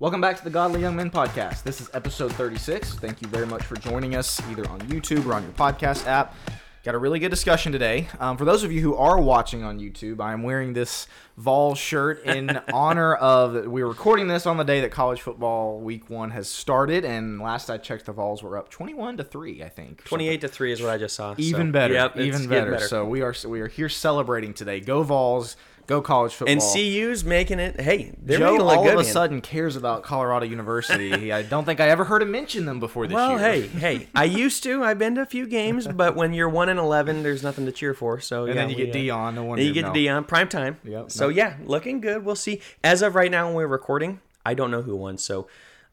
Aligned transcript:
Welcome 0.00 0.20
back 0.20 0.36
to 0.38 0.44
the 0.44 0.50
Godly 0.50 0.80
Young 0.80 0.94
Men 0.94 1.10
podcast. 1.10 1.64
This 1.64 1.80
is 1.80 1.90
episode 1.92 2.32
36. 2.32 2.94
Thank 2.94 3.20
you 3.20 3.26
very 3.26 3.46
much 3.46 3.64
for 3.64 3.74
joining 3.74 4.14
us 4.14 4.40
either 4.48 4.64
on 4.68 4.78
YouTube 4.82 5.26
or 5.26 5.34
on 5.34 5.42
your 5.42 5.50
podcast 5.52 6.06
app. 6.06 6.36
Got 6.84 6.94
a 6.94 6.98
really 6.98 7.18
good 7.18 7.30
discussion 7.30 7.72
today. 7.72 8.06
Um, 8.20 8.36
for 8.36 8.44
those 8.44 8.62
of 8.62 8.70
you 8.70 8.80
who 8.80 8.94
are 8.94 9.20
watching 9.20 9.64
on 9.64 9.80
YouTube, 9.80 10.20
I 10.20 10.32
am 10.32 10.44
wearing 10.44 10.72
this 10.72 11.08
Vol 11.36 11.74
shirt 11.74 12.22
in 12.24 12.60
honor 12.72 13.16
of. 13.16 13.66
We're 13.66 13.88
recording 13.88 14.28
this 14.28 14.46
on 14.46 14.56
the 14.56 14.64
day 14.64 14.80
that 14.82 14.92
college 14.92 15.20
football 15.20 15.80
week 15.80 16.08
one 16.08 16.30
has 16.30 16.48
started, 16.48 17.04
and 17.04 17.40
last 17.40 17.68
I 17.68 17.76
checked, 17.78 18.06
the 18.06 18.12
Vols 18.12 18.40
were 18.42 18.56
up 18.56 18.70
twenty-one 18.70 19.16
to 19.16 19.24
three. 19.24 19.64
I 19.64 19.68
think 19.68 20.04
Twenty-eight 20.04 20.40
to 20.42 20.48
three 20.48 20.70
is 20.70 20.80
what 20.80 20.90
I 20.90 20.98
just 20.98 21.16
saw. 21.16 21.34
even 21.36 21.68
so, 21.68 21.72
better. 21.72 21.94
Yep, 21.94 22.16
even 22.18 22.48
getting 22.48 22.70
better. 22.70 22.86
So 22.86 23.04
we 23.04 23.22
are 23.22 23.34
we 23.46 23.60
are 23.60 23.68
here 23.68 23.88
celebrating 23.88 24.54
today. 24.54 24.78
Go 24.78 25.02
Vols. 25.02 25.56
Go 25.88 26.00
college 26.02 26.34
football. 26.34 26.52
and 26.52 26.60
CU's 26.62 27.24
making 27.24 27.58
it. 27.58 27.80
Hey, 27.80 28.12
they're 28.22 28.38
Joe 28.38 28.44
making 28.52 28.60
it 28.60 28.64
look 28.64 28.76
all 28.76 28.84
good. 28.84 28.92
of 28.94 29.00
a 29.00 29.02
man. 29.04 29.12
sudden 29.12 29.40
cares 29.40 29.74
about 29.74 30.02
Colorado 30.02 30.44
University. 30.46 31.32
I 31.32 31.42
don't 31.42 31.64
think 31.64 31.80
I 31.80 31.88
ever 31.88 32.04
heard 32.04 32.20
him 32.22 32.30
mention 32.30 32.66
them 32.66 32.78
before 32.78 33.06
this 33.06 33.14
Well, 33.14 33.30
year. 33.30 33.38
hey, 33.38 33.60
hey, 33.68 34.08
I 34.14 34.24
used 34.24 34.62
to. 34.64 34.84
I've 34.84 34.98
been 34.98 35.14
to 35.16 35.22
a 35.22 35.26
few 35.26 35.46
games, 35.46 35.88
but 35.94 36.14
when 36.14 36.34
you're 36.34 36.48
one 36.48 36.68
and 36.68 36.78
eleven, 36.78 37.22
there's 37.22 37.42
nothing 37.42 37.64
to 37.66 37.72
cheer 37.72 37.94
for. 37.94 38.20
So 38.20 38.44
and 38.44 38.54
yeah, 38.54 38.60
then 38.60 38.70
you 38.70 38.76
we, 38.76 38.84
get 38.92 38.94
uh, 38.94 38.98
Deion. 39.16 39.34
No 39.34 39.44
wonder 39.44 39.64
you 39.64 39.72
get 39.72 39.86
no. 39.86 39.92
Deion 39.92 40.28
prime 40.28 40.48
time. 40.48 40.76
Yep, 40.84 41.10
So 41.10 41.24
no. 41.24 41.30
yeah, 41.30 41.56
looking 41.64 42.00
good. 42.02 42.22
We'll 42.24 42.36
see. 42.36 42.60
As 42.84 43.00
of 43.00 43.14
right 43.14 43.30
now, 43.30 43.46
when 43.46 43.54
we're 43.56 43.66
recording, 43.66 44.20
I 44.44 44.52
don't 44.54 44.70
know 44.70 44.82
who 44.82 44.94
won, 44.94 45.16
so 45.16 45.48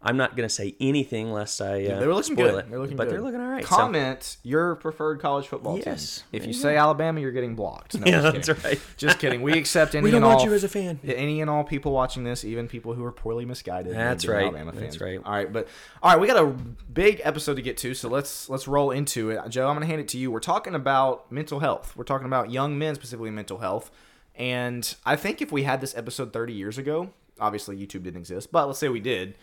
I'm 0.05 0.17
not 0.17 0.35
gonna 0.35 0.49
say 0.49 0.75
anything 0.79 1.31
lest 1.31 1.61
I. 1.61 1.85
Uh, 1.85 1.99
They 1.99 2.07
were 2.07 2.13
looking 2.13 2.35
spoil 2.35 2.51
good. 2.51 2.59
It. 2.65 2.69
They're 2.69 2.79
looking 2.79 2.95
but 2.97 3.05
good. 3.05 3.13
they're 3.13 3.21
looking 3.21 3.41
all 3.41 3.47
right. 3.47 3.63
Comment 3.65 4.37
your 4.43 4.75
preferred 4.75 5.19
college 5.19 5.47
football 5.47 5.75
team. 5.75 5.83
Yes. 5.87 6.17
team. 6.31 6.41
If 6.41 6.47
you 6.47 6.53
say 6.53 6.77
Alabama, 6.77 7.19
you're 7.19 7.31
getting 7.31 7.55
blocked. 7.55 7.99
No, 7.99 8.05
Yeah, 8.11 8.21
that's 8.31 8.49
right. 8.63 8.79
Just 8.97 9.19
kidding. 9.19 9.41
We 9.41 9.57
accept 9.57 9.95
any 9.95 10.03
We 10.03 10.11
don't 10.11 10.17
and 10.17 10.25
want 10.27 10.39
all 10.41 10.45
you 10.45 10.53
as 10.53 10.63
a 10.63 10.69
fan. 10.69 10.99
any 11.03 11.41
and 11.41 11.49
all 11.49 11.63
people 11.63 11.91
watching 11.91 12.23
this, 12.23 12.45
even 12.45 12.67
people 12.67 12.93
who 12.93 13.03
are 13.03 13.11
poorly 13.11 13.45
misguided. 13.45 13.93
That's 13.95 14.25
right. 14.27 14.43
Alabama 14.43 14.71
fans. 14.71 14.83
That's 14.83 15.01
right. 15.01 15.19
All 15.25 15.31
right, 15.33 15.51
but 15.51 15.67
all 16.03 16.11
right, 16.11 16.19
we 16.19 16.27
got 16.27 16.37
a 16.43 16.47
big 16.93 17.21
episode 17.23 17.55
to 17.55 17.61
get 17.61 17.77
to, 17.77 17.93
so 17.93 18.07
let's 18.09 18.49
let's 18.49 18.67
roll 18.67 18.91
into 18.91 19.31
it. 19.31 19.39
Joe, 19.49 19.67
I'm 19.67 19.75
going 19.75 19.81
to 19.81 19.87
hand 19.87 20.01
it 20.01 20.07
to 20.09 20.17
you. 20.17 20.31
We're 20.31 20.39
talking 20.39 20.75
about 20.75 21.31
mental 21.31 21.59
health. 21.59 21.93
We're 21.95 22.03
talking 22.03 22.27
about 22.27 22.51
young 22.51 22.77
men 22.77 22.95
specifically 22.95 23.31
mental 23.31 23.57
health, 23.59 23.91
and 24.35 24.95
I 25.05 25.15
think 25.15 25.41
if 25.41 25.51
we 25.51 25.63
had 25.63 25.81
this 25.81 25.95
episode 25.95 26.33
30 26.33 26.53
years 26.53 26.77
ago, 26.77 27.09
obviously 27.39 27.75
YouTube 27.77 28.03
didn't 28.03 28.17
exist, 28.17 28.51
but 28.51 28.67
let's 28.67 28.79
say 28.79 28.89
we 28.89 28.99
did. 28.99 29.35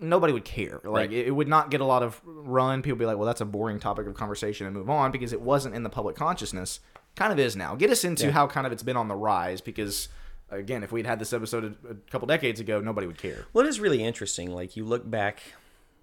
Nobody 0.00 0.32
would 0.32 0.44
care. 0.44 0.80
Like 0.84 1.10
Right. 1.10 1.12
it, 1.12 1.28
it 1.28 1.30
would 1.30 1.48
not 1.48 1.70
get 1.70 1.80
a 1.80 1.84
lot 1.84 2.02
of 2.02 2.20
run. 2.24 2.82
People 2.82 2.98
be 2.98 3.06
like, 3.06 3.16
"Well, 3.16 3.26
that's 3.26 3.40
a 3.40 3.44
boring 3.46 3.78
topic 3.80 4.06
of 4.06 4.14
conversation," 4.14 4.66
and 4.66 4.74
move 4.74 4.90
on 4.90 5.10
because 5.12 5.32
it 5.32 5.40
wasn't 5.40 5.74
in 5.74 5.82
the 5.82 5.90
public 5.90 6.16
consciousness. 6.16 6.80
Kind 7.16 7.32
of 7.32 7.38
is 7.38 7.54
now. 7.54 7.74
Get 7.76 7.90
us 7.90 8.02
into 8.04 8.26
Yeah. 8.26 8.32
how 8.32 8.46
kind 8.48 8.66
of 8.66 8.72
it's 8.72 8.82
been 8.82 8.96
on 8.96 9.06
the 9.08 9.14
rise 9.14 9.60
because 9.60 10.08
again, 10.50 10.82
if 10.82 10.90
we'd 10.92 11.06
had 11.06 11.18
this 11.18 11.32
episode 11.32 11.76
a, 11.86 11.90
a 11.92 11.94
couple 12.10 12.26
decades 12.26 12.58
ago, 12.60 12.80
nobody 12.80 13.06
would 13.06 13.18
care. 13.18 13.46
Well, 13.52 13.64
it 13.64 13.68
is 13.68 13.78
really 13.80 14.02
interesting. 14.02 14.50
Like 14.52 14.76
you 14.76 14.84
look 14.84 15.08
back, 15.08 15.40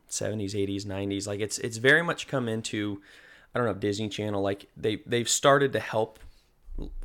seventies, 0.07 0.55
eighties, 0.55 0.85
nineties. 0.85 1.27
Like 1.27 1.39
it's 1.41 1.59
it's 1.59 1.77
very 1.77 2.01
much 2.01 2.27
come 2.27 2.47
into, 2.47 3.01
I 3.53 3.59
don't 3.59 3.67
know, 3.67 3.73
Disney 3.73 4.07
Channel. 4.09 4.41
Like 4.41 4.67
they 4.77 5.01
they've 5.05 5.27
started 5.29 5.73
to 5.73 5.79
help 5.79 6.17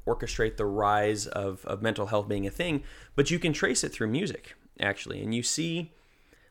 orchestrate 0.07 0.57
the 0.57 0.65
rise 0.67 1.27
of 1.27 1.65
of 1.67 1.83
mental 1.83 2.07
health 2.07 2.29
being 2.29 2.47
a 2.47 2.51
thing, 2.51 2.83
but 3.17 3.31
you 3.31 3.39
can 3.39 3.53
trace 3.53 3.83
it 3.83 3.91
through 3.93 4.07
music 4.09 4.55
actually, 4.81 5.21
and 5.23 5.35
you 5.35 5.43
see, 5.43 5.93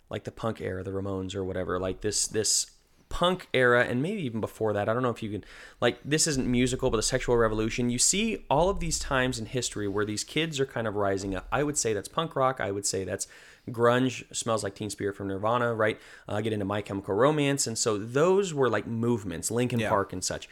like 0.10 0.24
the 0.24 0.32
punk 0.32 0.62
era, 0.62 0.84
the 0.84 0.92
Ramones 0.92 1.36
or 1.36 1.44
whatever. 1.44 1.80
Like 1.80 2.02
this 2.02 2.28
this 2.28 2.72
punk 3.08 3.48
era 3.54 3.86
and 3.86 4.02
maybe 4.02 4.24
even 4.24 4.42
before 4.42 4.74
that 4.74 4.90
i 4.90 4.94
don't 4.94 5.04
know 5.04 5.12
if 5.12 5.22
you 5.22 5.30
can 5.30 5.46
like 5.80 6.00
this 6.04 6.26
isn't 6.26 6.48
musical 6.48 6.90
but 6.90 6.98
the 6.98 7.04
sexual 7.04 7.38
revolution. 7.38 7.90
You 7.90 8.00
see 8.00 8.44
all 8.50 8.68
of 8.68 8.80
these 8.80 8.98
times 9.00 9.38
in 9.40 9.46
history 9.46 9.88
where 9.88 10.06
these 10.06 10.24
kids 10.24 10.60
are 10.60 10.66
kind 10.66 10.88
of 10.88 10.96
rising 10.96 11.36
up. 11.36 11.48
I 11.52 11.62
would 11.64 11.78
say 11.78 11.94
that's 11.94 12.08
punk 12.10 12.36
rock. 12.36 12.60
I 12.60 12.72
would 12.72 12.86
say 12.86 13.04
that's 13.06 13.28
grunge 13.70 14.24
smells 14.36 14.64
like 14.64 14.76
teen 14.76 14.90
spirit 14.90 15.16
from 15.16 15.28
nirvana 15.28 15.74
right? 15.76 16.00
Uh, 16.28 16.42
get 16.42 16.52
into 16.52 16.66
my 16.66 16.82
chemical 16.82 17.14
romance. 17.14 17.68
And 17.68 17.78
so 17.78 17.98
those 17.98 18.54
were 18.54 18.70
like 18.70 18.88
movements 18.88 19.50
linkin 19.52 19.80
Yeah. 19.80 19.90
park 19.90 20.12
and 20.12 20.24
such. 20.24 20.50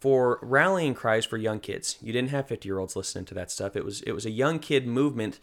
For 0.00 0.38
rallying 0.42 0.94
cries 0.94 1.24
for 1.24 1.36
young 1.36 1.58
kids 1.58 1.98
you 2.00 2.12
didn't 2.12 2.30
have 2.30 2.46
50 2.46 2.68
year 2.68 2.78
olds 2.78 2.94
listening 2.96 3.24
to 3.26 3.34
that 3.34 3.50
stuff. 3.50 3.74
It 3.76 3.84
was 3.84 4.00
it 4.02 4.12
was 4.12 4.24
a 4.24 4.30
young 4.30 4.58
kid 4.60 4.86
movement 4.86 5.40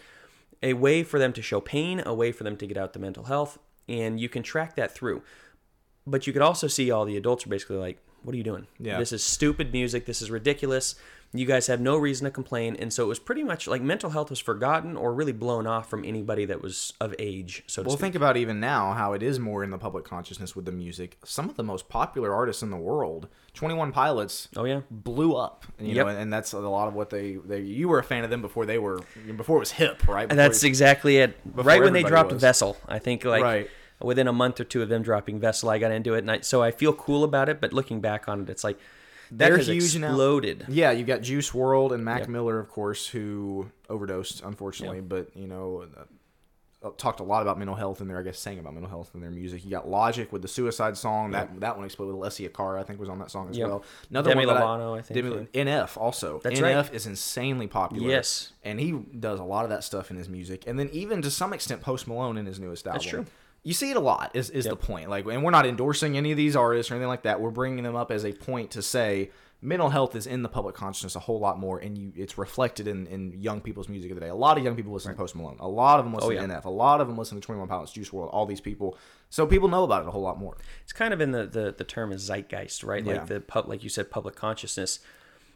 a 0.64 0.74
way 0.74 1.04
for 1.04 1.20
them 1.20 1.32
to 1.34 1.42
show 1.42 1.62
pain 1.62 2.02
a 2.06 2.14
way 2.14 2.32
for 2.32 2.44
them 2.44 2.58
to 2.58 2.66
get 2.66 2.78
out 2.78 2.94
the 2.94 3.00
mental 3.00 3.26
health 3.26 3.60
and 3.88 4.20
you 4.20 4.30
can 4.30 4.42
track 4.42 4.76
that 4.76 4.96
through 4.96 5.22
but 6.06 6.28
you 6.28 6.34
could 6.34 6.42
also 6.42 6.68
see 6.68 6.92
all 6.92 7.06
the 7.06 7.18
adults 7.18 7.46
are 7.46 7.50
basically 7.50 7.78
like, 7.78 7.98
"What 8.24 8.34
are 8.34 8.38
you 8.38 8.44
doing? 8.44 8.68
Yeah. 8.80 9.00
This 9.00 9.12
is 9.12 9.24
stupid 9.24 9.72
music. 9.72 10.06
This 10.06 10.22
is 10.22 10.30
ridiculous. 10.30 10.96
You 11.36 11.46
guys 11.48 11.66
have 11.68 11.82
no 11.82 11.98
reason 11.98 12.26
to 12.26 12.32
complain." 12.32 12.76
And 12.76 12.94
so 12.94 13.04
it 13.04 13.08
was 13.08 13.20
pretty 13.20 13.44
much 13.44 13.68
like 13.68 13.82
mental 13.82 14.12
health 14.12 14.30
was 14.30 14.40
forgotten 14.40 14.96
or 14.96 15.14
really 15.14 15.32
blown 15.32 15.66
off 15.66 15.90
from 15.90 16.06
anybody 16.06 16.46
that 16.46 16.62
was 16.62 16.94
of 17.02 17.16
age. 17.20 17.64
So 17.68 17.82
to 17.84 17.88
Well, 17.90 17.98
think 17.98 18.14
about 18.16 18.38
even 18.38 18.60
now 18.60 18.94
how 18.94 19.14
it 19.14 19.24
is 19.24 19.40
more 19.40 19.64
in 19.64 19.72
the 19.72 19.78
public 19.78 20.06
consciousness 20.06 20.56
with 20.56 20.66
the 20.66 20.72
music. 20.72 21.18
Some 21.26 21.50
of 21.50 21.56
the 21.58 21.64
most 21.64 21.90
popular 21.90 22.34
artists 22.34 22.62
in 22.62 22.70
the 22.70 22.78
world, 22.78 23.28
Twenty 23.54 23.74
One 23.76 23.92
Pilots, 23.92 24.48
oh 24.56 24.66
yeah, 24.66 24.82
blew 24.92 25.36
up. 25.36 25.66
You 25.80 25.96
Yep. 25.96 26.06
know, 26.06 26.12
and 26.16 26.32
that's 26.32 26.54
a 26.54 26.60
lot 26.60 26.88
of 26.88 26.94
what 26.94 27.10
they, 27.10 27.38
they. 27.44 27.62
You 27.62 27.88
were 27.90 28.00
a 28.00 28.04
fan 28.04 28.24
of 28.24 28.30
them 28.30 28.42
before 28.42 28.66
they 28.66 28.78
were 28.78 29.02
before 29.36 29.58
it 29.58 29.60
was 29.62 29.72
hip, 29.72 30.08
right? 30.08 30.28
Before 30.30 30.36
that's 30.36 30.64
exactly 30.64 31.18
it. 31.18 31.36
Right 31.56 31.82
when 31.82 31.94
they 31.94 32.04
dropped 32.04 32.32
was. 32.32 32.42
Vessel, 32.42 32.78
I 32.88 33.00
think 33.00 33.26
like 33.26 33.42
Right. 33.44 33.70
within 34.02 34.28
a 34.28 34.34
month 34.34 34.60
or 34.60 34.66
two 34.66 34.82
of 34.84 34.90
them 34.90 35.02
dropping 35.02 35.40
Vessel, 35.40 35.70
I 35.70 35.80
got 35.80 35.92
into 35.92 36.14
it, 36.14 36.20
and 36.20 36.30
I, 36.32 36.40
so 36.42 36.62
I 36.62 36.72
feel 36.72 36.94
cool 36.94 37.24
about 37.24 37.50
it. 37.50 37.60
But 37.60 37.74
looking 37.74 38.02
back 38.02 38.28
on 38.30 38.42
it, 38.42 38.50
it's 38.50 38.64
like 38.64 38.78
that 39.38 39.50
They're 39.50 39.58
huge 39.58 39.98
now. 39.98 40.08
exploded. 40.08 40.66
Yeah, 40.68 40.92
you 40.92 41.04
got 41.06 41.22
Juice 41.22 41.52
WRLD 41.52 41.94
and 41.94 42.06
Mac 42.06 42.20
Yep. 42.22 42.30
Miller, 42.30 42.60
of 42.60 42.70
course, 42.70 43.08
who 43.08 43.70
overdosed, 43.90 44.44
unfortunately. 44.44 45.02
But 45.02 45.36
you 45.36 45.48
know, 45.48 45.86
uh, 45.98 46.90
talked 46.98 47.20
a 47.22 47.24
lot 47.24 47.42
about 47.42 47.58
mental 47.58 47.76
health 47.76 48.02
in 48.02 48.08
there. 48.10 48.20
I 48.20 48.24
guess 48.24 48.38
sang 48.38 48.60
about 48.60 48.74
mental 48.74 48.90
health 48.90 49.12
in 49.14 49.22
their 49.22 49.32
music. 49.32 49.64
You 49.64 49.72
got 49.72 49.88
Logic 49.88 50.32
with 50.34 50.42
the 50.42 50.48
Suicide 50.48 50.98
song. 50.98 51.32
That 51.32 51.60
that 51.62 51.78
one 51.78 51.86
exploded. 51.86 52.16
Alessia 52.16 52.54
Cara, 52.54 52.80
I 52.80 52.84
think, 52.84 53.00
was 53.00 53.10
on 53.10 53.20
that 53.20 53.32
song 53.32 53.50
as 53.50 53.58
well. 53.58 53.84
Another 54.10 54.32
Demi 54.32 54.46
one 54.46 54.56
that 54.56 54.64
Lovato, 54.64 54.98
I 54.98 55.02
think, 55.02 55.26
Demi. 55.54 55.72
NF 55.72 55.98
also. 55.98 56.42
That's 56.44 56.60
NF 56.60 56.62
right. 56.64 56.94
is 56.94 57.06
insanely 57.08 57.68
popular. 57.68 58.10
Yes. 58.10 58.52
and 58.64 58.80
he 58.80 58.92
does 58.92 59.40
a 59.40 59.44
lot 59.44 59.64
of 59.64 59.70
that 59.70 59.84
stuff 59.84 60.12
in 60.12 60.18
his 60.18 60.28
music. 60.30 60.66
And 60.68 60.78
then 60.78 60.90
even 60.92 61.22
to 61.22 61.32
some 61.32 61.54
extent, 61.54 61.82
Post 61.82 62.08
Malone 62.08 62.38
in 62.38 62.46
his 62.46 62.60
newest 62.60 62.86
album. 62.86 62.98
That's 63.00 63.10
true. 63.10 63.26
You 63.64 63.74
see 63.74 63.92
it 63.92 63.98
a 63.98 64.02
lot. 64.02 64.32
Is 64.34 64.50
is 64.50 64.66
the 64.66 64.76
point? 64.76 65.10
Like, 65.10 65.26
and 65.26 65.44
we're 65.44 65.52
not 65.52 65.66
endorsing 65.66 66.18
any 66.18 66.32
of 66.32 66.38
these 66.38 66.56
artists 66.56 66.92
or 66.92 66.96
anything 66.96 67.08
like 67.08 67.24
that. 67.24 67.40
We're 67.40 67.50
bringing 67.52 67.84
them 67.84 67.96
up 67.96 68.12
as 68.12 68.26
a 68.26 68.34
point 68.34 68.72
to 68.72 68.82
say 68.82 69.32
mental 69.62 69.90
health 69.90 70.14
is 70.18 70.28
in 70.28 70.44
the 70.44 70.50
public 70.50 70.76
consciousness 70.76 71.16
a 71.16 71.20
whole 71.22 71.40
lot 71.40 71.58
more, 71.58 71.80
and 71.80 71.98
you 71.98 72.12
it's 72.18 72.38
reflected 72.38 72.86
in, 72.88 73.08
in 73.08 73.32
young 73.42 73.62
people's 73.62 73.88
music 73.88 74.12
of 74.12 74.16
the 74.16 74.22
day. 74.22 74.28
A 74.28 74.36
lot 74.36 74.58
of 74.58 74.64
young 74.66 74.76
people 74.76 74.92
listen 74.92 75.12
to 75.14 75.18
Post 75.18 75.38
Malone. 75.38 75.56
A 75.62 75.68
lot 75.68 76.00
of 76.00 76.06
them 76.06 76.14
listen 76.14 76.30
Oh, 76.30 76.34
yeah. 76.34 76.46
to 76.46 76.54
NF. 76.54 76.66
A 76.66 76.70
lot 76.70 77.00
of 77.00 77.08
them 77.08 77.18
listen 77.18 77.40
to 77.40 77.46
Twenty 77.46 77.60
One 77.60 77.70
Pilots, 77.70 77.94
Juice 77.94 78.10
WRLD, 78.10 78.30
all 78.34 78.46
these 78.46 78.60
people. 78.60 78.98
So 79.30 79.48
people 79.48 79.70
know 79.70 79.86
about 79.86 80.02
it 80.04 80.10
a 80.10 80.12
whole 80.12 80.22
lot 80.22 80.38
more. 80.38 80.58
it's 80.84 80.92
kind 80.92 81.14
of 81.14 81.22
in 81.22 81.32
the 81.32 81.46
the, 81.46 81.74
the 81.78 81.86
term 81.86 82.12
is 82.12 82.22
zeitgeist, 82.30 82.84
right? 82.84 83.06
Yeah. 83.06 83.14
Like 83.14 83.28
the 83.28 83.40
pub, 83.40 83.70
like 83.70 83.82
you 83.82 83.90
said, 83.90 84.12
public 84.12 84.36
consciousness. 84.36 85.00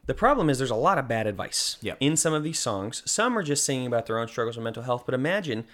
The 0.06 0.14
problem 0.14 0.50
is 0.50 0.58
there's 0.58 0.70
a 0.72 0.76
lot 0.76 0.98
of 0.98 1.10
bad 1.10 1.28
advice 1.28 1.76
Yep. 1.82 1.98
in 2.00 2.16
some 2.16 2.34
of 2.34 2.42
these 2.42 2.58
songs. 2.60 3.04
Some 3.06 3.38
are 3.38 3.44
just 3.44 3.66
singing 3.66 3.86
about 3.86 4.06
their 4.06 4.18
own 4.18 4.30
struggles 4.30 4.56
with 4.56 4.64
mental 4.64 4.84
health. 4.84 5.04
But 5.06 5.14
imagine 5.16 5.66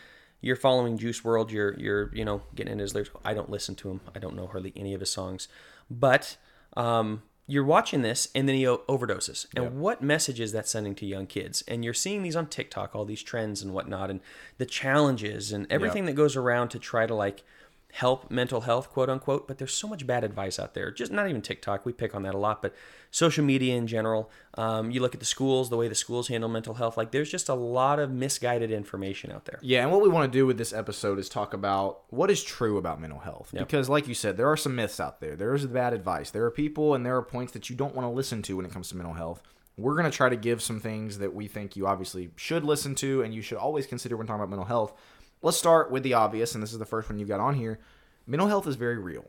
you're 0.43 0.57
following 0.57 0.97
Juice 0.97 1.21
WRLD. 1.21 1.51
You're 1.51 1.73
you're 1.79 2.13
you 2.13 2.25
know 2.25 2.41
getting 2.53 2.73
into 2.73 2.83
his 2.83 2.93
lyrics. 2.93 3.09
I 3.23 3.33
don't 3.33 3.49
listen 3.49 3.75
to 3.75 3.89
him. 3.89 4.01
I 4.13 4.19
don't 4.19 4.35
know 4.35 4.45
hardly 4.45 4.73
any 4.75 4.93
of 4.93 4.99
his 4.99 5.09
songs. 5.09 5.47
But 5.89 6.37
um, 6.75 7.23
you're 7.47 7.63
watching 7.63 8.01
this, 8.01 8.27
and 8.35 8.47
then 8.47 8.55
he 8.55 8.67
o- 8.67 8.83
overdoses. 8.89 9.47
And 9.55 9.79
what 9.79 10.01
message 10.01 10.41
is 10.41 10.51
that 10.51 10.67
sending 10.67 10.95
to 10.95 11.05
young 11.05 11.27
kids? 11.27 11.63
And 11.67 11.83
you're 11.85 11.93
seeing 11.93 12.23
these 12.23 12.35
on 12.35 12.47
TikTok, 12.47 12.93
all 12.93 13.05
these 13.05 13.23
trends 13.23 13.61
and 13.61 13.73
whatnot, 13.73 14.09
and 14.09 14.19
the 14.57 14.65
challenges 14.65 15.53
and 15.53 15.65
everything 15.69 16.03
that 16.05 16.13
goes 16.13 16.35
around 16.35 16.69
to 16.69 16.79
try 16.79 17.05
to 17.05 17.15
like 17.15 17.43
help 17.93 18.31
mental 18.31 18.61
health, 18.61 18.89
quote 18.89 19.07
unquote. 19.07 19.47
But 19.47 19.59
there's 19.59 19.73
so 19.73 19.87
much 19.87 20.05
bad 20.07 20.23
advice 20.23 20.57
out 20.57 20.73
there. 20.73 20.89
Just 20.89 21.11
not 21.11 21.29
even 21.29 21.41
TikTok. 21.41 21.85
We 21.85 21.93
pick 21.93 22.15
on 22.15 22.23
that 22.23 22.33
a 22.33 22.39
lot, 22.39 22.61
but 22.61 22.73
social 23.11 23.45
media 23.45 23.75
in 23.75 23.85
general. 23.85 24.31
Um, 24.55 24.89
you 24.89 24.99
look 24.99 25.13
at 25.13 25.19
the 25.19 25.27
schools, 25.27 25.69
the 25.69 25.77
way 25.77 25.87
the 25.87 25.95
schools 25.95 26.27
handle 26.27 26.49
mental 26.49 26.73
health. 26.73 26.97
Like 26.97 27.11
there's 27.11 27.29
just 27.29 27.49
a 27.49 27.53
lot 27.53 27.99
of 27.99 28.09
misguided 28.09 28.71
information 28.71 29.31
out 29.31 29.45
there. 29.45 29.59
Yeah, 29.61 29.83
and 29.83 29.91
what 29.91 30.01
we 30.01 30.09
want 30.09 30.31
to 30.31 30.37
do 30.37 30.47
with 30.47 30.57
this 30.57 30.73
episode 30.73 31.19
is 31.19 31.29
talk 31.29 31.53
about 31.53 32.01
what 32.09 32.31
is 32.31 32.43
true 32.43 32.77
about 32.77 32.99
mental 32.99 33.19
health. 33.19 33.51
Because, 33.53 33.89
like 33.89 34.07
you 34.07 34.15
said, 34.15 34.37
there 34.37 34.47
are 34.47 34.57
some 34.57 34.75
myths 34.75 34.99
out 34.99 35.21
there. 35.21 35.35
There 35.35 35.53
is 35.53 35.65
bad 35.67 35.93
advice. 35.93 36.31
There 36.31 36.43
are 36.45 36.51
people 36.51 36.95
and 36.95 37.05
there 37.05 37.15
are 37.15 37.21
points 37.21 37.53
that 37.53 37.69
you 37.69 37.75
don't 37.75 37.93
want 37.93 38.07
to 38.07 38.11
listen 38.11 38.41
to 38.43 38.57
when 38.57 38.65
it 38.65 38.71
comes 38.71 38.89
to 38.89 38.97
mental 38.97 39.13
health. 39.13 39.43
We're 39.77 39.95
going 39.95 40.09
to 40.09 40.15
try 40.15 40.29
to 40.29 40.35
give 40.35 40.61
some 40.61 40.79
things 40.79 41.19
that 41.19 41.33
we 41.33 41.47
think 41.47 41.75
you 41.75 41.85
obviously 41.87 42.31
should 42.35 42.63
listen 42.63 42.95
to 42.95 43.21
and 43.21 43.33
you 43.33 43.41
should 43.41 43.57
always 43.57 43.87
consider 43.87 44.17
when 44.17 44.25
talking 44.25 44.41
about 44.41 44.49
mental 44.49 44.65
health. 44.65 44.93
Let's 45.43 45.57
start 45.57 45.91
with 45.91 46.01
the 46.03 46.13
obvious, 46.15 46.55
and 46.55 46.63
this 46.63 46.71
is 46.73 46.79
the 46.79 46.85
first 46.85 47.09
one 47.09 47.19
you've 47.19 47.27
got 47.29 47.39
on 47.39 47.53
here. 47.53 47.79
Mental 48.25 48.47
health 48.47 48.65
is 48.65 48.75
very 48.75 48.97
real. 48.97 49.25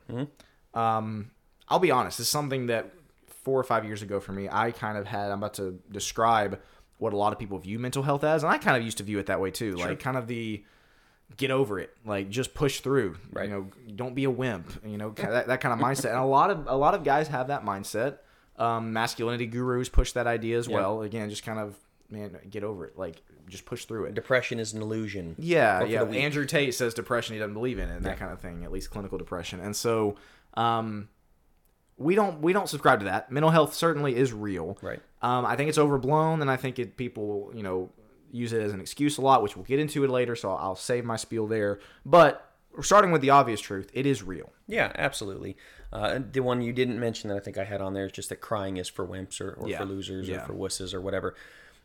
Um, 0.72 1.31
I'll 1.69 1.78
be 1.81 1.90
honest, 1.90 2.20
it's 2.20 2.28
something 2.28 2.66
that 2.69 2.93
four 3.26 3.58
or 3.61 3.64
five 3.64 3.84
years 3.84 4.00
ago 4.00 4.20
for 4.20 4.32
me, 4.32 4.49
I 4.50 4.70
kind 4.70 4.96
of 4.96 5.06
had, 5.06 5.31
I'm 5.31 5.38
about 5.38 5.55
to 5.55 5.78
describe 5.90 6.61
what 6.99 7.12
a 7.12 7.16
lot 7.16 7.32
of 7.32 7.38
people 7.38 7.58
view 7.58 7.78
mental 7.78 8.02
health 8.02 8.25
as, 8.25 8.43
and 8.43 8.52
I 8.52 8.58
kind 8.58 8.76
of 8.76 8.82
used 8.82 8.99
to 8.99 9.02
view 9.02 9.19
it 9.19 9.26
that 9.26 9.40
way 9.40 9.50
too. 9.50 9.75
Like, 9.76 10.00
kind 10.00 10.16
of 10.16 10.26
the 10.28 10.64
get 11.37 11.50
over 11.50 11.81
it, 11.81 11.90
like 12.06 12.31
just 12.31 12.55
push 12.55 12.81
through. 12.81 13.16
Right. 13.32 13.49
You 13.49 13.55
know, 13.55 13.66
don't 13.96 14.14
be 14.14 14.25
a 14.25 14.31
wimp. 14.31 14.81
You 14.87 14.96
know, 14.99 15.11
that, 15.11 15.49
that 15.49 15.61
kind 15.61 15.72
of 15.72 15.84
mindset. 15.84 16.11
And 16.11 16.19
a 16.19 16.25
lot 16.25 16.50
of 16.50 16.66
a 16.69 16.76
lot 16.76 16.94
of 16.94 17.02
guys 17.02 17.28
have 17.28 17.49
that 17.49 17.64
mindset. 17.64 18.19
Um, 18.56 18.93
masculinity 18.93 19.46
gurus 19.46 19.88
push 19.88 20.12
that 20.12 20.28
idea 20.28 20.58
as 20.58 20.69
Yeah. 20.69 20.76
well. 20.76 21.02
Again, 21.02 21.28
just 21.28 21.43
kind 21.44 21.58
of 21.58 21.76
man, 22.08 22.38
get 22.49 22.62
over 22.62 22.84
it. 22.87 22.96
Like, 22.96 23.20
just 23.49 23.64
push 23.67 23.85
through 23.85 24.05
it. 24.06 24.14
Depression 24.14 24.58
is 24.58 24.73
an 24.73 24.82
illusion. 24.82 25.35
Yeah, 25.38 25.85
yeah. 25.85 26.02
Andrew 26.05 26.44
Tate 26.46 26.75
says 26.75 26.94
depression 26.94 27.35
he 27.35 27.38
doesn't 27.38 27.55
believe 27.55 27.79
in 27.79 27.88
it 27.91 27.96
and 27.96 28.05
that 28.06 28.19
kind 28.19 28.32
of 28.32 28.41
thing, 28.41 28.64
at 28.64 28.73
least 28.73 28.91
clinical 28.91 29.19
depression. 29.19 29.61
And 29.61 29.75
so 29.76 30.17
um 30.55 31.08
we 31.96 32.14
don't 32.14 32.41
we 32.41 32.52
don't 32.52 32.69
subscribe 32.69 33.00
to 33.00 33.05
that. 33.06 33.31
Mental 33.31 33.50
health 33.50 33.75
certainly 33.75 34.17
is 34.17 34.32
real. 34.32 34.76
Right. 34.82 35.00
Um 35.23 35.44
I 35.46 35.56
think 35.56 35.69
it's 35.69 35.79
overblown 35.79 36.41
and 36.43 36.50
I 36.50 36.56
think 36.56 36.79
it 36.79 36.96
people, 36.96 37.52
you 37.55 37.62
know, 37.62 37.91
use 38.32 38.52
it 38.52 38.61
as 38.62 38.73
an 38.73 38.81
excuse 38.81 39.19
a 39.19 39.20
lot, 39.20 39.43
which 39.43 39.56
we'll 39.56 39.64
get 39.64 39.79
into 39.79 40.02
it 40.05 40.11
later, 40.11 40.35
so 40.35 40.50
I'll, 40.50 40.56
I'll 40.56 40.76
save 40.76 41.05
my 41.05 41.17
spiel 41.17 41.47
there. 41.47 41.79
But 42.05 42.50
starting 42.82 43.12
with 43.12 43.20
the 43.23 43.31
obvious 43.31 43.61
truth, 43.61 43.88
it 43.94 44.06
is 44.06 44.25
real. 44.25 44.52
Yeah, 44.67 44.90
absolutely. 44.97 45.56
Uh, 45.93 46.19
the 46.32 46.40
one 46.40 46.61
you 46.61 46.73
didn't 46.73 46.99
mention 46.99 47.29
that 47.29 47.37
I 47.37 47.40
think 47.40 47.56
I 47.56 47.62
had 47.62 47.81
on 47.81 47.94
there 47.94 48.06
is 48.06 48.11
just 48.11 48.31
that 48.31 48.40
crying 48.40 48.79
is 48.79 48.88
for 48.88 49.06
wimps 49.06 49.40
or, 49.40 49.52
or 49.52 49.69
Yeah. 49.69 49.79
for 49.79 49.85
losers 49.85 50.29
Yeah. 50.29 50.43
or 50.43 50.47
for 50.47 50.55
wusses 50.55 50.93
or 50.93 51.00
whatever. 51.00 51.37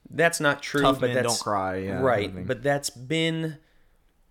That's 0.09 0.39
not 0.39 0.61
true. 0.61 0.81
Tough 0.81 0.99
but 0.99 1.07
men 1.07 1.15
that's 1.15 1.27
don't 1.27 1.43
cry, 1.43 1.77
yeah, 1.77 2.01
right. 2.01 2.29
I 2.29 2.33
think. 2.33 2.47
But 2.47 2.63
that's 2.63 2.89
been 2.89 3.57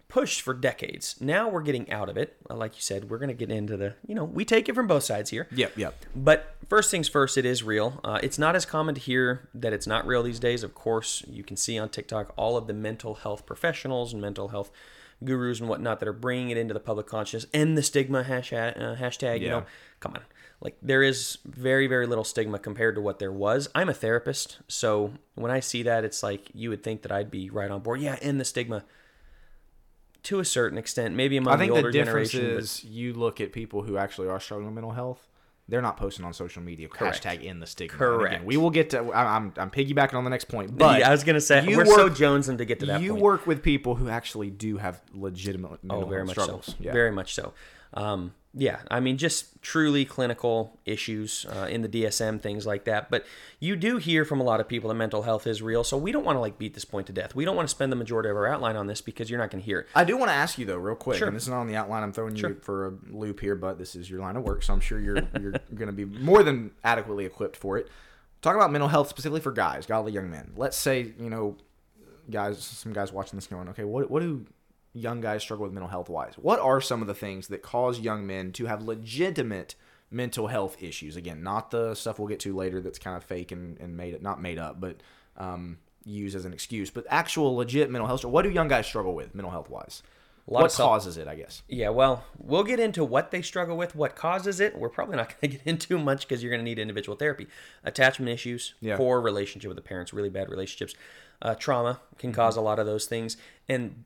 pushed 0.08 0.40
for 0.40 0.54
decades. 0.54 1.16
Now 1.20 1.48
we're 1.48 1.62
getting 1.62 1.90
out 1.92 2.08
of 2.08 2.16
it. 2.16 2.36
Like 2.48 2.76
you 2.76 2.82
said, 2.82 3.10
we're 3.10 3.18
going 3.18 3.28
to 3.28 3.34
get 3.34 3.50
into 3.50 3.76
the. 3.76 3.94
You 4.06 4.14
know, 4.14 4.24
we 4.24 4.44
take 4.44 4.68
it 4.68 4.74
from 4.74 4.86
both 4.86 5.04
sides 5.04 5.30
here. 5.30 5.46
Yep, 5.52 5.76
yep. 5.76 6.04
But 6.16 6.56
first 6.68 6.90
things 6.90 7.08
first, 7.08 7.36
it 7.38 7.44
is 7.44 7.62
real. 7.62 8.00
Uh, 8.02 8.18
it's 8.22 8.38
not 8.38 8.56
as 8.56 8.64
common 8.64 8.94
to 8.94 9.00
hear 9.00 9.48
that 9.54 9.72
it's 9.72 9.86
not 9.86 10.06
real 10.06 10.22
these 10.22 10.40
days. 10.40 10.62
Of 10.62 10.74
course, 10.74 11.22
you 11.28 11.44
can 11.44 11.56
see 11.56 11.78
on 11.78 11.90
TikTok 11.90 12.32
all 12.36 12.56
of 12.56 12.66
the 12.66 12.74
mental 12.74 13.16
health 13.16 13.46
professionals 13.46 14.12
and 14.12 14.20
mental 14.22 14.48
health 14.48 14.70
gurus 15.24 15.60
and 15.60 15.68
whatnot 15.68 16.00
that 16.00 16.08
are 16.08 16.12
bringing 16.12 16.50
it 16.50 16.56
into 16.56 16.72
the 16.72 16.80
public 16.80 17.06
consciousness 17.06 17.50
and 17.52 17.76
the 17.76 17.82
stigma 17.82 18.24
hashtag. 18.24 18.80
Uh, 18.80 18.96
hashtag 18.96 19.40
You 19.40 19.48
know, 19.48 19.64
come 20.00 20.12
on. 20.14 20.22
Like 20.60 20.76
there 20.82 21.02
is 21.04 21.38
very 21.44 21.86
very 21.86 22.06
little 22.06 22.24
stigma 22.24 22.58
compared 22.58 22.96
to 22.96 23.00
what 23.00 23.18
there 23.20 23.30
was. 23.32 23.68
I'm 23.74 23.88
a 23.88 23.94
therapist, 23.94 24.58
so 24.66 25.12
when 25.36 25.52
I 25.52 25.60
see 25.60 25.84
that, 25.84 26.04
it's 26.04 26.22
like 26.22 26.50
you 26.52 26.70
would 26.70 26.82
think 26.82 27.02
that 27.02 27.12
I'd 27.12 27.30
be 27.30 27.48
right 27.48 27.70
on 27.70 27.80
board. 27.80 28.00
Yeah, 28.00 28.16
end 28.20 28.40
the 28.40 28.44
stigma. 28.44 28.84
To 30.24 30.40
a 30.40 30.44
certain 30.44 30.76
extent, 30.76 31.14
maybe 31.14 31.36
among 31.36 31.54
I 31.54 31.56
think 31.58 31.70
the 31.70 31.74
the 31.74 31.78
older 31.86 31.90
difference 31.92 32.32
generation, 32.32 32.54
but- 32.56 32.62
is 32.64 32.84
you 32.84 33.14
look 33.14 33.40
at 33.40 33.52
people 33.52 33.82
who 33.82 33.96
actually 33.96 34.28
are 34.28 34.40
struggling 34.40 34.66
with 34.66 34.74
mental 34.74 34.92
health. 34.92 35.24
They're 35.70 35.82
not 35.82 35.98
posting 35.98 36.24
on 36.24 36.32
social 36.32 36.62
media. 36.62 36.88
Correct. 36.88 37.22
Hashtag 37.22 37.42
in 37.42 37.60
the 37.60 37.66
stigma. 37.66 37.96
Correct. 37.98 38.34
Again, 38.36 38.46
we 38.46 38.56
will 38.56 38.70
get 38.70 38.90
to. 38.90 39.12
I'm 39.14 39.52
I'm 39.58 39.70
piggybacking 39.70 40.14
on 40.14 40.24
the 40.24 40.30
next 40.30 40.46
point, 40.46 40.76
but 40.78 41.00
yeah, 41.00 41.08
I 41.08 41.12
was 41.12 41.22
gonna 41.24 41.40
say 41.42 41.64
you 41.66 41.76
we're 41.76 41.84
so 41.84 42.04
work- 42.06 42.14
jonesing 42.14 42.56
to 42.58 42.64
get 42.64 42.80
to 42.80 42.86
that 42.86 43.02
you 43.02 43.12
point. 43.12 43.22
work 43.22 43.46
with 43.46 43.62
people 43.62 43.94
who 43.94 44.08
actually 44.08 44.50
do 44.50 44.78
have 44.78 45.00
legitimate 45.12 45.84
mental 45.84 46.04
Oh, 46.04 46.08
very 46.08 46.26
health 46.26 46.36
much 46.48 46.66
so. 46.66 46.74
Yeah. 46.80 46.92
Very 46.92 47.12
much 47.12 47.34
so. 47.34 47.52
Um, 47.94 48.32
yeah, 48.60 48.80
I 48.90 48.98
mean, 48.98 49.18
just 49.18 49.62
truly 49.62 50.04
clinical 50.04 50.76
issues 50.84 51.46
uh, 51.48 51.68
in 51.70 51.82
the 51.82 51.88
DSM, 51.88 52.40
things 52.40 52.66
like 52.66 52.86
that. 52.86 53.08
But 53.08 53.24
you 53.60 53.76
do 53.76 53.98
hear 53.98 54.24
from 54.24 54.40
a 54.40 54.42
lot 54.42 54.58
of 54.58 54.66
people 54.66 54.88
that 54.88 54.94
mental 54.96 55.22
health 55.22 55.46
is 55.46 55.62
real. 55.62 55.84
So 55.84 55.96
we 55.96 56.10
don't 56.10 56.24
want 56.24 56.34
to 56.34 56.40
like 56.40 56.58
beat 56.58 56.74
this 56.74 56.84
point 56.84 57.06
to 57.06 57.12
death. 57.12 57.36
We 57.36 57.44
don't 57.44 57.54
want 57.54 57.68
to 57.68 57.70
spend 57.70 57.92
the 57.92 57.96
majority 57.96 58.30
of 58.30 58.36
our 58.36 58.48
outline 58.48 58.74
on 58.74 58.88
this 58.88 59.00
because 59.00 59.30
you're 59.30 59.38
not 59.38 59.52
going 59.52 59.62
to 59.62 59.64
hear 59.64 59.80
it. 59.80 59.86
I 59.94 60.02
do 60.02 60.16
want 60.16 60.30
to 60.30 60.34
ask 60.34 60.58
you 60.58 60.66
though, 60.66 60.76
real 60.76 60.96
quick, 60.96 61.18
Sure. 61.18 61.28
and 61.28 61.36
this 61.36 61.44
is 61.44 61.50
not 61.50 61.60
on 61.60 61.68
the 61.68 61.76
outline. 61.76 62.02
I'm 62.02 62.12
throwing 62.12 62.34
you 62.34 62.56
for 62.62 62.86
a 62.88 62.92
loop 63.10 63.38
here, 63.38 63.54
but 63.54 63.78
this 63.78 63.94
is 63.94 64.10
your 64.10 64.18
line 64.20 64.34
of 64.34 64.42
work, 64.42 64.64
so 64.64 64.72
I'm 64.72 64.80
sure 64.80 64.98
you're 64.98 65.22
you're 65.40 65.52
going 65.74 65.86
to 65.86 65.92
be 65.92 66.04
more 66.04 66.42
than 66.42 66.72
adequately 66.82 67.26
equipped 67.26 67.56
for 67.56 67.78
it. 67.78 67.88
Talk 68.42 68.56
about 68.56 68.72
mental 68.72 68.88
health 68.88 69.08
specifically 69.08 69.40
for 69.40 69.52
guys, 69.52 69.86
godly 69.86 70.10
young 70.10 70.30
men. 70.30 70.50
Let's 70.56 70.76
say 70.76 71.12
you 71.20 71.30
know, 71.30 71.56
guys, 72.28 72.62
some 72.64 72.92
guys 72.92 73.12
watching 73.12 73.36
this 73.36 73.46
going, 73.46 73.68
okay, 73.68 73.84
what 73.84 74.10
what 74.10 74.20
do 74.20 74.44
young 74.98 75.20
guys 75.20 75.42
struggle 75.42 75.64
with 75.64 75.72
mental 75.72 75.88
health 75.88 76.08
wise? 76.08 76.34
What 76.36 76.60
are 76.60 76.80
some 76.80 77.00
of 77.00 77.08
the 77.08 77.14
things 77.14 77.48
that 77.48 77.62
cause 77.62 78.00
young 78.00 78.26
men 78.26 78.52
to 78.52 78.66
have 78.66 78.82
legitimate 78.82 79.74
mental 80.10 80.48
health 80.48 80.82
issues? 80.82 81.16
Again, 81.16 81.42
not 81.42 81.70
the 81.70 81.94
stuff 81.94 82.18
we'll 82.18 82.28
get 82.28 82.40
to 82.40 82.54
later 82.54 82.80
that's 82.80 82.98
kind 82.98 83.16
of 83.16 83.24
fake 83.24 83.52
and, 83.52 83.78
and 83.78 83.96
made 83.96 84.14
it 84.14 84.22
not 84.22 84.40
made 84.40 84.58
up, 84.58 84.80
but 84.80 84.96
um, 85.36 85.78
used 86.04 86.36
as 86.36 86.44
an 86.44 86.52
excuse, 86.52 86.90
but 86.90 87.06
actual 87.08 87.54
legit 87.56 87.90
mental 87.90 88.06
health. 88.06 88.24
What 88.24 88.42
do 88.42 88.50
young 88.50 88.68
guys 88.68 88.86
struggle 88.86 89.14
with 89.14 89.34
mental 89.34 89.50
health 89.50 89.70
wise? 89.70 90.02
Lot 90.50 90.60
What 90.62 90.66
of 90.66 90.72
self- 90.72 90.88
causes 90.90 91.16
it? 91.16 91.28
I 91.28 91.34
guess. 91.34 91.62
Yeah, 91.68 91.90
well, 91.90 92.24
we'll 92.38 92.64
get 92.64 92.80
into 92.80 93.04
what 93.04 93.30
they 93.30 93.42
struggle 93.42 93.76
with, 93.76 93.94
what 93.94 94.16
causes 94.16 94.60
it. 94.60 94.78
We're 94.78 94.88
probably 94.88 95.16
not 95.16 95.28
going 95.40 95.50
to 95.52 95.58
get 95.58 95.66
into 95.66 95.98
much 95.98 96.26
because 96.26 96.42
you're 96.42 96.50
going 96.50 96.60
to 96.60 96.64
need 96.64 96.78
individual 96.78 97.16
therapy. 97.16 97.46
Attachment 97.84 98.30
issues, 98.30 98.74
Yeah. 98.80 98.96
poor 98.96 99.20
relationship 99.20 99.68
with 99.68 99.76
the 99.76 99.82
parents, 99.82 100.12
really 100.12 100.30
bad 100.30 100.48
relationships. 100.48 100.94
Uh, 101.40 101.54
trauma 101.54 102.00
can 102.18 102.32
cause 102.32 102.56
a 102.56 102.60
lot 102.60 102.78
of 102.78 102.86
those 102.86 103.06
things. 103.06 103.36
And 103.68 104.04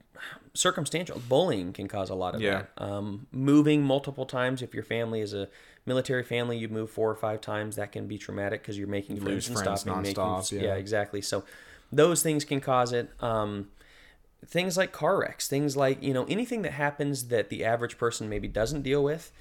circumstantial 0.55 1.21
bullying 1.29 1.73
can 1.73 1.89
cause 1.89 2.11
a 2.11 2.15
lot 2.15 2.35
of 2.35 2.41
Yeah. 2.41 2.65
that. 2.77 2.85
Um, 2.85 3.27
moving 3.33 3.83
multiple 3.83 4.27
times, 4.27 4.63
if 4.63 4.75
your 4.75 4.83
family 4.85 5.21
is 5.21 5.33
a 5.33 5.49
military 5.87 6.23
family, 6.25 6.59
you 6.59 6.69
move 6.69 6.91
four 6.91 7.11
or 7.11 7.15
five 7.15 7.41
times, 7.41 7.77
that 7.77 7.93
can 7.93 8.07
be 8.07 8.19
traumatic 8.19 8.63
because 8.63 8.77
you're 8.79 8.89
making 8.89 9.17
lose 9.17 9.47
friends 9.47 9.49
and 9.49 9.59
friends 9.59 9.81
stopping 9.81 10.03
making. 10.03 10.59
yeah. 10.61 10.75
yeah. 10.75 10.75
exactly. 10.75 11.23
So 11.23 11.45
those 11.91 12.23
things 12.23 12.45
can 12.45 12.61
cause 12.61 12.93
it. 12.93 13.09
Um, 13.21 13.69
things 14.47 14.77
like 14.77 14.93
car 14.93 15.19
wrecks, 15.19 15.49
things 15.49 15.77
like, 15.77 16.03
you 16.03 16.13
know, 16.13 16.25
anything 16.29 16.63
that 16.63 16.73
happens 16.73 17.29
that 17.29 17.49
the 17.49 17.65
average 17.65 17.97
person 17.99 18.29
maybe 18.29 18.49
doesn't 18.49 18.83
deal 18.83 19.03
with, 19.03 19.33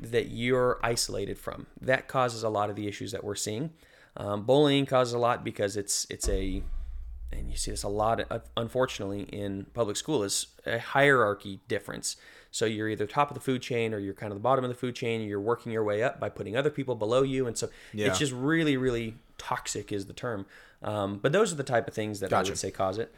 that 0.00 0.28
you're 0.28 0.78
isolated 0.82 1.38
from. 1.38 1.66
That 1.80 2.08
causes 2.08 2.42
a 2.42 2.48
lot 2.48 2.68
of 2.70 2.76
the 2.76 2.88
issues 2.88 3.12
that 3.12 3.24
we're 3.24 3.34
seeing. 3.34 3.70
Um, 4.16 4.44
bullying 4.44 4.84
causes 4.86 5.14
a 5.14 5.18
lot 5.18 5.44
because 5.44 5.76
it's 5.76 6.06
it's 6.10 6.28
a, 6.28 6.62
and 7.32 7.50
you 7.50 7.56
see 7.56 7.70
this 7.70 7.84
a 7.84 7.88
lot, 7.88 8.20
uh, 8.30 8.40
unfortunately, 8.56 9.22
in 9.22 9.66
public 9.74 9.96
school 9.96 10.22
is 10.24 10.48
a 10.66 10.78
hierarchy 10.78 11.60
difference. 11.68 12.16
So 12.50 12.64
you're 12.64 12.88
either 12.88 13.06
top 13.06 13.30
of 13.30 13.34
the 13.34 13.40
food 13.40 13.62
chain 13.62 13.94
or 13.94 13.98
you're 13.98 14.14
kind 14.14 14.32
of 14.32 14.38
the 14.38 14.42
bottom 14.42 14.64
of 14.64 14.70
the 14.70 14.74
food 14.74 14.94
chain. 14.94 15.20
You're 15.20 15.40
working 15.40 15.70
your 15.70 15.84
way 15.84 16.02
up 16.02 16.18
by 16.18 16.30
putting 16.30 16.56
other 16.56 16.70
people 16.70 16.94
below 16.96 17.22
you, 17.22 17.46
and 17.46 17.56
so 17.56 17.68
Yeah. 17.92 18.06
it's 18.08 18.18
just 18.18 18.32
really, 18.32 18.76
really 18.76 19.16
toxic 19.36 19.92
is 19.92 20.06
the 20.06 20.14
term. 20.14 20.46
Um, 20.82 21.18
but 21.18 21.32
those 21.32 21.52
are 21.52 21.56
the 21.56 21.62
type 21.64 21.86
of 21.86 21.94
things 21.94 22.20
that 22.20 22.32
I 22.32 22.42
would 22.42 22.58
say 22.58 22.70
cause 22.70 22.98
it 22.98 23.14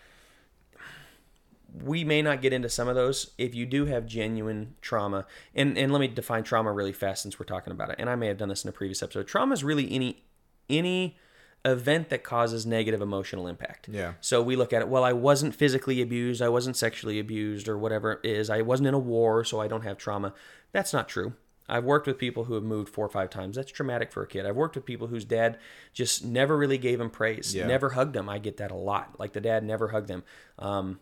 we 1.84 2.02
may 2.04 2.20
not 2.22 2.42
get 2.42 2.52
into 2.52 2.68
some 2.68 2.88
of 2.88 2.94
those 2.94 3.30
if 3.38 3.54
you 3.54 3.64
do 3.66 3.86
have 3.86 4.06
genuine 4.06 4.74
trauma 4.80 5.24
and 5.54 5.78
and 5.78 5.92
let 5.92 6.00
me 6.00 6.08
define 6.08 6.42
trauma 6.42 6.72
really 6.72 6.92
fast 6.92 7.22
since 7.22 7.38
we're 7.38 7.46
talking 7.46 7.72
about 7.72 7.90
it 7.90 7.96
and 7.98 8.10
i 8.10 8.14
may 8.16 8.26
have 8.26 8.36
done 8.38 8.48
this 8.48 8.64
in 8.64 8.68
a 8.68 8.72
previous 8.72 9.02
episode 9.02 9.26
trauma 9.26 9.52
is 9.52 9.62
really 9.62 9.90
any 9.92 10.24
any 10.68 11.16
event 11.64 12.08
that 12.08 12.24
causes 12.24 12.64
negative 12.64 13.00
emotional 13.02 13.46
impact 13.46 13.88
Yeah. 13.88 14.14
so 14.20 14.42
we 14.42 14.56
look 14.56 14.72
at 14.72 14.80
it 14.82 14.88
well 14.88 15.04
i 15.04 15.12
wasn't 15.12 15.54
physically 15.54 16.00
abused 16.00 16.40
i 16.42 16.48
wasn't 16.48 16.76
sexually 16.76 17.20
abused 17.20 17.68
or 17.68 17.76
whatever 17.78 18.12
it 18.12 18.20
is 18.24 18.48
i 18.50 18.62
wasn't 18.62 18.88
in 18.88 18.94
a 18.94 18.98
war 18.98 19.44
so 19.44 19.60
i 19.60 19.68
don't 19.68 19.82
have 19.82 19.98
trauma 19.98 20.32
that's 20.72 20.92
not 20.92 21.08
true 21.08 21.34
I've 21.72 21.84
worked 21.84 22.08
with 22.08 22.18
people 22.18 22.44
who 22.46 22.54
have 22.54 22.64
moved 22.64 22.88
four 22.92 23.06
or 23.06 23.08
five 23.08 23.30
times. 23.30 23.54
That's 23.54 23.70
traumatic 23.70 24.10
for 24.10 24.24
a 24.24 24.26
kid. 24.26 24.44
I've 24.44 24.56
worked 24.56 24.74
with 24.74 24.84
people 24.84 25.06
whose 25.06 25.24
dad 25.24 25.56
just 25.92 26.24
never 26.24 26.56
really 26.56 26.78
gave 26.78 27.00
him 27.00 27.10
praise, 27.10 27.54
Yeah. 27.54 27.68
never 27.68 27.90
hugged 27.90 28.12
them. 28.12 28.28
I 28.28 28.38
get 28.38 28.56
that 28.56 28.72
a 28.72 28.74
lot. 28.74 29.20
Like 29.20 29.34
the 29.34 29.40
dad 29.40 29.62
never 29.62 29.86
hugged 29.86 30.08
them. 30.08 30.24
Um, 30.58 30.98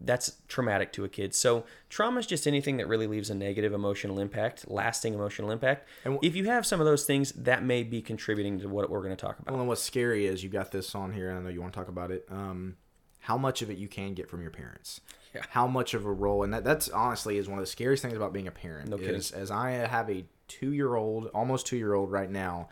that's 0.00 0.36
traumatic 0.48 0.92
to 0.94 1.04
a 1.04 1.08
kid. 1.08 1.34
So 1.34 1.64
trauma 1.88 2.20
is 2.20 2.26
just 2.26 2.46
anything 2.46 2.78
that 2.78 2.88
really 2.88 3.06
leaves 3.06 3.30
a 3.30 3.34
negative 3.34 3.72
emotional 3.72 4.18
impact, 4.18 4.70
lasting 4.70 5.14
emotional 5.14 5.50
impact. 5.50 5.88
And 6.04 6.18
if 6.22 6.34
you 6.34 6.46
have 6.46 6.66
some 6.66 6.80
of 6.80 6.86
those 6.86 7.04
things, 7.04 7.32
that 7.32 7.62
may 7.62 7.82
be 7.82 8.00
contributing 8.00 8.58
to 8.60 8.68
what 8.68 8.90
we're 8.90 9.02
going 9.02 9.16
to 9.16 9.20
talk 9.20 9.38
about. 9.38 9.52
Well, 9.52 9.60
and 9.60 9.68
what's 9.68 9.82
scary 9.82 10.26
is 10.26 10.42
you 10.42 10.48
got 10.48 10.72
this 10.72 10.94
on 10.94 11.12
here, 11.12 11.30
and 11.30 11.38
I 11.38 11.42
know 11.42 11.48
you 11.50 11.60
want 11.60 11.72
to 11.72 11.78
talk 11.78 11.88
about 11.88 12.10
it. 12.10 12.26
Um, 12.30 12.76
how 13.20 13.36
much 13.36 13.60
of 13.60 13.70
it 13.70 13.76
you 13.76 13.88
can 13.88 14.14
get 14.14 14.28
from 14.28 14.40
your 14.40 14.50
parents? 14.50 15.00
Yeah. 15.34 15.42
How 15.50 15.66
much 15.66 15.94
of 15.94 16.06
a 16.06 16.12
role, 16.12 16.42
and 16.42 16.52
that 16.54 16.64
that's 16.64 16.88
honestly 16.88 17.36
is 17.36 17.48
one 17.48 17.58
of 17.58 17.62
the 17.62 17.70
scariest 17.70 18.02
things 18.02 18.16
about 18.16 18.32
being 18.32 18.48
a 18.48 18.52
parent. 18.52 18.88
No 18.88 18.96
kidding. 18.96 19.14
as 19.14 19.50
I 19.50 19.70
have 19.70 20.10
a 20.10 20.24
two 20.48 20.72
year 20.72 20.96
old, 20.96 21.26
almost 21.26 21.66
two 21.66 21.76
year 21.76 21.94
old 21.94 22.10
right 22.10 22.30
now. 22.30 22.68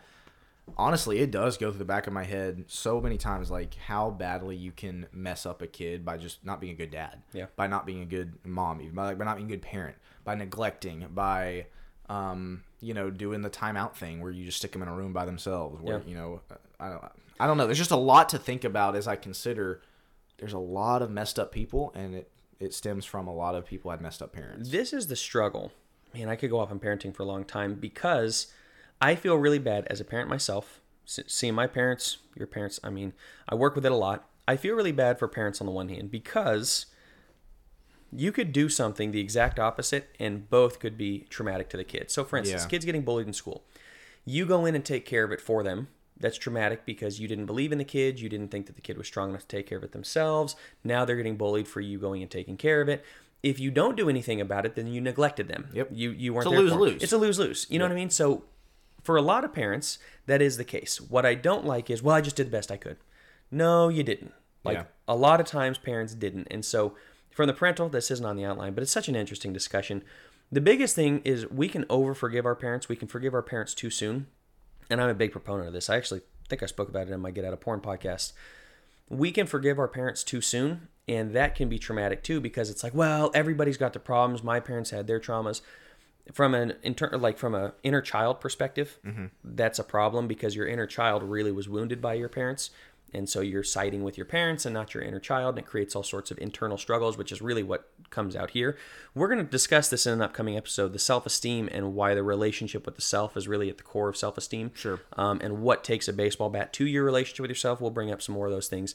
Honestly, 0.77 1.19
it 1.19 1.31
does 1.31 1.57
go 1.57 1.69
through 1.71 1.79
the 1.79 1.85
back 1.85 2.07
of 2.07 2.13
my 2.13 2.23
head 2.23 2.65
so 2.67 2.99
many 3.01 3.17
times, 3.17 3.49
like 3.51 3.75
how 3.75 4.09
badly 4.09 4.55
you 4.55 4.71
can 4.71 5.07
mess 5.11 5.45
up 5.45 5.61
a 5.61 5.67
kid 5.67 6.03
by 6.05 6.17
just 6.17 6.43
not 6.45 6.59
being 6.61 6.73
a 6.73 6.75
good 6.75 6.91
dad, 6.91 7.21
Yeah. 7.33 7.45
by 7.55 7.67
not 7.67 7.85
being 7.85 8.01
a 8.01 8.05
good 8.05 8.33
mom, 8.45 8.81
even 8.81 8.93
by, 8.95 9.05
like, 9.05 9.17
by 9.17 9.25
not 9.25 9.35
being 9.37 9.47
a 9.47 9.51
good 9.51 9.61
parent, 9.61 9.95
by 10.23 10.35
neglecting, 10.35 11.05
by 11.13 11.67
um, 12.09 12.63
you 12.81 12.93
know, 12.95 13.11
doing 13.11 13.41
the 13.41 13.49
timeout 13.51 13.93
thing 13.95 14.19
where 14.21 14.31
you 14.31 14.43
just 14.43 14.57
stick 14.57 14.71
them 14.71 14.81
in 14.81 14.87
a 14.87 14.93
room 14.93 15.13
by 15.13 15.25
themselves. 15.25 15.79
Where 15.81 15.99
Yeah. 15.99 16.03
you 16.07 16.15
know, 16.15 16.41
I 16.79 16.89
don't, 16.89 17.03
I 17.39 17.45
don't 17.45 17.57
know. 17.57 17.65
There's 17.67 17.77
just 17.77 17.91
a 17.91 17.95
lot 17.97 18.29
to 18.29 18.39
think 18.39 18.63
about 18.63 18.95
as 18.95 19.07
I 19.07 19.15
consider. 19.15 19.81
There's 20.39 20.53
a 20.53 20.57
lot 20.59 21.01
of 21.03 21.11
messed 21.11 21.37
up 21.37 21.51
people, 21.51 21.91
and 21.95 22.15
it 22.15 22.31
it 22.59 22.73
stems 22.73 23.05
from 23.05 23.27
a 23.27 23.33
lot 23.33 23.55
of 23.55 23.65
people 23.65 23.89
had 23.91 24.01
messed 24.01 24.21
up 24.21 24.33
parents. 24.33 24.69
This 24.71 24.91
is 24.91 25.07
the 25.07 25.15
struggle. 25.15 25.71
Man, 26.13 26.27
I 26.29 26.35
could 26.35 26.49
go 26.49 26.59
off 26.59 26.71
on 26.71 26.79
parenting 26.79 27.13
for 27.15 27.23
a 27.23 27.25
long 27.25 27.43
time 27.45 27.75
because 27.75 28.47
I 29.01 29.15
feel 29.15 29.35
really 29.35 29.59
bad 29.59 29.85
as 29.89 29.99
a 30.01 30.05
parent 30.05 30.29
myself. 30.29 30.81
Seeing 31.05 31.55
my 31.55 31.65
parents, 31.67 32.17
your 32.35 32.47
parents, 32.47 32.79
I 32.83 32.89
mean, 32.89 33.13
I 33.47 33.55
work 33.55 33.75
with 33.75 33.85
it 33.85 33.91
a 33.91 33.95
lot. 33.95 34.29
I 34.47 34.57
feel 34.57 34.75
really 34.75 34.91
bad 34.91 35.17
for 35.17 35.27
parents 35.27 35.59
on 35.61 35.65
the 35.65 35.71
one 35.73 35.89
hand 35.89 36.11
because 36.11 36.85
you 38.11 38.31
could 38.31 38.51
do 38.51 38.69
something 38.69 39.11
the 39.11 39.19
exact 39.21 39.59
opposite 39.59 40.15
and 40.19 40.49
both 40.49 40.79
could 40.79 40.97
be 40.97 41.25
traumatic 41.29 41.69
to 41.69 41.77
the 41.77 41.83
kid. 41.83 42.09
So, 42.11 42.23
for 42.23 42.37
instance, 42.37 42.63
Yeah. 42.63 42.67
kids 42.69 42.85
getting 42.85 43.03
bullied 43.03 43.27
in 43.27 43.33
school. 43.33 43.63
You 44.25 44.45
go 44.45 44.65
in 44.65 44.75
and 44.75 44.83
take 44.83 45.05
care 45.05 45.23
of 45.23 45.31
it 45.31 45.41
for 45.41 45.63
them. 45.63 45.87
That's 46.19 46.37
traumatic 46.37 46.85
because 46.85 47.19
you 47.19 47.27
didn't 47.27 47.45
believe 47.45 47.71
in 47.71 47.77
the 47.77 47.83
kid. 47.85 48.19
You 48.19 48.27
didn't 48.27 48.49
think 48.49 48.65
that 48.65 48.75
the 48.75 48.81
kid 48.81 48.97
was 48.97 49.07
strong 49.07 49.29
enough 49.29 49.41
to 49.41 49.47
take 49.47 49.67
care 49.67 49.77
of 49.77 49.83
it 49.83 49.93
themselves. 49.93 50.55
Now 50.83 51.05
they're 51.05 51.15
getting 51.15 51.37
bullied 51.37 51.67
for 51.67 51.79
you 51.81 51.97
going 51.97 52.21
and 52.21 52.29
taking 52.29 52.57
care 52.57 52.81
of 52.81 52.89
it. 52.89 53.05
If 53.41 53.59
you 53.59 53.71
don't 53.71 53.95
do 53.95 54.09
anything 54.09 54.41
about 54.41 54.65
it, 54.65 54.75
then 54.75 54.87
you 54.87 54.99
neglected 54.99 55.47
them. 55.47 55.69
Yep. 55.73 55.89
You 55.93 56.11
you 56.11 56.33
weren't 56.33 56.47
It's 56.47 56.53
a 56.53 56.57
'em. 56.57 56.63
lose-lose. 56.65 57.03
It's 57.03 57.13
a 57.13 57.17
lose 57.17 57.39
lose. 57.39 57.67
You 57.69 57.79
know 57.79 57.85
what 57.85 57.93
I 57.93 57.95
mean? 57.95 58.09
So 58.09 58.43
for 59.03 59.15
a 59.17 59.21
lot 59.21 59.43
of 59.45 59.53
parents, 59.53 59.97
that 60.25 60.41
is 60.41 60.57
the 60.57 60.63
case. 60.63 60.99
What 60.99 61.25
I 61.25 61.33
don't 61.35 61.65
like 61.65 61.89
is, 61.89 62.01
well, 62.03 62.15
I 62.15 62.21
just 62.21 62.35
did 62.35 62.47
the 62.47 62.51
best 62.51 62.71
I 62.71 62.77
could. 62.77 62.97
No, 63.51 63.89
you 63.89 64.03
didn't. 64.03 64.33
Like 64.63 64.77
Yeah. 64.77 64.83
a 65.07 65.15
lot 65.15 65.39
of 65.39 65.45
times 65.47 65.77
parents 65.77 66.13
didn't. 66.13 66.47
And 66.51 66.63
so 66.65 66.95
from 67.31 67.47
the 67.47 67.53
parental, 67.53 67.89
this 67.89 68.11
isn't 68.11 68.25
on 68.25 68.35
the 68.35 68.45
outline, 68.45 68.73
but 68.73 68.81
it's 68.83 68.91
such 68.91 69.07
an 69.07 69.15
interesting 69.15 69.53
discussion. 69.53 70.03
The 70.51 70.61
biggest 70.61 70.95
thing 70.95 71.21
is 71.23 71.49
we 71.49 71.67
can 71.69 71.85
over 71.89 72.13
forgive 72.13 72.45
our 72.45 72.55
parents. 72.55 72.89
We 72.89 72.95
can 72.95 73.07
forgive 73.07 73.33
our 73.33 73.41
parents 73.41 73.73
too 73.73 73.89
soon. 73.89 74.27
And 74.89 74.99
I'm 75.01 75.09
a 75.09 75.13
big 75.13 75.31
proponent 75.31 75.67
of 75.67 75.73
this. 75.73 75.89
I 75.89 75.95
actually 75.97 76.21
think 76.49 76.63
I 76.63 76.65
spoke 76.65 76.89
about 76.89 77.07
it 77.07 77.11
in 77.13 77.19
my 77.19 77.31
Get 77.31 77.45
Out 77.45 77.53
of 77.53 77.61
Porn 77.61 77.79
podcast. 77.79 78.33
We 79.07 79.31
can 79.31 79.45
forgive 79.47 79.79
our 79.79 79.87
parents 79.87 80.23
too 80.23 80.41
soon, 80.41 80.87
and 81.07 81.33
that 81.35 81.55
can 81.55 81.69
be 81.69 81.79
traumatic 81.79 82.23
too 82.23 82.39
because 82.41 82.69
it's 82.69 82.83
like, 82.83 82.93
well, 82.93 83.31
everybody's 83.33 83.77
got 83.77 83.93
their 83.93 84.01
problems. 84.01 84.43
My 84.43 84.59
parents 84.59 84.89
had 84.89 85.07
their 85.07 85.19
traumas. 85.19 85.61
From 86.33 86.53
an 86.53 86.75
inter- 86.83 87.17
like 87.17 87.37
from 87.37 87.55
a 87.55 87.73
inner 87.83 88.01
child 88.01 88.39
perspective, 88.39 88.99
that's 89.43 89.79
a 89.79 89.83
problem 89.83 90.27
because 90.27 90.55
your 90.55 90.67
inner 90.67 90.85
child 90.85 91.23
really 91.23 91.51
was 91.51 91.67
wounded 91.67 92.01
by 92.01 92.13
your 92.13 92.29
parents, 92.29 92.69
and 93.11 93.27
so 93.27 93.41
you're 93.41 93.63
siding 93.63 94.03
with 94.03 94.17
your 94.17 94.25
parents 94.25 94.65
and 94.65 94.73
not 94.73 94.93
your 94.93 95.01
inner 95.01 95.19
child, 95.19 95.55
and 95.55 95.65
it 95.65 95.69
creates 95.69 95.95
all 95.95 96.03
sorts 96.03 96.29
of 96.29 96.37
internal 96.37 96.77
struggles, 96.77 97.17
which 97.17 97.31
is 97.31 97.41
really 97.41 97.63
what 97.63 97.89
comes 98.11 98.35
out 98.35 98.51
here. 98.51 98.77
We're 99.15 99.27
going 99.27 99.43
to 99.43 99.51
discuss 99.51 99.89
this 99.89 100.05
in 100.05 100.13
an 100.13 100.21
upcoming 100.21 100.55
episode: 100.55 100.93
the 100.93 100.99
self-esteem 100.99 101.69
and 101.71 101.95
why 101.95 102.13
the 102.13 102.21
relationship 102.21 102.85
with 102.85 102.95
the 102.95 103.01
self 103.01 103.35
is 103.35 103.47
really 103.47 103.69
at 103.69 103.77
the 103.77 103.83
core 103.83 104.09
of 104.09 104.15
self-esteem. 104.15 104.71
Sure. 104.75 104.99
Um, 105.17 105.39
and 105.41 105.61
what 105.61 105.83
takes 105.83 106.07
a 106.07 106.13
baseball 106.13 106.49
bat 106.49 106.71
to 106.73 106.85
your 106.85 107.03
relationship 107.03 107.41
with 107.41 107.51
yourself. 107.51 107.81
We'll 107.81 107.89
bring 107.89 108.11
up 108.11 108.21
some 108.21 108.35
more 108.35 108.45
of 108.45 108.51
those 108.51 108.67
things. 108.67 108.93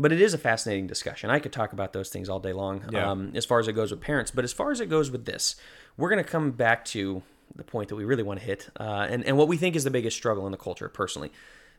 But 0.00 0.12
it 0.12 0.20
is 0.20 0.32
a 0.32 0.38
fascinating 0.38 0.86
discussion. 0.86 1.28
I 1.28 1.38
could 1.40 1.52
talk 1.52 1.72
about 1.74 1.92
those 1.92 2.08
things 2.08 2.28
all 2.30 2.40
day 2.40 2.52
long 2.54 2.82
Yeah. 2.90 3.10
um, 3.10 3.32
as 3.34 3.44
far 3.44 3.58
as 3.60 3.68
it 3.68 3.74
goes 3.74 3.90
with 3.90 4.00
parents. 4.00 4.30
But 4.30 4.44
as 4.44 4.52
far 4.52 4.70
as 4.70 4.80
it 4.80 4.86
goes 4.88 5.10
with 5.10 5.26
this, 5.26 5.56
we're 5.98 6.08
going 6.08 6.24
to 6.24 6.30
come 6.30 6.52
back 6.52 6.84
to 6.86 7.22
the 7.54 7.64
point 7.64 7.88
that 7.90 7.96
we 7.96 8.04
really 8.04 8.22
want 8.22 8.40
to 8.40 8.46
hit 8.46 8.70
uh, 8.78 9.06
and, 9.10 9.24
and 9.24 9.36
what 9.36 9.48
we 9.48 9.56
think 9.56 9.76
is 9.76 9.84
the 9.84 9.90
biggest 9.90 10.16
struggle 10.16 10.46
in 10.46 10.52
the 10.52 10.56
culture, 10.58 10.88
personally. 10.88 11.30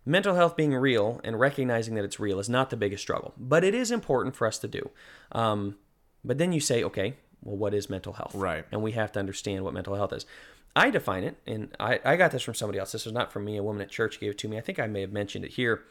Mental 0.05 0.35
health 0.35 0.55
being 0.55 0.73
real 0.75 1.19
and 1.23 1.39
recognizing 1.39 1.95
that 1.95 2.03
it's 2.05 2.19
real 2.19 2.39
is 2.39 2.49
not 2.49 2.69
the 2.69 2.77
biggest 2.77 3.01
struggle, 3.01 3.33
but 3.37 3.63
it 3.63 3.73
is 3.73 3.89
important 3.91 4.35
for 4.35 4.45
us 4.45 4.59
to 4.59 4.67
do. 4.67 4.89
Um, 5.31 5.77
but 6.23 6.37
then 6.37 6.51
you 6.51 6.59
say, 6.59 6.83
okay, 6.83 7.15
well, 7.43 7.57
what 7.57 7.73
is 7.73 7.89
mental 7.89 8.13
health? 8.13 8.35
Right. 8.35 8.65
And 8.71 8.83
we 8.83 8.91
have 8.91 9.11
to 9.13 9.19
understand 9.19 9.63
what 9.63 9.73
mental 9.73 9.95
health 9.95 10.13
is. 10.13 10.25
I 10.75 10.89
define 10.89 11.23
it, 11.23 11.37
and 11.47 11.69
I, 11.79 11.99
I 12.05 12.15
got 12.15 12.31
this 12.31 12.43
from 12.43 12.53
somebody 12.53 12.77
else. 12.79 12.91
This 12.91 13.05
was 13.05 13.13
not 13.13 13.31
from 13.31 13.45
me. 13.45 13.57
A 13.57 13.63
woman 13.63 13.81
at 13.81 13.89
church 13.89 14.19
gave 14.19 14.31
it 14.31 14.37
to 14.39 14.47
me. 14.47 14.57
I 14.57 14.61
think 14.61 14.79
I 14.79 14.87
may 14.87 15.01
have 15.01 15.11
mentioned 15.11 15.45
it 15.45 15.51
here. 15.51 15.81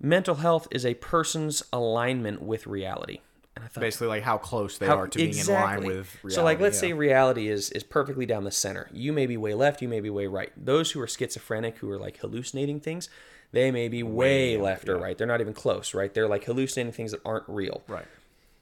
Mental 0.00 0.36
health 0.36 0.68
is 0.70 0.84
a 0.84 0.94
person's 0.94 1.62
alignment 1.72 2.42
with 2.42 2.66
reality. 2.66 3.20
And 3.56 3.64
I 3.64 3.68
thought, 3.68 3.80
Basically, 3.80 4.08
like 4.08 4.24
how 4.24 4.36
close 4.36 4.78
they 4.78 4.86
how- 4.86 4.98
are 4.98 5.08
to 5.08 5.18
being 5.18 5.36
in 5.36 5.46
line 5.46 5.84
with 5.84 6.12
reality. 6.22 6.34
so, 6.34 6.42
like, 6.42 6.60
let's 6.60 6.76
yeah. 6.76 6.88
say 6.88 6.92
reality 6.92 7.48
is 7.48 7.70
is 7.70 7.84
perfectly 7.84 8.26
down 8.26 8.44
the 8.44 8.50
center. 8.50 8.88
You 8.92 9.12
may 9.12 9.26
be 9.26 9.36
way 9.36 9.54
left, 9.54 9.80
you 9.80 9.88
may 9.88 10.00
be 10.00 10.10
way 10.10 10.26
right. 10.26 10.52
Those 10.56 10.90
who 10.90 11.00
are 11.00 11.06
schizophrenic, 11.06 11.78
who 11.78 11.90
are 11.90 11.98
like 11.98 12.18
hallucinating 12.18 12.80
things, 12.80 13.08
they 13.52 13.70
may 13.70 13.88
be 13.88 14.02
way, 14.02 14.56
left 14.56 14.88
or 14.88 14.98
right. 14.98 15.16
They're 15.16 15.28
not 15.28 15.40
even 15.40 15.54
close, 15.54 15.94
right? 15.94 16.12
They're 16.12 16.26
like 16.28 16.44
hallucinating 16.44 16.92
things 16.92 17.12
that 17.12 17.20
aren't 17.24 17.44
real. 17.48 17.82
Right. 17.86 18.06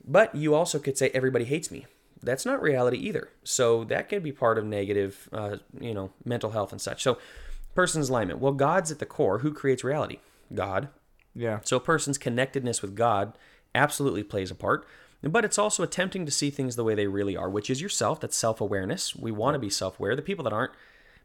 But 0.06 0.34
you 0.34 0.54
also 0.54 0.78
could 0.78 0.98
say 0.98 1.10
everybody 1.14 1.46
hates 1.46 1.70
me. 1.70 1.86
That's 2.22 2.44
not 2.44 2.60
reality 2.60 2.98
either. 2.98 3.30
So 3.44 3.84
that 3.84 4.08
could 4.10 4.22
be 4.22 4.32
part 4.32 4.58
of 4.58 4.64
negative, 4.66 5.28
uh, 5.32 5.56
you 5.80 5.94
know, 5.94 6.10
mental 6.24 6.50
health 6.50 6.70
and 6.70 6.80
such. 6.80 7.02
So, 7.02 7.18
person's 7.74 8.10
alignment. 8.10 8.38
Well, 8.40 8.52
God's 8.52 8.92
at 8.92 8.98
the 8.98 9.06
core. 9.06 9.38
Who 9.38 9.52
creates 9.54 9.82
reality? 9.82 10.18
God. 10.54 10.88
Yeah. 11.34 11.60
So 11.64 11.76
a 11.76 11.80
person's 11.80 12.18
connectedness 12.18 12.82
with 12.82 12.94
God 12.94 13.36
absolutely 13.74 14.22
plays 14.22 14.50
a 14.50 14.54
part. 14.54 14.86
But 15.22 15.44
it's 15.44 15.58
also 15.58 15.82
attempting 15.82 16.26
to 16.26 16.32
see 16.32 16.50
things 16.50 16.74
the 16.74 16.84
way 16.84 16.94
they 16.94 17.06
really 17.06 17.36
are, 17.36 17.48
which 17.48 17.70
is 17.70 17.80
yourself. 17.80 18.20
That's 18.20 18.36
self 18.36 18.60
awareness. 18.60 19.14
We 19.14 19.30
want 19.30 19.54
to 19.54 19.60
be 19.60 19.70
self 19.70 19.98
aware. 19.98 20.16
The 20.16 20.22
people 20.22 20.42
that 20.44 20.52
aren't, 20.52 20.72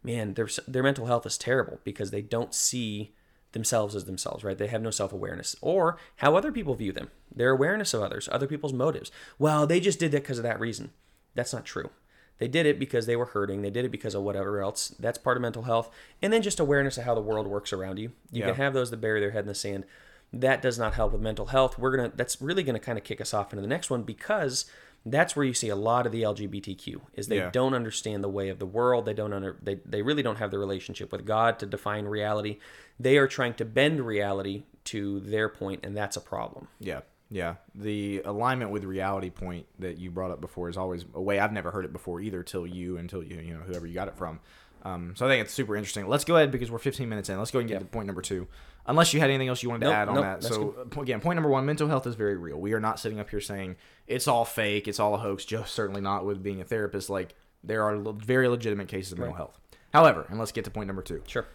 man, 0.04 0.36
their, 0.36 0.48
their 0.68 0.84
mental 0.84 1.08
health 1.08 1.26
is 1.26 1.38
terrible 1.38 1.80
because 1.84 2.12
they 2.12 2.22
don't 2.22 2.54
see 2.54 3.16
themselves 3.54 3.96
as 3.96 4.06
themselves, 4.06 4.44
right? 4.44 4.58
They 4.58 4.68
have 4.68 4.84
no 4.84 4.92
self 4.92 5.12
awareness 5.12 5.56
or 5.62 5.98
how 6.18 6.36
other 6.36 6.52
people 6.52 6.76
view 6.76 6.92
them, 6.92 7.10
their 7.34 7.50
awareness 7.50 7.94
of 7.94 8.04
others, 8.04 8.30
other 8.32 8.48
people's 8.48 8.74
motives. 8.74 9.12
Well, 9.40 9.66
they 9.66 9.80
just 9.80 10.00
did 10.00 10.12
that 10.12 10.22
because 10.24 10.38
of 10.38 10.44
that 10.44 10.60
reason. 10.60 10.92
That's 11.34 11.54
not 11.54 11.66
true. 11.66 11.90
They 12.40 12.48
did 12.48 12.66
it 12.66 12.78
because 12.80 13.06
they 13.06 13.16
were 13.16 13.26
hurting. 13.26 13.62
They 13.62 13.70
did 13.70 13.86
it 13.86 13.90
because 13.92 14.14
of 14.16 14.24
whatever 14.24 14.62
else. 14.62 14.90
That's 15.00 15.18
part 15.18 15.38
of 15.38 15.42
mental 15.42 15.64
health. 15.64 15.90
And 16.22 16.32
then 16.32 16.42
just 16.42 16.60
awareness 16.60 16.98
of 16.98 17.04
how 17.06 17.16
the 17.16 17.22
world 17.22 17.48
works 17.48 17.74
around 17.74 17.98
you. 17.98 18.12
You 18.32 18.42
Yeah. 18.42 18.48
can 18.48 18.56
have 18.56 18.74
those 18.74 18.92
that 18.92 18.98
bury 18.98 19.20
their 19.20 19.32
head 19.32 19.42
in 19.42 19.48
the 19.48 19.56
sand. 19.56 19.86
That 20.34 20.62
does 20.62 20.78
not 20.78 20.94
help 20.96 21.14
with 21.14 21.22
mental 21.22 21.48
health. 21.48 21.80
We're 21.80 21.96
gonna. 21.96 22.12
That's 22.16 22.42
really 22.42 22.62
gonna 22.64 22.80
kind 22.80 22.98
of 22.98 23.04
kick 23.04 23.22
us 23.22 23.34
off 23.34 23.54
into 23.54 23.62
the 23.62 23.68
next 23.68 23.90
one 23.90 24.04
because 24.04 24.66
that's 25.06 25.38
where 25.38 25.46
you 25.46 25.54
see 25.54 25.70
a 25.70 25.76
lot 25.76 26.06
of 26.06 26.12
the 26.12 26.24
LGBTQ 26.24 27.00
is 27.14 27.28
they 27.28 27.38
Yeah. 27.38 27.50
don't 27.50 27.74
understand 27.74 28.24
the 28.26 28.30
way 28.30 28.50
of 28.50 28.60
the 28.60 28.66
world. 28.66 29.06
They 29.06 29.14
don't 29.14 29.32
under. 29.32 29.56
They 29.64 29.76
they 29.86 30.02
really 30.02 30.22
don't 30.24 30.36
have 30.38 30.52
the 30.52 30.60
relationship 30.60 31.12
with 31.14 31.26
God 31.26 31.60
to 31.60 31.66
define 31.66 32.06
reality. 32.06 32.60
They 33.00 33.18
are 33.18 33.28
trying 33.28 33.54
to 33.56 33.66
bend 33.66 34.02
reality 34.06 34.64
to 34.86 35.22
their 35.22 35.48
point, 35.48 35.86
and 35.86 35.96
that's 35.96 36.18
a 36.18 36.22
problem. 36.22 36.68
Yeah, 36.80 37.02
yeah. 37.30 37.56
The 37.76 38.22
alignment 38.26 38.72
with 38.72 38.84
reality 38.84 39.30
point 39.30 39.66
that 39.80 39.98
you 39.98 40.12
brought 40.12 40.32
up 40.32 40.42
before 40.42 40.70
is 40.70 40.78
always 40.78 41.06
a 41.14 41.22
way 41.22 41.40
I've 41.40 41.54
never 41.54 41.72
heard 41.72 41.86
it 41.86 41.94
before 41.94 42.22
either. 42.22 42.44
Till 42.44 42.66
you, 42.68 42.98
until 42.98 43.24
you, 43.24 43.38
you 43.40 43.54
know, 43.54 43.62
whoever 43.62 43.86
you 43.88 43.94
got 43.94 44.08
it 44.08 44.16
from. 44.16 44.40
Um, 44.84 45.14
so 45.18 45.26
I 45.26 45.30
think 45.30 45.44
it's 45.44 45.54
super 45.54 45.76
interesting. 45.76 46.08
Let's 46.08 46.24
go 46.24 46.36
ahead 46.38 46.52
because 46.52 46.72
we're 46.72 46.78
15 46.78 47.10
minutes 47.10 47.30
in. 47.30 47.38
Let's 47.38 47.52
go 47.52 47.60
and 47.60 47.68
get 47.68 47.80
to 47.80 47.86
point 47.86 48.06
number 48.08 48.22
two. 48.22 48.48
Unless 48.86 49.14
you 49.14 49.20
had 49.20 49.30
anything 49.30 49.50
else 49.50 49.62
you 49.62 49.70
wanted 49.70 49.82
to 49.86 49.88
Nope, 49.92 49.96
add 49.98 50.08
on 50.08 50.16
nope, 50.16 50.24
that. 50.24 50.44
So 50.44 50.76
uh, 50.98 51.02
again, 51.02 51.20
point 51.20 51.36
number 51.36 51.50
one: 51.50 51.66
mental 51.66 51.90
health 51.90 52.08
is 52.08 52.16
very 52.16 52.38
real. 52.38 52.58
We 52.58 52.72
are 52.72 52.80
not 52.80 53.00
sitting 53.00 53.20
up 53.20 53.30
here 53.30 53.42
saying 53.42 53.76
it's 54.08 54.30
all 54.30 54.46
fake, 54.46 54.88
it's 54.88 55.00
all 55.00 55.14
a 55.16 55.18
hoax. 55.18 55.44
Just 55.44 55.74
certainly 55.74 56.00
not 56.00 56.26
with 56.26 56.42
being 56.42 56.62
a 56.62 56.64
therapist. 56.64 57.10
Like 57.10 57.36
there 57.64 57.84
are 57.84 57.98
le- 57.98 58.14
very 58.14 58.48
legitimate 58.48 58.88
cases 58.88 59.12
of 59.12 59.18
mental 59.18 59.36
health. 59.36 59.60
However, 59.92 60.26
and 60.30 60.40
let's 60.40 60.54
get 60.54 60.64
to 60.66 60.72
point 60.72 60.88
number 60.88 61.02
two 61.02 61.22
Sure. 61.28 61.46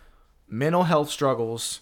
mental 0.47 0.83
health 0.83 1.09
struggles 1.09 1.81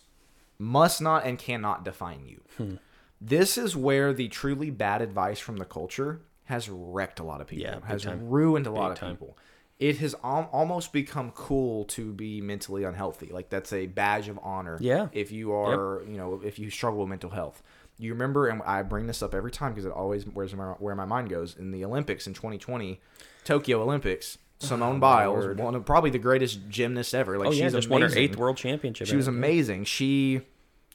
must 0.59 1.01
not 1.01 1.25
and 1.25 1.37
cannot 1.39 1.85
define 1.85 2.27
you. 2.27 2.41
Hmm. 2.57 2.75
This 3.21 3.59
is 3.59 3.77
where 3.77 4.13
the 4.13 4.29
truly 4.29 4.71
bad 4.71 5.03
advice 5.03 5.39
from 5.39 5.57
the 5.59 5.65
culture 5.65 6.21
has 6.45 6.69
wrecked 6.69 7.21
a 7.21 7.23
lot 7.23 7.41
of 7.41 7.47
people, 7.47 7.65
Yeah, 7.65 7.79
has 7.87 8.03
time. 8.05 8.29
ruined 8.29 8.67
a 8.67 8.71
lot 8.71 8.91
of 8.93 8.99
time. 8.99 9.13
people. 9.17 9.37
It 9.79 9.99
has 9.99 10.15
al- 10.25 10.49
almost 10.53 10.93
become 10.93 11.31
cool 11.31 11.85
to 11.87 12.13
be 12.13 12.41
mentally 12.41 12.85
unhealthy. 12.85 13.29
Like 13.33 13.49
that's 13.51 13.73
a 13.73 13.87
badge 13.87 14.29
of 14.29 14.39
honor. 14.43 14.77
Yeah. 14.81 15.09
If 15.13 15.33
you 15.33 15.53
are, 15.55 16.03
you 16.07 16.17
know, 16.17 16.41
if 16.45 16.59
you 16.59 16.71
struggle 16.71 17.01
with 17.01 17.09
mental 17.09 17.31
health. 17.31 17.63
You 17.99 18.13
remember, 18.13 18.49
and 18.49 18.63
I 18.63 18.83
bring 18.83 19.07
this 19.07 19.23
up 19.23 19.35
every 19.35 19.51
time 19.51 19.73
because 19.73 19.85
it 19.85 19.93
always 19.93 20.25
where's 20.25 20.55
my, 20.55 20.65
where 20.79 20.95
my 20.95 21.05
mind 21.05 21.29
goes. 21.29 21.55
In 21.57 21.71
the 21.71 21.85
Olympics 21.85 22.27
in 22.27 22.33
2020, 22.33 22.99
Tokyo 23.45 23.83
Olympics, 23.83 24.39
oh, 24.63 24.67
Simone 24.67 25.01
Biles, 25.01 25.45
Oh, 25.45 25.47
Lord. 25.49 25.59
one 25.61 25.75
of 25.75 25.85
probably 25.85 26.09
the 26.11 26.19
greatest 26.19 26.69
gymnast 26.71 27.15
ever. 27.15 27.39
Like 27.39 27.49
Oh 27.49 27.53
yeah, 27.53 27.65
she's 27.67 27.73
just 27.75 27.91
won 27.91 28.01
her 28.03 28.11
eighth 28.17 28.37
world 28.37 28.57
championship. 28.57 29.07
She 29.07 29.17
was 29.17 29.29
amazing. 29.29 29.85
She 29.85 30.41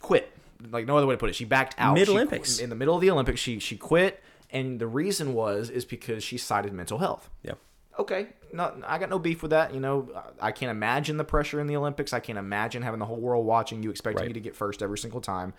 quit. 0.01 0.31
Like 0.71 0.85
no 0.85 0.97
other 0.97 1.05
way 1.07 1.13
to 1.15 1.17
put 1.17 1.29
it. 1.29 1.35
She 1.35 1.45
backed 1.45 1.75
out. 1.77 1.93
Mid 1.95 2.09
Olympics. 2.09 2.59
In 2.59 2.69
the 2.69 2.75
middle 2.75 2.95
of 2.95 3.01
the 3.01 3.09
Olympics, 3.11 3.39
she 3.39 3.59
she 3.59 3.75
quit, 3.77 4.23
and 4.49 4.79
the 4.79 4.87
reason 4.87 5.33
was 5.33 5.69
is 5.69 5.85
because 5.85 6.23
she 6.23 6.37
cited 6.37 6.71
mental 6.73 6.97
health. 6.99 7.29
Yeah. 7.43 7.53
Okay, 7.97 8.27
no, 8.51 8.73
I 8.85 8.97
got 8.97 9.09
no 9.09 9.19
beef 9.19 9.41
with 9.41 9.51
that. 9.51 9.73
You 9.73 9.79
know, 9.79 10.09
I 10.41 10.51
can't 10.51 10.69
imagine 10.69 11.15
the 11.15 11.23
pressure 11.23 11.61
in 11.61 11.67
the 11.67 11.77
Olympics. 11.77 12.11
I 12.11 12.19
can't 12.19 12.37
imagine 12.37 12.81
having 12.81 12.99
the 12.99 13.05
whole 13.05 13.19
world 13.21 13.45
watching 13.45 13.81
you, 13.83 13.89
expecting 13.89 14.19
Right. 14.23 14.27
you 14.27 14.33
to 14.33 14.39
get 14.41 14.53
first 14.53 14.81
every 14.83 14.97
single 14.97 15.21
time. 15.21 15.53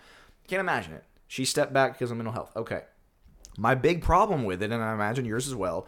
Can't 0.47 0.59
imagine 0.59 0.93
it. 0.93 1.03
She 1.27 1.45
stepped 1.45 1.73
back 1.73 1.93
because 1.93 2.11
of 2.11 2.17
mental 2.17 2.33
health. 2.33 2.51
Okay, 2.55 2.81
my 3.57 3.73
big 3.73 4.03
problem 4.03 4.45
with 4.45 4.61
it, 4.61 4.71
and 4.71 4.83
I 4.83 4.93
imagine 4.93 5.25
yours 5.25 5.47
as 5.47 5.55
well, 5.55 5.87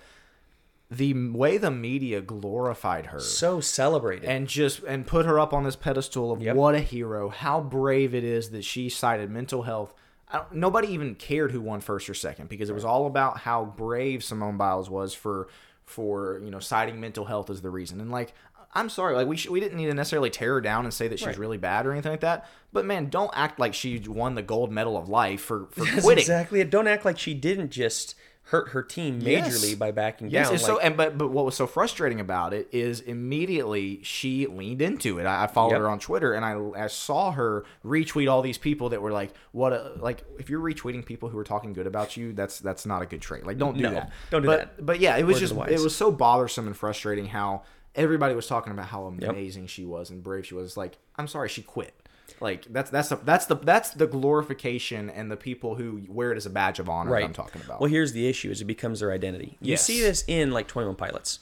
the 0.92 1.14
way 1.32 1.58
the 1.58 1.70
media 1.70 2.20
glorified 2.22 3.08
her 3.08 3.20
So 3.20 3.60
celebrated. 3.60 4.28
and 4.28 4.48
just 4.48 4.82
and 4.84 5.06
put 5.06 5.26
her 5.26 5.40
up 5.40 5.54
on 5.54 5.64
this 5.64 5.76
pedestal 5.76 6.32
of 6.32 6.42
Yep. 6.42 6.56
what 6.56 6.74
a 6.76 6.80
hero, 6.80 7.30
how 7.30 7.62
brave 7.62 8.16
it 8.16 8.24
is 8.24 8.50
that 8.52 8.64
she 8.64 8.90
cited 8.90 9.30
mental 9.30 9.64
health. 9.64 9.94
I 10.32 10.38
don't, 10.38 10.54
nobody 10.56 10.88
even 10.90 11.16
cared 11.16 11.52
who 11.52 11.62
won 11.62 11.82
first 11.82 12.10
or 12.10 12.14
second 12.14 12.50
because 12.50 12.70
it 12.70 12.74
was 12.74 12.86
all 12.86 13.06
about 13.08 13.40
how 13.40 13.66
brave 13.66 14.24
Simone 14.24 14.58
Biles 14.58 14.90
was 14.90 15.14
for 15.14 15.48
for 15.86 16.40
you 16.44 16.52
know 16.52 16.60
citing 16.60 17.00
mental 17.00 17.26
health 17.26 17.50
as 17.50 17.62
the 17.62 17.70
reason. 17.70 18.00
And 18.00 18.12
like, 18.12 18.34
I'm 18.74 18.90
sorry, 18.90 19.16
like 19.16 19.28
we 19.28 19.38
sh- 19.38 19.50
we 19.50 19.60
didn't 19.60 19.78
need 19.78 19.88
to 19.88 19.94
necessarily 19.96 20.30
tear 20.30 20.54
her 20.54 20.62
down 20.62 20.86
and 20.86 20.94
say 20.94 21.08
that 21.08 21.18
she's 21.20 21.28
Right. 21.28 21.38
really 21.38 21.58
bad 21.58 21.86
or 21.88 21.92
anything 21.92 22.12
like 22.12 22.20
that. 22.22 22.48
But 22.72 22.86
man, 22.86 23.10
don't 23.10 23.32
act 23.36 23.60
like 23.60 23.74
she 23.74 23.98
won 24.00 24.36
the 24.36 24.44
gold 24.44 24.72
medal 24.72 24.98
of 24.98 25.10
life 25.10 25.42
for 25.42 25.68
for 25.72 25.86
That's 25.86 26.04
quitting. 26.04 26.22
exactly 26.22 26.62
it. 26.62 26.70
Don't 26.70 26.88
act 26.88 27.06
like 27.06 27.18
she 27.18 27.34
didn't 27.34 27.70
just 27.72 28.14
hurt 28.50 28.70
her 28.70 28.82
team 28.82 29.20
Yes. 29.22 29.48
majorly 29.64 29.78
by 29.78 29.92
backing 29.92 30.30
Yes, 30.30 30.48
down. 30.48 30.56
it's 30.56 30.66
so 30.66 30.80
and 30.80 30.98
but 30.98 31.18
but 31.18 31.30
what 31.30 31.46
was 31.46 31.56
so 31.56 31.68
frustrating 31.68 32.20
about 32.20 32.54
it 32.54 32.68
is 32.72 33.00
immediately 33.00 34.02
she 34.04 34.48
leaned 34.48 34.82
into 34.82 35.20
it. 35.20 35.26
I, 35.26 35.44
I 35.44 35.48
followed 35.48 35.72
Yep. 35.74 35.80
her 35.82 35.90
on 35.90 36.00
Twitter 36.00 36.34
and 36.34 36.44
I, 36.44 36.84
I 36.84 36.88
saw 36.88 37.32
her 37.32 37.64
retweet 37.86 38.30
all 38.32 38.42
these 38.42 38.58
people 38.58 38.90
that 38.90 39.02
were 39.02 39.12
like, 39.12 39.34
"What? 39.52 39.74
A, 39.74 39.94
like 40.00 40.24
if 40.40 40.50
you're 40.50 40.60
retweeting 40.62 41.06
people 41.06 41.30
who 41.30 41.38
are 41.38 41.44
talking 41.44 41.74
good 41.74 41.88
about 41.88 42.18
you, 42.18 42.34
that's 42.34 42.60
that's 42.60 42.86
not 42.86 43.02
a 43.02 43.06
good 43.06 43.22
trait. 43.22 43.46
Like 43.46 43.58
don't 43.58 43.78
do 43.78 43.84
No, 43.84 43.92
that. 43.92 44.12
don't 44.32 44.42
do 44.42 44.48
but, 44.48 44.60
that. 44.78 44.86
But 44.86 45.00
yeah, 45.00 45.16
it 45.18 45.24
was 45.24 45.36
Words 45.42 45.52
just 45.54 45.70
it 45.72 45.80
was 45.84 45.96
so 45.96 46.12
bothersome 46.12 46.68
and 46.68 46.76
frustrating 46.76 47.28
how 47.28 47.64
everybody 47.96 48.36
was 48.36 48.48
talking 48.48 48.72
about 48.72 48.86
how 48.88 49.14
Yep. 49.20 49.30
amazing 49.32 49.68
she 49.68 49.86
was 49.86 50.10
and 50.10 50.24
brave 50.24 50.46
she 50.46 50.56
was. 50.56 50.66
It's 50.66 50.78
like 50.78 50.98
I'm 51.18 51.28
sorry, 51.28 51.50
she 51.50 51.62
quit. 51.62 51.94
Like 52.40 52.66
that's 52.72 52.90
that's 52.90 53.10
the 53.10 53.16
that's 53.18 53.46
the 53.48 53.56
that's 53.56 53.92
the 53.92 54.08
glorification 54.08 55.10
and 55.10 55.30
the 55.32 55.38
people 55.38 55.76
who 55.76 56.02
wear 56.08 56.32
it 56.32 56.38
as 56.38 56.46
a 56.46 56.50
badge 56.50 56.80
of 56.80 56.90
honor 56.90 57.12
that 57.12 57.24
I'm 57.24 57.34
talking 57.34 57.62
about. 57.62 57.80
Well, 57.82 57.90
here's 57.90 58.14
the 58.14 58.28
issue: 58.28 58.50
is 58.52 58.62
it 58.62 58.66
becomes 58.66 59.00
their 59.00 59.12
identity. 59.12 59.58
You 59.62 59.72
Yes. 59.72 59.84
see 59.86 60.02
this 60.02 60.24
in 60.28 60.52
like 60.52 60.68
Twenty 60.68 60.88
One 60.88 60.96
Pilots. 60.96 61.40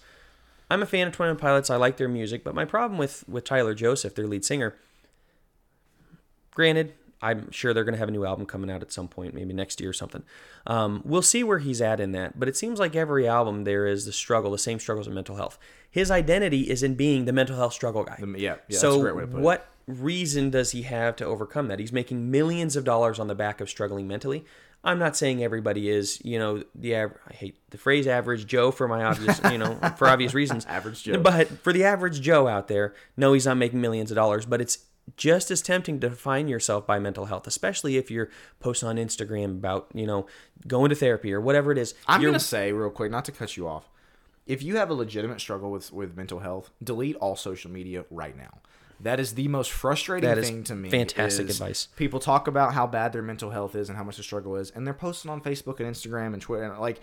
I'm 0.69 0.81
a 0.81 0.85
fan 0.85 1.07
of 1.07 1.13
Twenty 1.13 1.31
One 1.31 1.39
Pilots. 1.39 1.69
I 1.69 1.75
like 1.77 1.97
their 1.97 2.09
music, 2.09 2.43
but 2.43 2.53
my 2.55 2.65
problem 2.65 2.97
with 2.97 3.23
with 3.27 3.43
Tyler 3.43 3.73
Joseph, 3.73 4.15
their 4.15 4.27
lead 4.27 4.43
singer, 4.43 4.75
granted, 6.53 6.93
I'm 7.21 7.51
sure 7.51 7.73
they're 7.73 7.83
going 7.83 7.93
to 7.95 7.99
have 7.99 8.09
a 8.09 8.11
new 8.11 8.25
album 8.25 8.45
coming 8.45 8.69
out 8.69 8.81
at 8.81 8.91
some 8.91 9.07
point, 9.07 9.33
maybe 9.33 9.53
next 9.53 9.79
year 9.81 9.89
or 9.89 9.93
something. 9.93 10.23
Um, 10.67 11.01
we'll 11.05 11.21
see 11.23 11.43
where 11.43 11.59
he's 11.59 11.81
at 11.81 11.99
in 11.99 12.11
that. 12.11 12.39
But 12.39 12.47
it 12.47 12.55
seems 12.55 12.79
like 12.79 12.95
every 12.95 13.27
album 13.27 13.63
there 13.63 13.87
is 13.87 14.05
the 14.05 14.11
struggle, 14.11 14.51
the 14.51 14.57
same 14.57 14.79
struggles 14.79 15.07
of 15.07 15.13
mental 15.13 15.35
health. 15.35 15.57
His 15.89 16.11
identity 16.11 16.69
is 16.69 16.83
in 16.83 16.93
being 16.95 17.25
the 17.25 17.33
mental 17.33 17.55
health 17.55 17.73
struggle 17.73 18.03
guy. 18.03 18.17
The- 18.19 18.39
yeah, 18.39 18.57
yeah, 18.67 18.77
so 18.77 18.89
that's 18.91 18.99
a 18.99 19.01
great 19.03 19.15
way 19.15 19.21
to 19.21 19.27
put 19.27 19.37
it. 19.39 19.41
what 19.41 19.67
reason 19.87 20.49
does 20.49 20.71
he 20.71 20.83
have 20.83 21.15
to 21.17 21.25
overcome 21.25 21.67
that? 21.69 21.79
He's 21.79 21.91
making 21.93 22.29
millions 22.29 22.75
of 22.75 22.83
dollars 22.83 23.19
on 23.19 23.27
the 23.27 23.35
back 23.35 23.61
of 23.61 23.69
struggling 23.69 24.07
mentally. 24.07 24.45
I'm 24.83 24.99
not 24.99 25.17
saying 25.17 25.43
everybody 25.43 25.89
is, 25.89 26.21
you 26.23 26.37
know, 26.37 26.63
the 26.75 26.93
aver- 26.93 27.19
I 27.27 27.33
hate 27.33 27.57
the 27.71 27.77
phrase 27.77 28.05
average 28.05 28.45
Joe 28.45 28.69
for 28.71 28.87
my 28.87 29.03
obvious, 29.03 29.39
you 29.51 29.57
know, 29.57 29.75
for 29.97 30.07
obvious 30.07 30.33
reasons. 30.33 30.65
Average 30.65 31.03
Joe. 31.03 31.19
But 31.19 31.47
for 31.63 31.73
the 31.73 31.83
average 31.83 32.21
Joe 32.21 32.47
out 32.47 32.67
there, 32.67 32.93
no, 33.15 33.33
he's 33.33 33.45
not 33.45 33.57
making 33.57 33.81
millions 33.81 34.11
of 34.11 34.15
dollars, 34.15 34.45
but 34.45 34.61
it's 34.61 34.79
just 35.15 35.49
as 35.51 35.61
tempting 35.61 35.99
to 36.01 36.09
define 36.09 36.47
yourself 36.47 36.85
by 36.85 36.99
mental 36.99 37.25
health, 37.25 37.47
especially 37.47 37.97
if 37.97 38.11
you're 38.11 38.29
posting 38.59 38.87
on 38.89 38.97
Instagram 38.97 39.45
about, 39.57 39.87
you 39.93 40.05
know, 40.05 40.27
going 40.67 40.89
to 40.89 40.95
therapy 40.95 41.33
or 41.33 41.41
whatever 41.41 41.71
it 41.71 41.77
is. 41.77 41.95
I'm 42.07 42.21
You're- 42.21 42.31
gonna 42.33 42.39
say 42.39 42.71
real 42.71 42.89
quick, 42.89 43.09
not 43.09 43.25
to 43.25 43.31
cut 43.31 43.57
you 43.57 43.67
off. 43.67 43.89
If 44.45 44.61
you 44.63 44.77
have 44.77 44.89
a 44.89 44.93
legitimate 44.93 45.41
struggle 45.41 45.71
with 45.71 45.91
with 45.91 46.15
mental 46.15 46.39
health, 46.39 46.69
delete 46.83 47.15
all 47.17 47.35
social 47.35 47.71
media 47.71 48.05
right 48.11 48.37
now. 48.37 48.59
That 48.99 49.19
is 49.19 49.33
the 49.35 49.47
most 49.47 49.71
frustrating 49.71 50.29
That 50.29 50.43
thing 50.43 50.63
to 50.65 50.75
me. 50.75 50.89
fantastic 50.89 51.49
advice. 51.49 51.87
People 51.95 52.19
talk 52.19 52.47
about 52.47 52.73
how 52.73 52.87
bad 52.87 53.13
their 53.13 53.21
mental 53.21 53.51
health 53.51 53.75
is 53.75 53.89
and 53.89 53.97
how 53.97 54.03
much 54.03 54.17
the 54.17 54.23
struggle 54.23 54.55
is, 54.55 54.71
and 54.71 54.85
they're 54.85 54.93
posting 54.93 55.29
on 55.29 55.41
Facebook 55.41 55.79
and 55.79 55.87
Instagram 55.87 56.33
and 56.33 56.41
Twitter. 56.41 56.63
And 56.63 56.79
like 56.79 56.99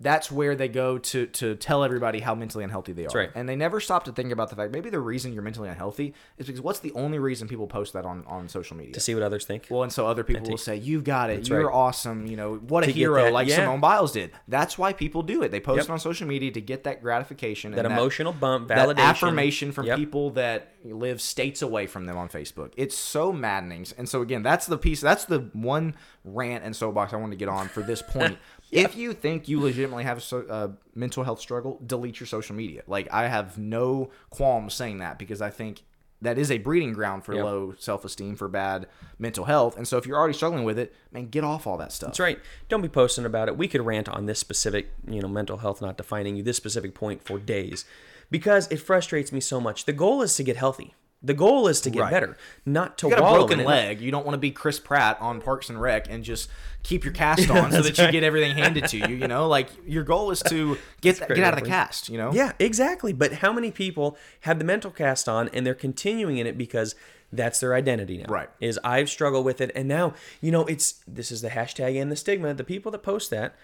that's 0.00 0.30
where 0.30 0.56
they 0.56 0.68
go 0.68 0.98
to 0.98 1.26
to 1.26 1.54
tell 1.54 1.84
everybody 1.84 2.18
how 2.20 2.34
mentally 2.34 2.64
unhealthy 2.64 2.92
they 2.92 3.06
are. 3.06 3.10
right. 3.14 3.30
And 3.34 3.48
they 3.48 3.54
never 3.56 3.78
stop 3.80 4.04
to 4.04 4.12
think 4.12 4.32
about 4.32 4.50
the 4.50 4.56
fact 4.56 4.72
maybe 4.72 4.90
the 4.90 4.98
reason 5.00 5.32
you're 5.32 5.42
mentally 5.42 5.68
unhealthy 5.68 6.14
is 6.36 6.46
because 6.46 6.60
what's 6.60 6.80
the 6.80 6.92
only 6.92 7.18
reason 7.20 7.46
people 7.46 7.66
post 7.68 7.92
that 7.92 8.04
on 8.04 8.24
on 8.26 8.48
social 8.48 8.76
media? 8.76 8.92
to 8.94 9.00
see 9.00 9.14
what 9.14 9.22
others 9.22 9.44
think. 9.44 9.66
Well, 9.70 9.84
and 9.84 9.92
so 9.92 10.06
other 10.06 10.24
people 10.24 10.50
will 10.50 10.58
say, 10.58 10.76
"You've 10.76 11.04
got 11.04 11.30
it. 11.30 11.48
You're 11.48 11.66
right. 11.66 11.74
awesome. 11.74 12.26
You 12.26 12.36
know 12.36 12.54
what 12.56 12.82
a 12.82 12.86
To 12.86 12.92
get 12.92 12.98
hero, 12.98 13.22
that- 13.24 13.32
like 13.32 13.48
yeah. 13.48 13.56
Simone 13.56 13.80
Biles 13.80 14.12
did." 14.12 14.32
That's 14.48 14.76
why 14.76 14.92
people 14.92 15.22
do 15.22 15.42
it. 15.42 15.50
They 15.50 15.60
post 15.60 15.76
Yep. 15.78 15.84
it 15.84 15.90
on 15.92 15.98
social 16.00 16.26
media 16.26 16.50
to 16.50 16.60
get 16.60 16.84
that 16.84 17.00
gratification, 17.00 17.72
that 17.72 17.86
emotional 17.86 18.32
bump, 18.32 18.68
that 18.68 18.78
validation, 18.88 18.98
affirmation 18.98 19.72
from 19.72 19.86
Yep. 19.86 19.98
people 19.98 20.30
that 20.30 20.72
live 20.84 21.20
states 21.20 21.62
away 21.62 21.86
from 21.86 22.04
them 22.06 22.16
on 22.16 22.28
Facebook. 22.28 22.72
It's 22.76 22.96
so 22.96 23.32
maddening. 23.32 23.86
And 23.96 24.08
so 24.08 24.20
again, 24.22 24.42
that's 24.42 24.66
the 24.66 24.76
piece. 24.76 25.00
That's 25.00 25.24
the 25.24 25.48
one 25.54 25.94
rant 26.24 26.62
and 26.64 26.74
soapbox 26.76 27.12
I 27.12 27.16
want 27.16 27.32
to 27.32 27.36
get 27.36 27.48
on 27.48 27.68
for 27.68 27.80
this 27.82 28.02
point. 28.08 28.38
If 28.70 28.96
you 28.96 29.12
think 29.12 29.48
you 29.48 29.60
legitimately 29.60 30.04
have 30.04 30.18
a 30.18 30.20
so, 30.20 30.40
uh, 30.48 30.68
mental 30.94 31.22
health 31.24 31.40
struggle, 31.40 31.80
delete 31.86 32.18
your 32.18 32.26
social 32.26 32.56
media. 32.56 32.82
Like 32.86 33.08
I 33.12 33.28
have 33.28 33.56
no 33.58 34.10
qualms 34.30 34.74
saying 34.74 34.98
that 34.98 35.18
because 35.18 35.40
I 35.40 35.50
think 35.50 35.82
that 36.22 36.38
is 36.38 36.50
a 36.50 36.58
breeding 36.58 36.92
ground 36.92 37.24
for 37.24 37.34
Yep. 37.34 37.44
low 37.44 37.74
self-esteem, 37.78 38.36
for 38.36 38.48
bad 38.48 38.86
mental 39.18 39.44
health. 39.44 39.76
And 39.76 39.86
so 39.86 39.98
if 39.98 40.06
you're 40.06 40.16
already 40.16 40.32
struggling 40.34 40.64
with 40.64 40.78
it, 40.78 40.94
man, 41.12 41.28
get 41.28 41.44
off 41.44 41.66
all 41.66 41.76
that 41.78 41.92
stuff. 41.92 42.08
That's 42.08 42.20
right. 42.20 42.38
Don't 42.68 42.80
be 42.82 42.88
posting 42.88 43.24
about 43.26 43.48
it. 43.48 43.56
We 43.58 43.68
could 43.68 43.82
rant 43.82 44.08
on 44.08 44.26
this 44.26 44.38
specific, 44.38 44.90
you 45.06 45.20
know, 45.20 45.28
mental 45.28 45.58
health 45.58 45.82
not 45.82 45.96
defining 45.96 46.36
you, 46.36 46.42
this 46.42 46.56
specific 46.56 46.94
point 46.94 47.22
for 47.22 47.38
days 47.38 47.84
because 48.30 48.66
it 48.72 48.78
frustrates 48.78 49.32
me 49.32 49.40
so 49.40 49.60
much. 49.60 49.84
The 49.84 49.92
goal 49.92 50.22
is 50.22 50.34
to 50.36 50.42
get 50.42 50.56
healthy. 50.56 50.94
The 51.24 51.34
goal 51.34 51.68
is 51.68 51.80
to 51.82 51.90
get 51.90 52.00
Right. 52.00 52.10
better, 52.10 52.36
not 52.66 52.98
to 52.98 53.08
You 53.08 53.16
got 53.16 53.20
a 53.32 53.34
broken 53.38 53.64
leg. 53.64 54.00
You 54.00 54.10
don't 54.10 54.26
want 54.26 54.34
to 54.34 54.38
be 54.38 54.50
Chris 54.50 54.78
Pratt 54.78 55.16
on 55.20 55.40
Parks 55.40 55.70
and 55.70 55.80
Rec 55.80 56.06
and 56.10 56.22
just 56.22 56.50
keep 56.82 57.02
your 57.02 57.14
cast 57.14 57.50
on 57.50 57.72
so 57.72 57.80
that 57.80 57.96
you 57.96 58.12
get 58.12 58.22
everything 58.22 58.54
handed 58.56 58.86
to 58.88 58.98
you. 58.98 59.14
You 59.16 59.26
know, 59.26 59.48
like 59.48 59.68
your 59.86 60.04
goal 60.04 60.30
is 60.30 60.42
to 60.44 60.76
get 61.00 61.18
get 61.28 61.38
out 61.40 61.54
of 61.54 61.60
the 61.64 61.68
cast. 61.68 62.08
You 62.10 62.18
know, 62.18 62.32
Yeah, 62.32 62.52
exactly. 62.58 63.12
But 63.12 63.34
how 63.34 63.52
many 63.52 63.70
people 63.70 64.16
have 64.40 64.58
the 64.58 64.64
mental 64.64 64.90
cast 64.90 65.28
on 65.28 65.48
and 65.54 65.66
they're 65.66 65.74
continuing 65.74 66.36
in 66.38 66.46
it 66.46 66.58
because 66.58 66.94
that's 67.32 67.58
their 67.58 67.74
identity 67.74 68.18
now? 68.18 68.26
Right. 68.28 68.50
Is 68.60 68.78
I've 68.84 69.08
struggled 69.08 69.44
with 69.46 69.60
it 69.62 69.72
and 69.74 69.88
now, 69.88 70.12
you 70.42 70.52
know, 70.52 70.66
it's 70.66 71.00
this 71.08 71.32
is 71.32 71.40
the 71.40 71.48
hashtag 71.50 72.00
and 72.00 72.12
the 72.12 72.16
stigma. 72.16 72.52
The 72.54 72.64
people 72.64 72.92
that 72.92 73.02
post 73.02 73.30
that 73.30 73.54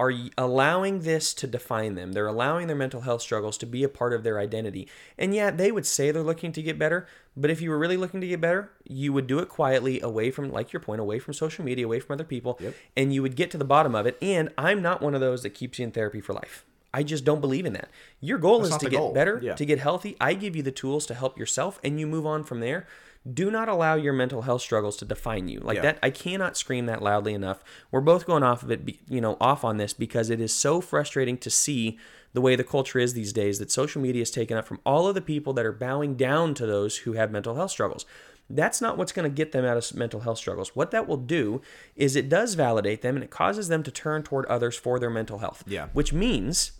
are 0.00 0.12
allowing 0.38 1.00
this 1.00 1.34
to 1.34 1.46
define 1.46 1.94
them. 1.94 2.12
They're 2.12 2.26
allowing 2.26 2.66
their 2.68 2.76
mental 2.76 3.02
health 3.02 3.20
struggles 3.20 3.58
to 3.58 3.66
be 3.66 3.84
a 3.84 3.88
part 3.88 4.14
of 4.14 4.22
their 4.22 4.38
identity. 4.38 4.88
And 5.18 5.34
yeah, 5.34 5.50
they 5.50 5.70
would 5.70 5.84
say 5.84 6.10
they're 6.10 6.22
looking 6.22 6.52
to 6.52 6.62
get 6.62 6.78
better, 6.78 7.06
but 7.36 7.50
if 7.50 7.60
you 7.60 7.68
were 7.68 7.78
really 7.78 7.98
looking 7.98 8.22
to 8.22 8.26
get 8.26 8.40
better, 8.40 8.70
you 8.84 9.12
would 9.12 9.26
do 9.26 9.40
it 9.40 9.50
quietly 9.50 10.00
away 10.00 10.30
from 10.30 10.50
like 10.50 10.72
your 10.72 10.80
point, 10.80 11.02
away 11.02 11.18
from 11.18 11.34
social 11.34 11.64
media, 11.66 11.84
away 11.84 12.00
from 12.00 12.14
other 12.14 12.24
people, 12.24 12.58
and 12.96 13.12
you 13.12 13.20
would 13.20 13.36
get 13.36 13.50
to 13.50 13.58
the 13.58 13.64
bottom 13.64 13.94
of 13.94 14.06
it. 14.06 14.16
And 14.22 14.48
I'm 14.56 14.80
not 14.80 15.02
one 15.02 15.14
of 15.14 15.20
those 15.20 15.42
that 15.42 15.50
keeps 15.50 15.78
you 15.78 15.84
in 15.84 15.92
therapy 15.92 16.22
for 16.22 16.32
life. 16.32 16.64
I 16.92 17.02
just 17.02 17.24
don't 17.24 17.40
believe 17.40 17.66
in 17.66 17.74
that. 17.74 17.88
Your 18.20 18.38
goal 18.38 18.64
is 18.64 18.76
to 18.78 18.88
get 18.90 18.96
goal. 18.96 19.12
better, 19.12 19.38
Yeah. 19.42 19.54
to 19.54 19.64
get 19.66 19.78
healthy. 19.78 20.16
I 20.20 20.34
give 20.34 20.56
you 20.56 20.62
the 20.62 20.72
tools 20.72 21.06
to 21.06 21.14
help 21.14 21.38
yourself 21.38 21.78
and 21.84 22.00
you 22.00 22.06
move 22.06 22.26
on 22.26 22.42
from 22.42 22.60
there. 22.60 22.86
Do 23.30 23.50
not 23.50 23.68
allow 23.68 23.96
your 23.96 24.12
mental 24.14 24.42
health 24.42 24.62
struggles 24.62 24.96
to 24.98 25.04
define 25.04 25.46
you. 25.48 25.60
Like 25.60 25.76
Yeah. 25.76 25.82
that 25.82 25.98
I 26.02 26.10
cannot 26.10 26.56
scream 26.56 26.86
that 26.86 27.02
loudly 27.02 27.34
enough. 27.34 27.62
We're 27.90 28.00
both 28.00 28.24
going 28.26 28.42
off 28.42 28.62
of 28.62 28.70
it, 28.70 28.80
you 29.08 29.20
know, 29.20 29.36
off 29.40 29.62
on 29.64 29.76
this 29.76 29.92
because 29.92 30.30
it 30.30 30.40
is 30.40 30.52
so 30.54 30.80
frustrating 30.80 31.36
to 31.38 31.50
see 31.50 31.98
the 32.32 32.40
way 32.40 32.56
the 32.56 32.64
culture 32.64 32.98
is 32.98 33.12
these 33.12 33.32
days 33.32 33.58
that 33.58 33.70
social 33.70 34.00
media 34.00 34.22
is 34.22 34.30
taken 34.30 34.56
up 34.56 34.66
from 34.66 34.80
all 34.86 35.06
of 35.06 35.14
the 35.14 35.20
people 35.20 35.52
that 35.52 35.66
are 35.66 35.72
bowing 35.72 36.14
down 36.14 36.54
to 36.54 36.66
those 36.66 36.98
who 36.98 37.12
have 37.12 37.30
mental 37.30 37.56
health 37.56 37.72
struggles. 37.72 38.06
That's 38.48 38.80
not 38.80 38.96
what's 38.96 39.12
going 39.12 39.30
to 39.30 39.34
get 39.34 39.52
them 39.52 39.64
out 39.64 39.76
of 39.76 39.94
mental 39.94 40.20
health 40.20 40.38
struggles. 40.38 40.74
What 40.74 40.90
that 40.90 41.06
will 41.06 41.16
do 41.18 41.60
is 41.96 42.16
it 42.16 42.28
does 42.28 42.54
validate 42.54 43.02
them 43.02 43.14
and 43.16 43.22
it 43.22 43.30
causes 43.30 43.68
them 43.68 43.82
to 43.82 43.90
turn 43.90 44.22
toward 44.22 44.46
others 44.46 44.76
for 44.76 44.98
their 44.98 45.10
mental 45.10 45.38
health. 45.38 45.62
Yeah. 45.66 45.88
Which 45.92 46.12
means 46.12 46.72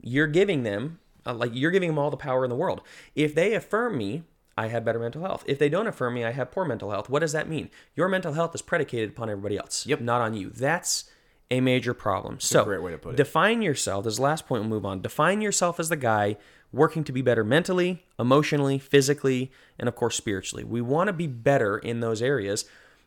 you're 0.00 0.26
giving 0.26 0.62
them 0.62 0.98
uh, 1.26 1.34
like 1.34 1.50
you're 1.52 1.70
giving 1.70 1.90
them 1.90 1.98
all 1.98 2.10
the 2.10 2.16
power 2.16 2.42
in 2.44 2.50
the 2.50 2.56
world. 2.56 2.80
If 3.14 3.34
they 3.34 3.54
affirm 3.54 3.98
me, 3.98 4.22
I 4.58 4.68
have 4.68 4.84
better 4.84 4.98
mental 4.98 5.22
health. 5.22 5.44
If 5.46 5.58
they 5.58 5.68
don't 5.68 5.86
affirm 5.86 6.14
me, 6.14 6.24
I 6.24 6.32
have 6.32 6.50
poor 6.50 6.64
mental 6.64 6.90
health. 6.90 7.08
What 7.08 7.20
does 7.20 7.32
that 7.32 7.48
mean? 7.48 7.70
Your 7.94 8.08
mental 8.08 8.32
health 8.32 8.54
is 8.54 8.62
predicated 8.62 9.10
upon 9.10 9.30
everybody 9.30 9.56
else, 9.56 9.86
Yep. 9.86 10.00
not 10.00 10.20
on 10.20 10.34
you. 10.34 10.50
That's 10.50 11.04
a 11.50 11.60
major 11.60 11.94
problem. 11.94 12.40
so, 12.40 12.64
great 12.64 12.82
way 12.82 12.90
to 12.92 12.98
put 12.98 13.14
it. 13.14 13.16
define 13.16 13.62
yourself. 13.62 14.04
This 14.04 14.14
is 14.14 14.16
the 14.18 14.22
last 14.24 14.46
point 14.46 14.62
we'll 14.62 14.70
move 14.70 14.84
on. 14.84 15.00
Define 15.00 15.40
yourself 15.40 15.78
as 15.80 15.88
the 15.88 15.96
guy 15.96 16.36
working 16.72 17.04
to 17.04 17.12
be 17.12 17.22
better 17.22 17.42
mentally, 17.44 18.04
emotionally, 18.18 18.78
physically, 18.78 19.50
and 19.78 19.88
of 19.88 19.94
course 19.94 20.16
spiritually. 20.16 20.64
We 20.64 20.80
want 20.82 21.06
to 21.08 21.12
be 21.14 21.26
better 21.26 21.78
in 21.78 22.00
those 22.00 22.20
areas. 22.20 22.66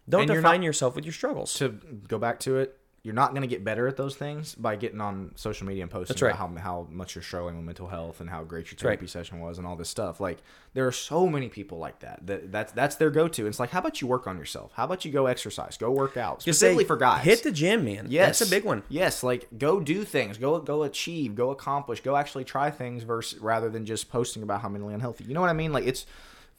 Don't 0.10 0.22
And 0.22 0.32
define 0.32 0.62
not- 0.62 0.66
yourself 0.66 0.96
with 0.96 1.06
your 1.06 1.14
struggles. 1.14 1.54
To 1.56 1.70
go 2.08 2.18
back 2.18 2.40
to 2.42 2.58
it, 2.58 2.78
you're 3.04 3.16
not 3.16 3.32
going 3.32 3.42
to 3.42 3.48
get 3.48 3.64
better 3.64 3.88
at 3.88 3.98
those 3.98 4.16
things 4.16 4.54
by 4.54 4.76
getting 4.76 5.02
on 5.02 5.32
social 5.36 5.66
media 5.66 5.82
and 5.82 5.90
posting 5.90 6.16
right. 6.24 6.36
about 6.36 6.56
how, 6.56 6.62
how 6.62 6.88
much 6.92 7.16
you're 7.16 7.24
struggling 7.24 7.56
with 7.56 7.66
mental 7.66 7.88
health 7.88 8.22
and 8.22 8.30
how 8.30 8.44
great 8.44 8.68
your 8.68 8.74
right. 8.74 8.80
therapy 8.80 9.08
session 9.08 9.40
was 9.40 9.58
and 9.58 9.66
all 9.66 9.76
this 9.76 9.90
stuff. 9.90 10.20
Like 10.20 10.38
there 10.76 10.86
are 10.86 10.92
so 10.92 11.28
many 11.28 11.50
people 11.50 11.80
like 11.80 12.00
that. 12.02 12.20
That 12.28 12.52
that's 12.52 12.72
that's 12.74 12.96
their 12.98 13.10
go-to. 13.10 13.48
It's 13.48 13.60
like, 13.60 13.72
how 13.72 13.80
about 13.80 14.02
you 14.02 14.08
work 14.08 14.28
on 14.28 14.38
yourself? 14.38 14.72
How 14.76 14.86
about 14.86 15.04
you 15.04 15.12
go 15.12 15.26
exercise? 15.26 15.78
Go 15.78 15.90
work 15.90 16.16
out. 16.16 16.44
Specifically 16.44 16.84
for 16.84 16.96
guys. 16.96 17.24
Hit 17.24 17.42
the 17.42 17.52
gym, 17.52 17.86
man. 17.86 18.06
Yes, 18.08 18.40
That's 18.40 18.52
a 18.52 18.54
big 18.54 18.66
one. 18.66 18.84
Yes, 18.88 19.24
like 19.24 19.48
go 19.58 19.80
do 19.80 20.04
things, 20.04 20.38
go 20.38 20.60
go 20.60 20.84
achieve, 20.84 21.34
go 21.34 21.50
accomplish, 21.50 22.02
go 22.02 22.16
actually 22.16 22.44
try 22.44 22.70
things 22.70 23.02
versus 23.02 23.40
rather 23.40 23.70
than 23.70 23.84
just 23.84 24.12
posting 24.12 24.44
about 24.44 24.62
how 24.62 24.70
mentally 24.70 24.94
unhealthy. 24.94 25.24
You 25.24 25.34
know 25.34 25.42
what 25.42 25.50
I 25.50 25.54
mean? 25.54 25.74
Like 25.74 25.88
it's 25.88 26.06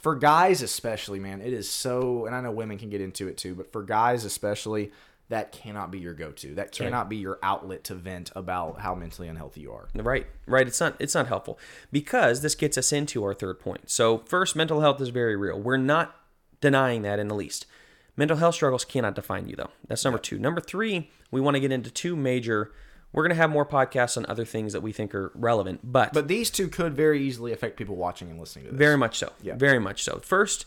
for 0.03 0.17
guys 0.17 0.61
especially, 0.61 1.21
man. 1.21 1.41
It 1.41 1.53
is 1.53 1.71
so, 1.71 2.27
and 2.27 2.35
I 2.35 2.41
know 2.41 2.51
women 2.51 2.77
can 2.77 2.91
get 2.91 3.01
into 3.01 3.29
it 3.29 3.37
too, 3.37 3.55
but 3.55 3.71
for 3.71 3.85
guys 3.85 4.25
especially, 4.25 4.91
that 5.29 5.51
cannot 5.53 5.91
be 5.91 5.99
your 5.99 6.13
go-to. 6.15 6.55
That 6.55 6.73
cannot 6.73 7.09
be 7.09 7.17
your 7.17 7.39
outlet 7.43 7.85
to 7.85 7.95
vent 7.95 8.31
about 8.35 8.81
how 8.81 8.95
mentally 8.95 9.29
unhealthy 9.29 9.63
you 9.63 9.73
are. 9.73 9.89
Right, 9.95 10.27
right. 10.47 10.67
It's 10.67 10.81
not 10.81 10.97
it's 10.99 11.15
not 11.15 11.27
helpful 11.29 11.59
because 11.91 12.43
this 12.43 12.55
gets 12.55 12.77
us 12.77 12.93
into 12.93 13.25
our 13.25 13.33
third 13.33 13.59
point. 13.59 13.91
So 13.91 14.19
first, 14.27 14.55
mental 14.57 14.81
health 14.81 15.01
is 15.01 15.09
very 15.09 15.35
real. 15.37 15.59
We're 15.59 15.77
not 15.79 16.15
denying 16.61 17.03
that 17.03 17.19
in 17.19 17.29
the 17.29 17.35
least. 17.35 17.67
Mental 18.15 18.37
health 18.37 18.55
struggles 18.57 18.85
cannot 18.85 19.15
define 19.15 19.49
you 19.49 19.57
though. 19.57 19.71
That's 19.89 20.05
number 20.05 20.19
two. 20.19 20.39
Number 20.39 20.61
three, 20.61 21.11
we 21.31 21.41
want 21.41 21.55
to 21.55 21.61
get 21.61 21.73
into 21.73 21.91
two 21.91 22.15
major. 22.15 22.71
We're 23.15 23.23
gonna 23.23 23.35
have 23.35 23.51
more 23.51 23.65
podcasts 23.67 24.17
on 24.19 24.27
other 24.29 24.45
things 24.45 24.73
that 24.75 24.81
we 24.83 24.93
think 24.93 25.15
are 25.15 25.33
relevant, 25.35 25.81
but, 25.83 26.13
But 26.13 26.29
these 26.29 26.51
two 26.51 26.69
could 26.69 26.95
very 26.95 27.23
easily 27.23 27.53
affect 27.53 27.77
people 27.77 27.97
watching 27.97 28.31
and 28.31 28.39
listening 28.41 28.67
to 28.67 28.71
this. 28.73 28.79
very 28.79 28.97
much 28.97 29.19
so. 29.19 29.33
Yeah. 29.43 29.55
Very 29.55 29.79
much 29.79 30.03
so. 30.03 30.19
First 30.23 30.65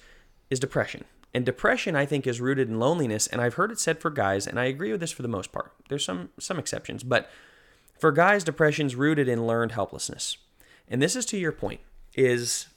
is 0.52 0.60
depression. 0.60 1.06
And 1.36 1.46
depression, 1.46 1.98
I 1.98 2.06
think, 2.06 2.26
is 2.26 2.40
rooted 2.40 2.70
in 2.70 2.80
loneliness. 2.80 3.28
And 3.28 3.42
I've 3.42 3.56
heard 3.56 3.70
it 3.70 3.78
said 3.78 4.00
for 4.00 4.10
guys, 4.10 4.48
and 4.48 4.58
I 4.58 4.64
agree 4.64 4.94
with 4.94 5.02
this 5.02 5.12
for 5.12 5.22
the 5.22 5.28
most 5.28 5.52
part. 5.52 5.74
There's 5.90 6.06
some 6.06 6.30
some 6.40 6.58
exceptions, 6.58 7.04
but 7.04 7.30
for 8.00 8.14
guys, 8.14 8.46
depression's 8.46 8.96
rooted 8.96 9.28
in 9.28 9.46
learned 9.46 9.74
helplessness. 9.74 10.38
And 10.88 11.02
this 11.02 11.14
is 11.14 11.26
to 11.26 11.38
your 11.38 11.52
point, 11.52 11.82
is 12.14 12.68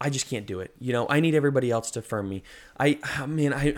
I 0.00 0.10
just 0.10 0.28
can't 0.28 0.44
do 0.44 0.58
it. 0.58 0.74
You 0.80 0.92
know, 0.92 1.06
I 1.08 1.20
need 1.20 1.36
everybody 1.36 1.70
else 1.70 1.92
to 1.92 2.00
affirm 2.00 2.28
me. 2.28 2.42
I, 2.80 2.98
ah, 3.04 3.22
I 3.22 3.26
mean, 3.26 3.52
I, 3.52 3.76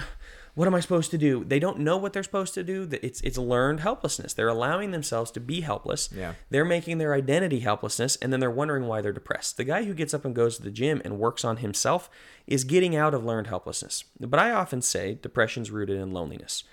what 0.56 0.66
am 0.66 0.74
I 0.74 0.80
supposed 0.80 1.10
to 1.10 1.18
do? 1.18 1.44
They 1.44 1.58
don't 1.58 1.80
know 1.80 1.98
what 1.98 2.14
they're 2.14 2.22
supposed 2.22 2.54
to 2.54 2.64
do. 2.64 2.88
It's 3.02 3.20
it's 3.20 3.36
learned 3.36 3.80
helplessness. 3.80 4.32
They're 4.32 4.48
allowing 4.48 4.90
themselves 4.90 5.30
to 5.32 5.40
be 5.40 5.60
helpless. 5.60 6.08
Yeah. 6.12 6.32
They're 6.48 6.64
making 6.64 6.96
their 6.96 7.12
identity 7.12 7.60
helplessness, 7.60 8.16
and 8.16 8.32
then 8.32 8.40
they're 8.40 8.50
wondering 8.50 8.86
why 8.86 9.02
they're 9.02 9.12
depressed. 9.12 9.58
The 9.58 9.64
guy 9.64 9.84
who 9.84 9.92
gets 9.92 10.14
up 10.14 10.24
and 10.24 10.34
goes 10.34 10.56
to 10.56 10.62
the 10.62 10.70
gym 10.70 11.02
and 11.04 11.18
works 11.18 11.44
on 11.44 11.58
himself 11.58 12.08
is 12.46 12.64
getting 12.64 12.96
out 12.96 13.12
of 13.12 13.22
learned 13.22 13.48
helplessness. 13.48 14.04
But 14.18 14.40
I 14.40 14.50
often 14.50 14.80
say 14.80 15.18
depression's 15.20 15.70
rooted 15.70 16.00
in 16.00 16.10
loneliness 16.12 16.64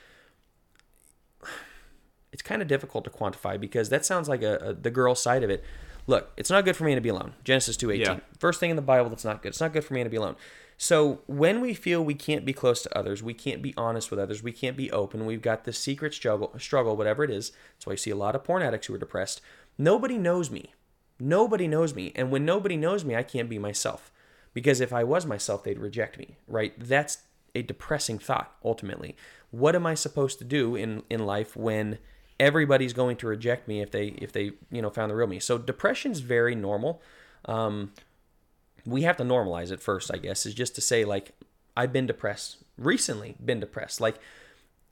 it's 2.31 2.41
kind 2.41 2.61
of 2.61 2.69
difficult 2.69 3.03
to 3.03 3.09
quantify 3.09 3.59
because 3.59 3.89
that 3.89 4.05
sounds 4.05 4.29
like 4.29 4.43
a, 4.43 4.55
a 4.57 4.73
the 4.73 4.91
girl 4.91 5.13
side 5.13 5.43
of 5.43 5.49
it. 5.49 5.63
Look, 6.07 6.31
it's 6.35 6.49
not 6.49 6.65
good 6.65 6.75
for 6.75 6.83
me 6.83 6.95
to 6.95 7.01
be 7.01 7.09
alone. 7.09 7.33
Genesis 7.43 7.77
2:18. 7.77 7.99
Yeah. 7.99 8.19
First 8.39 8.59
thing 8.59 8.69
in 8.69 8.75
the 8.75 8.81
Bible 8.81 9.09
that's 9.09 9.25
not 9.25 9.41
good. 9.41 9.49
It's 9.49 9.61
not 9.61 9.73
good 9.73 9.83
for 9.83 9.93
me 9.93 10.03
to 10.03 10.09
be 10.09 10.17
alone. 10.17 10.35
So 10.83 11.21
when 11.27 11.61
we 11.61 11.73
feel 11.73 12.03
we 12.03 12.13
can't 12.13 12.43
be 12.43 12.51
close 12.51 12.81
to 12.81 12.97
others, 12.97 13.23
we 13.23 13.33
can't 13.33 13.61
be 13.61 13.73
honest 13.77 14.11
with 14.11 14.19
others, 14.19 14.43
we 14.43 14.51
can't 14.51 14.75
be 14.75 14.91
open, 14.91 15.25
we've 15.25 15.41
got 15.41 15.63
this 15.63 15.79
secret 15.79 16.13
struggle, 16.13 16.53
struggle, 16.59 16.97
whatever 16.97 17.23
it 17.23 17.31
is. 17.31 17.53
That's 17.75 17.87
why 17.87 17.93
you 17.93 17.97
see 17.97 18.11
a 18.11 18.17
lot 18.17 18.35
of 18.35 18.43
porn 18.43 18.61
addicts 18.61 18.87
who 18.87 18.93
are 18.93 18.97
depressed. 18.97 19.39
Nobody 19.77 20.17
knows 20.17 20.51
me. 20.51 20.73
Nobody 21.21 21.69
knows 21.69 21.95
me. 21.95 22.11
And 22.17 22.31
when 22.31 22.43
nobody 22.43 22.75
knows 22.75 23.05
me, 23.05 23.15
I 23.15 23.23
can't 23.23 23.49
be 23.49 23.57
myself. 23.57 24.11
Because 24.53 24.81
if 24.81 24.91
I 24.91 25.05
was 25.05 25.25
myself, 25.25 25.63
they'd 25.63 25.79
reject 25.79 26.17
me, 26.17 26.35
right? 26.49 26.73
That's 26.77 27.19
a 27.55 27.61
depressing 27.61 28.19
thought, 28.19 28.53
ultimately. 28.61 29.15
What 29.51 29.77
am 29.77 29.85
I 29.85 29.93
supposed 29.93 30.37
to 30.39 30.43
do 30.43 30.75
in, 30.75 31.03
in 31.09 31.25
life 31.25 31.55
when 31.55 31.97
everybody's 32.41 32.91
going 32.91 33.15
to 33.17 33.27
reject 33.27 33.69
me 33.69 33.81
if 33.81 33.91
they 33.91 34.07
if 34.07 34.33
they 34.33 34.51
you 34.69 34.81
know 34.81 34.89
found 34.89 35.11
the 35.11 35.15
real 35.15 35.27
me? 35.27 35.39
So 35.39 35.57
depression's 35.57 36.19
very 36.19 36.55
normal. 36.55 37.01
Um, 37.45 37.93
we 38.85 39.03
have 39.03 39.17
to 39.17 39.23
normalize 39.23 39.71
it 39.71 39.81
first, 39.81 40.11
I 40.13 40.17
guess, 40.17 40.45
is 40.45 40.53
just 40.53 40.75
to 40.75 40.81
say 40.81 41.05
like 41.05 41.31
I've 41.75 41.93
been 41.93 42.07
depressed 42.07 42.57
recently, 42.77 43.35
been 43.43 43.59
depressed. 43.59 44.01
Like 44.01 44.17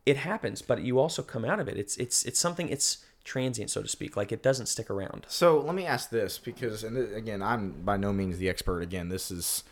it 0.05 0.17
happens, 0.17 0.61
but 0.61 0.81
you 0.81 0.99
also 0.99 1.21
come 1.21 1.45
out 1.45 1.59
of 1.59 1.67
it. 1.67 1.77
It's 1.77 1.97
it's 1.97 2.23
it's 2.25 2.39
something 2.39 2.69
it's 2.69 3.05
transient, 3.23 3.69
so 3.69 3.81
to 3.81 3.87
speak. 3.87 4.17
Like 4.17 4.31
it 4.31 4.41
doesn't 4.41 4.65
stick 4.65 4.89
around. 4.89 5.25
So 5.27 5.59
let 5.59 5.75
me 5.75 5.85
ask 5.85 6.09
this 6.09 6.37
because, 6.37 6.83
and 6.83 6.95
th- 6.95 7.15
again, 7.15 7.41
I'm 7.41 7.71
by 7.71 7.97
no 7.97 8.11
means 8.13 8.37
the 8.37 8.49
expert. 8.49 8.81
Again, 8.81 9.09
this 9.09 9.31
is 9.31 9.63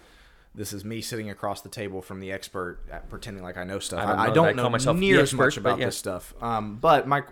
this 0.54 0.74
is 0.74 0.84
me 0.84 1.02
sitting 1.02 1.30
across 1.30 1.62
the 1.62 1.70
table 1.70 2.02
from 2.02 2.20
the 2.20 2.32
expert, 2.32 2.80
at 2.92 3.10
pretending 3.10 3.44
like 3.44 3.58
I 3.58 3.64
know 3.64 3.80
stuff. 3.80 4.00
I 4.00 4.06
don't 4.06 4.20
I, 4.20 4.24
I 4.24 4.28
know 4.28 4.34
don't 4.34 4.48
I 4.48 4.52
know, 4.54 4.70
myself 4.70 4.98
near 4.98 5.22
as 5.22 5.34
much 5.34 5.58
about 5.58 5.80
yeah. 5.80 5.86
this 5.86 5.98
stuff. 5.98 6.34
Um, 6.42 6.78
but 6.78 7.08
my 7.08 7.24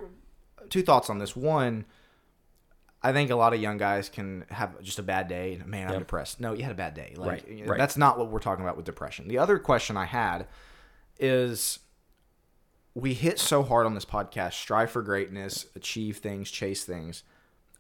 two 0.70 0.82
thoughts 0.82 1.10
on 1.10 1.20
this: 1.20 1.36
one, 1.36 1.86
I 3.02 3.14
think 3.14 3.30
a 3.30 3.36
lot 3.36 3.54
of 3.54 3.62
young 3.62 3.78
guys 3.78 4.10
can 4.10 4.46
have 4.50 4.82
just 4.82 4.98
a 5.00 5.04
bad 5.04 5.28
day. 5.28 5.54
and, 5.56 5.68
Man, 5.68 5.88
I'm 5.88 5.94
Yep. 5.94 6.00
depressed. 6.02 6.40
No, 6.40 6.54
you 6.54 6.64
had 6.64 6.72
a 6.72 6.76
bad 6.76 6.94
day. 6.96 7.14
Like 7.16 7.30
Right, 7.44 7.48
you 7.48 7.64
know, 7.66 7.72
right. 7.72 7.78
that's 7.78 7.96
not 7.98 8.18
what 8.18 8.30
we're 8.32 8.40
talking 8.40 8.64
about 8.66 8.76
with 8.76 8.86
depression. 8.86 9.28
The 9.28 9.38
other 9.38 9.60
question 9.60 9.96
I 9.98 10.06
had 10.06 10.48
is 11.20 11.80
we 12.96 13.14
hit 13.14 13.40
so 13.40 13.62
hard 13.64 13.86
on 13.86 13.94
this 13.94 14.06
podcast 14.06 14.54
strive 14.54 14.90
for 14.92 15.02
greatness 15.02 15.68
achieve 15.76 16.18
things 16.18 16.50
chase 16.50 16.84
things 16.84 17.24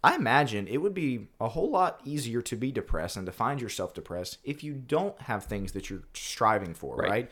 i 0.04 0.16
imagine 0.16 0.68
it 0.68 0.78
would 0.78 0.94
be 0.94 1.28
a 1.40 1.50
whole 1.50 1.70
lot 1.72 2.00
easier 2.06 2.42
to 2.42 2.56
be 2.56 2.72
depressed 2.72 3.18
and 3.18 3.26
to 3.26 3.32
find 3.32 3.60
yourself 3.62 3.94
depressed 3.96 4.38
if 4.44 4.64
you 4.64 4.74
don't 4.74 5.20
have 5.24 5.44
things 5.46 5.72
that 5.72 5.90
you're 5.90 6.04
striving 6.14 6.74
for 6.74 6.96
right, 6.98 7.10
Right. 7.10 7.32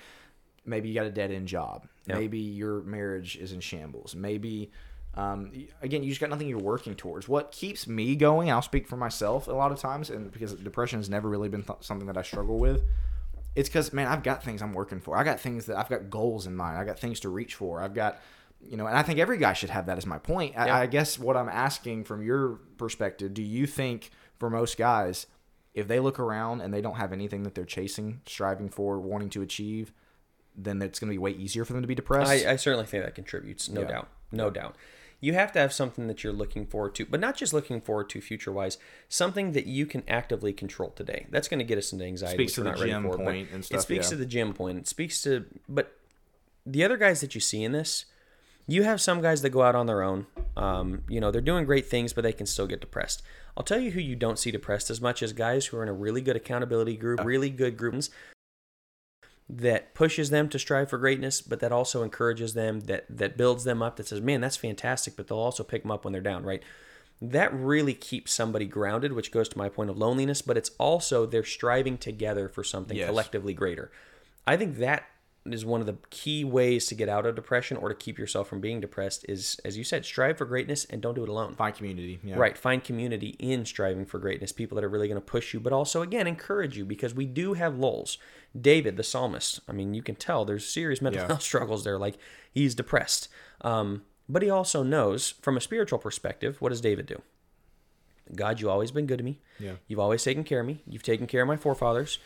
maybe 0.65 0.89
you 0.89 0.95
got 0.95 1.05
a 1.05 1.11
dead-end 1.11 1.47
job 1.47 1.87
Yeah. 2.07 2.15
maybe 2.17 2.39
your 2.39 2.81
marriage 2.81 3.35
is 3.37 3.51
in 3.51 3.59
shambles 3.61 4.15
maybe 4.15 4.71
um, 5.17 5.51
again 5.81 6.03
you 6.03 6.09
just 6.09 6.19
got 6.21 6.29
nothing 6.29 6.47
you're 6.47 6.59
working 6.59 6.93
towards 6.95 7.27
what 7.27 7.51
keeps 7.51 7.87
me 7.87 8.15
going 8.15 8.51
i'll 8.51 8.61
speak 8.61 8.87
for 8.87 8.97
myself 8.97 9.47
a 9.47 9.51
lot 9.53 9.71
of 9.71 9.79
times 9.79 10.09
and 10.09 10.31
because 10.31 10.53
depression 10.53 10.99
has 10.99 11.09
never 11.09 11.29
really 11.29 11.47
been 11.49 11.63
th- 11.63 11.79
something 11.81 12.07
that 12.07 12.17
i 12.17 12.21
struggle 12.21 12.57
with 12.59 12.81
it's 13.55 13.69
because 13.69 13.93
man 13.93 14.07
i've 14.07 14.23
got 14.23 14.43
things 14.43 14.61
i'm 14.61 14.73
working 14.73 14.99
for 14.99 15.15
i 15.17 15.23
got 15.23 15.39
things 15.39 15.65
that 15.67 15.77
i've 15.77 15.87
got 15.89 16.09
goals 16.09 16.45
in 16.47 16.55
mind 16.55 16.77
i 16.77 16.83
got 16.83 16.99
things 16.99 17.19
to 17.21 17.29
reach 17.29 17.55
for 17.55 17.81
i've 17.81 17.93
got 17.93 18.19
you 18.61 18.75
know 18.75 18.87
and 18.87 18.97
i 18.97 19.01
think 19.01 19.17
every 19.19 19.37
guy 19.37 19.53
should 19.53 19.69
have 19.69 19.85
that 19.85 19.97
as 19.97 20.05
my 20.05 20.17
point 20.17 20.53
I, 20.57 20.65
Yeah. 20.67 20.77
I 20.79 20.85
guess 20.87 21.17
what 21.17 21.37
i'm 21.37 21.49
asking 21.49 22.03
from 22.03 22.21
your 22.21 22.59
perspective 22.77 23.33
do 23.33 23.41
you 23.43 23.65
think 23.67 24.11
for 24.37 24.49
most 24.49 24.77
guys 24.77 25.27
if 25.73 25.87
they 25.87 25.99
look 26.01 26.19
around 26.19 26.59
and 26.61 26.73
they 26.73 26.81
don't 26.81 26.95
have 26.95 27.13
anything 27.13 27.43
that 27.43 27.55
they're 27.55 27.63
chasing 27.65 28.19
striving 28.25 28.67
for 28.69 28.99
wanting 28.99 29.29
to 29.29 29.41
achieve 29.41 29.93
then 30.57 30.81
it's 30.81 30.99
going 30.99 31.09
to 31.09 31.13
be 31.13 31.17
way 31.17 31.31
easier 31.31 31.63
for 31.65 31.73
them 31.73 31.81
to 31.81 31.87
be 31.87 31.95
depressed 31.95 32.31
I, 32.31 32.51
I 32.51 32.55
certainly 32.55 32.85
think 32.85 33.03
that 33.03 33.13
contributes, 33.15 33.67
no 33.69 33.81
Yeah. 33.81 33.87
doubt, 33.87 34.07
no 34.31 34.49
doubt. 34.49 34.75
You 35.25 35.33
have 35.33 35.51
to 35.53 35.59
have 35.59 35.73
something 35.73 36.05
that 36.05 36.23
you're 36.23 36.31
looking 36.31 36.67
forward 36.67 36.93
to, 36.95 37.05
but 37.07 37.19
not 37.19 37.35
just 37.35 37.51
looking 37.51 37.81
forward 37.81 38.09
to 38.09 38.21
future 38.21 38.51
wise. 38.51 38.77
Something 39.09 39.53
that 39.53 39.65
you 39.65 39.87
can 39.87 40.03
actively 40.07 40.53
control 40.53 40.91
today. 40.91 41.25
That's 41.31 41.47
going 41.47 41.57
to 41.57 41.63
get 41.63 41.79
us 41.79 41.91
into 41.91 42.05
anxiety. 42.05 42.35
Speaks 42.35 42.53
to 42.53 42.61
the 42.61 42.73
gym 42.73 43.01
for, 43.01 43.17
point 43.17 43.49
and 43.51 43.67
It 43.71 43.81
speaks 43.81 44.05
yeah. 44.05 44.09
to 44.11 44.15
the 44.17 44.27
gym 44.27 44.53
point. 44.53 44.77
It 44.77 44.87
speaks 44.87 45.23
to, 45.23 45.45
but 45.67 45.97
the 46.63 46.83
other 46.83 46.95
guys 46.95 47.21
that 47.21 47.33
you 47.33 47.41
see 47.41 47.63
in 47.63 47.71
this, 47.71 48.05
you 48.67 48.83
have 48.83 49.01
some 49.01 49.19
guys 49.19 49.41
that 49.41 49.49
go 49.49 49.63
out 49.63 49.73
on 49.73 49.87
their 49.87 50.03
own. 50.03 50.27
Um, 50.55 51.01
you 51.09 51.19
know, 51.19 51.31
they're 51.31 51.41
doing 51.41 51.65
great 51.65 51.87
things, 51.87 52.13
but 52.13 52.23
they 52.23 52.31
can 52.31 52.45
still 52.45 52.67
get 52.67 52.79
depressed. 52.79 53.23
I'll 53.57 53.63
tell 53.63 53.79
you 53.79 53.89
who 53.89 54.01
you 54.01 54.15
don't 54.15 54.37
see 54.37 54.51
depressed 54.51 54.91
as 54.91 55.01
much 55.01 55.23
as 55.23 55.33
guys 55.33 55.65
who 55.65 55.77
are 55.77 55.83
in 55.83 55.89
a 55.89 55.93
really 55.93 56.21
good 56.21 56.35
accountability 56.35 56.97
group, 56.97 57.25
really 57.25 57.49
good 57.49 57.77
groups 57.77 58.11
that 59.47 59.93
pushes 59.93 60.29
them 60.31 60.49
to 60.49 60.57
strive 60.57 60.89
for 60.89 60.97
greatness, 60.97 61.41
but 61.41 61.59
that 61.59 61.71
also 61.71 62.01
encourages 62.03 62.53
them, 62.53 62.81
that 62.81 63.05
that 63.09 63.37
builds 63.37 63.63
them 63.63 63.81
up, 63.81 63.95
that 63.97 64.07
says, 64.07 64.21
"Man, 64.21 64.41
that's 64.41 64.57
fantastic," 64.57 65.15
but 65.15 65.27
they'll 65.27 65.37
also 65.37 65.63
pick 65.63 65.83
them 65.83 65.91
up 65.91 66.03
when 66.03 66.13
they're 66.13 66.21
down, 66.21 66.43
right? 66.43 66.63
That 67.21 67.53
really 67.53 67.93
keeps 67.93 68.33
somebody 68.33 68.65
grounded, 68.65 69.13
which 69.13 69.31
goes 69.31 69.47
to 69.49 69.57
my 69.57 69.69
point 69.69 69.89
of 69.89 69.97
loneliness, 69.97 70.41
but 70.41 70.57
it's 70.57 70.71
also 70.79 71.25
they're 71.25 71.43
striving 71.43 71.97
together 71.97 72.49
for 72.49 72.63
something 72.63 72.97
Yes. 72.97 73.07
collectively 73.07 73.53
greater. 73.53 73.91
I 74.47 74.57
think 74.57 74.77
that 74.79 75.05
is 75.45 75.63
one 75.63 75.79
of 75.79 75.85
the 75.87 75.95
key 76.09 76.43
ways 76.43 76.87
to 76.87 76.95
get 76.95 77.07
out 77.07 77.25
of 77.25 77.35
depression 77.35 77.77
or 77.77 77.89
to 77.89 77.95
keep 77.95 78.17
yourself 78.17 78.47
from 78.47 78.61
being 78.61 78.79
depressed 78.81 79.25
is 79.29 79.59
as 79.63 79.77
you 79.77 79.83
said, 79.83 80.03
strive 80.03 80.37
for 80.37 80.45
greatness 80.45 80.85
and 80.85 81.01
don't 81.01 81.13
do 81.13 81.23
it 81.23 81.29
alone. 81.29 81.53
find 81.53 81.75
community 81.75 82.19
yeah. 82.23 82.35
Right. 82.35 82.57
Find 82.57 82.83
community 82.83 83.35
in 83.39 83.65
striving 83.65 84.05
for 84.05 84.17
greatness, 84.19 84.51
people 84.51 84.75
that 84.75 84.83
are 84.83 84.89
really 84.89 85.07
going 85.07 85.19
to 85.21 85.25
push 85.25 85.53
you, 85.53 85.59
but 85.59 85.71
also, 85.73 86.01
again, 86.01 86.25
encourage 86.27 86.75
you 86.77 86.85
because 86.85 87.13
we 87.13 87.25
do 87.25 87.53
have 87.53 87.77
lulls. 87.77 88.17
David, 88.59 88.97
the 88.97 89.03
psalmist, 89.03 89.59
I 89.67 89.73
mean, 89.73 89.93
you 89.93 90.01
can 90.01 90.15
tell 90.15 90.45
there's 90.45 90.65
serious 90.67 91.01
mental 91.01 91.21
Yeah. 91.21 91.27
health 91.27 91.41
struggles 91.51 91.83
there. 91.83 91.99
Like, 91.99 92.17
he's 92.51 92.73
depressed. 92.73 93.27
Um, 93.61 94.03
but 94.27 94.41
he 94.41 94.49
also 94.49 94.81
knows, 94.81 95.35
from 95.41 95.57
a 95.57 95.61
spiritual 95.61 95.99
perspective, 95.99 96.59
what 96.59 96.69
does 96.69 96.81
David 96.81 97.05
do? 97.05 97.21
God, 98.35 98.59
you've 98.59 98.69
always 98.71 98.89
been 98.91 99.05
good 99.05 99.19
to 99.19 99.23
me. 99.23 99.39
Yeah. 99.59 99.73
You've 99.87 99.99
always 99.99 100.23
taken 100.23 100.43
care 100.43 100.61
of 100.61 100.65
me. 100.65 100.81
You've 100.87 101.03
taken 101.03 101.27
care 101.27 101.43
of 101.43 101.47
my 101.47 101.57
forefathers. 101.57 102.17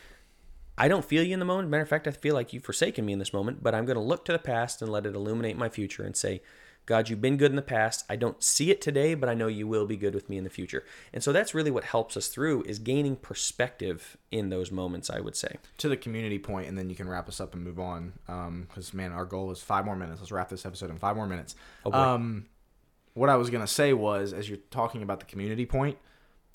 I 0.80 0.88
don't 0.88 1.04
feel 1.04 1.22
you 1.22 1.34
in 1.34 1.40
the 1.40 1.44
moment. 1.44 1.68
Matter 1.68 1.82
of 1.82 1.90
fact, 1.90 2.08
I 2.08 2.10
feel 2.10 2.34
like 2.34 2.54
you've 2.54 2.64
forsaken 2.64 3.04
me 3.04 3.12
in 3.12 3.18
this 3.18 3.34
moment, 3.34 3.62
but 3.62 3.74
I'm 3.74 3.84
going 3.84 3.98
to 3.98 4.02
look 4.02 4.24
to 4.24 4.32
the 4.32 4.38
past 4.38 4.80
and 4.80 4.90
let 4.90 5.04
it 5.04 5.14
illuminate 5.14 5.58
my 5.58 5.68
future 5.68 6.02
and 6.02 6.16
say, 6.16 6.40
God, 6.86 7.10
you've 7.10 7.20
been 7.20 7.36
good 7.36 7.52
in 7.52 7.56
the 7.56 7.62
past. 7.62 8.06
I 8.08 8.16
don't 8.16 8.42
see 8.42 8.70
it 8.70 8.80
today, 8.80 9.14
but 9.14 9.28
I 9.28 9.34
know 9.34 9.46
you 9.46 9.68
will 9.68 9.84
be 9.84 9.98
good 9.98 10.14
with 10.14 10.30
me 10.30 10.38
in 10.38 10.44
the 10.44 10.48
future. 10.48 10.82
And 11.12 11.22
so 11.22 11.32
that's 11.32 11.54
really 11.54 11.70
what 11.70 11.84
helps 11.84 12.16
us 12.16 12.28
through 12.28 12.62
is 12.62 12.78
gaining 12.78 13.16
perspective 13.16 14.16
in 14.30 14.48
those 14.48 14.72
moments, 14.72 15.10
I 15.10 15.20
would 15.20 15.36
say. 15.36 15.58
to 15.76 15.90
the 15.90 15.98
community 15.98 16.38
point, 16.38 16.66
and 16.66 16.78
then 16.78 16.88
you 16.88 16.96
can 16.96 17.10
wrap 17.10 17.28
us 17.28 17.42
up 17.42 17.52
and 17.52 17.62
move 17.62 17.78
on. 17.78 18.14
Because 18.26 18.94
man, 18.94 19.12
our 19.12 19.26
goal 19.26 19.50
is 19.50 19.60
five 19.60 19.84
more 19.84 19.96
minutes. 19.96 20.20
Let's 20.20 20.32
wrap 20.32 20.48
this 20.48 20.64
episode 20.64 20.88
in 20.88 20.98
five 20.98 21.14
more 21.14 21.26
minutes. 21.26 21.56
Oh, 21.84 21.92
um, 21.92 22.46
what 23.12 23.28
I 23.28 23.36
was 23.36 23.50
gonna 23.50 23.66
say 23.66 23.92
was, 23.92 24.32
as 24.32 24.48
you're 24.48 24.58
talking 24.70 25.02
about 25.02 25.20
the 25.20 25.26
community 25.26 25.66
point, 25.66 25.98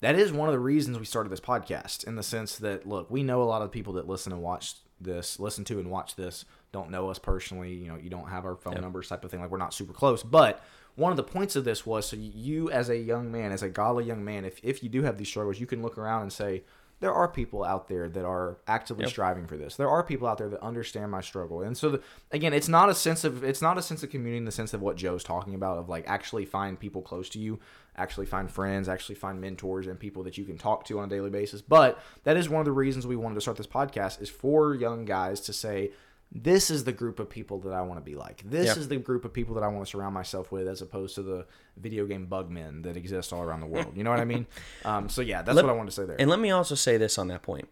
that 0.00 0.14
is 0.16 0.32
one 0.32 0.48
of 0.48 0.52
the 0.52 0.58
reasons 0.58 0.98
we 0.98 1.04
started 1.04 1.30
this 1.30 1.40
podcast. 1.40 2.06
In 2.06 2.16
the 2.16 2.22
sense 2.22 2.56
that, 2.56 2.86
look, 2.86 3.10
we 3.10 3.22
know 3.22 3.42
a 3.42 3.44
lot 3.44 3.62
of 3.62 3.70
people 3.72 3.94
that 3.94 4.06
listen 4.08 4.32
and 4.32 4.42
watch 4.42 4.74
this, 5.00 5.38
listen 5.40 5.64
to 5.64 5.78
and 5.78 5.90
watch 5.90 6.16
this, 6.16 6.44
don't 6.72 6.90
know 6.90 7.08
us 7.10 7.18
personally. 7.18 7.72
You 7.74 7.88
know, 7.88 7.96
you 7.96 8.10
don't 8.10 8.28
have 8.28 8.44
our 8.44 8.56
phone 8.56 8.74
Yep. 8.74 8.82
numbers, 8.82 9.08
type 9.08 9.24
of 9.24 9.30
thing. 9.30 9.40
Like 9.40 9.50
we're 9.50 9.58
not 9.58 9.74
super 9.74 9.92
close, 9.92 10.22
but. 10.22 10.62
One 10.98 11.10
of 11.12 11.18
the 11.18 11.24
points 11.24 11.56
of 11.56 11.64
this 11.66 11.84
was 11.84 12.08
so 12.08 12.16
you, 12.16 12.70
as 12.70 12.88
a 12.88 12.96
young 12.96 13.30
man, 13.30 13.52
as 13.52 13.62
a 13.62 13.68
godly 13.68 14.04
young 14.04 14.24
man, 14.24 14.46
if, 14.46 14.58
if 14.62 14.82
you 14.82 14.88
do 14.88 15.02
have 15.02 15.18
these 15.18 15.28
struggles, 15.28 15.60
you 15.60 15.66
can 15.66 15.82
look 15.82 15.98
around 15.98 16.22
and 16.22 16.32
say, 16.32 16.64
there 17.00 17.12
are 17.12 17.28
people 17.28 17.62
out 17.62 17.88
there 17.88 18.08
that 18.08 18.24
are 18.24 18.56
actively 18.66 19.02
Yep. 19.04 19.10
striving 19.10 19.46
for 19.46 19.56
this. 19.56 19.76
There 19.76 19.88
are 19.88 20.02
people 20.02 20.26
out 20.26 20.38
there 20.38 20.48
that 20.48 20.62
understand 20.62 21.10
my 21.10 21.20
struggle, 21.20 21.60
and 21.62 21.76
so 21.76 21.90
the, 21.90 22.02
again, 22.32 22.52
it's 22.52 22.68
not 22.68 22.88
a 22.88 22.94
sense 22.94 23.22
of 23.24 23.44
it's 23.44 23.60
not 23.62 23.76
a 23.78 23.82
sense 23.82 24.02
of 24.02 24.10
community 24.10 24.38
in 24.38 24.44
the 24.44 24.52
sense 24.52 24.72
of 24.72 24.80
what 24.80 24.96
Joe's 24.96 25.22
talking 25.24 25.54
about 25.54 25.78
of 25.78 25.88
like 25.88 26.04
actually 26.08 26.44
find 26.46 26.78
people 26.80 27.02
close 27.02 27.28
to 27.30 27.38
you, 27.38 27.58
actually 27.96 28.26
find 28.26 28.50
friends, 28.50 28.88
actually 28.88 29.14
find 29.16 29.40
mentors 29.40 29.86
and 29.86 29.98
people 30.00 30.22
that 30.24 30.38
you 30.38 30.44
can 30.44 30.56
talk 30.58 30.84
to 30.86 30.98
on 30.98 31.04
a 31.04 31.08
daily 31.08 31.30
basis. 31.30 31.60
But 31.60 31.98
that 32.24 32.36
is 32.36 32.48
one 32.48 32.60
of 32.60 32.66
the 32.66 32.72
reasons 32.72 33.06
we 33.06 33.16
wanted 33.16 33.34
to 33.36 33.40
start 33.42 33.56
this 33.58 33.66
podcast 33.66 34.20
is 34.22 34.30
for 34.30 34.74
young 34.74 35.04
guys 35.04 35.40
to 35.42 35.52
say. 35.52 35.90
This 36.32 36.70
is 36.70 36.84
the 36.84 36.92
group 36.92 37.18
of 37.18 37.30
people 37.30 37.60
that 37.60 37.72
I 37.72 37.80
want 37.82 37.98
to 37.98 38.04
be 38.04 38.14
like. 38.16 38.42
This 38.44 38.66
Yep. 38.66 38.76
is 38.76 38.88
the 38.88 38.96
group 38.96 39.24
of 39.24 39.32
people 39.32 39.54
that 39.54 39.62
I 39.64 39.68
want 39.68 39.86
to 39.86 39.90
surround 39.90 40.12
myself 40.12 40.52
with, 40.52 40.66
as 40.68 40.82
opposed 40.82 41.14
to 41.14 41.22
the 41.22 41.46
video 41.76 42.04
game 42.06 42.26
bug 42.26 42.50
men 42.50 42.82
that 42.82 42.96
exist 42.96 43.32
all 43.32 43.42
around 43.42 43.60
the 43.60 43.66
world. 43.66 43.96
You 43.96 44.04
know 44.04 44.10
what 44.10 44.20
I 44.20 44.24
mean? 44.24 44.46
Um, 44.84 45.08
so 45.08 45.22
yeah, 45.22 45.42
that's 45.42 45.56
Let- 45.56 45.64
what 45.64 45.72
I 45.72 45.76
wanted 45.76 45.90
to 45.90 45.96
say 45.96 46.04
there. 46.04 46.16
And 46.20 46.28
let 46.28 46.38
me 46.40 46.50
also 46.50 46.74
say 46.74 46.96
this 46.96 47.16
on 47.18 47.28
that 47.28 47.42
point. 47.42 47.68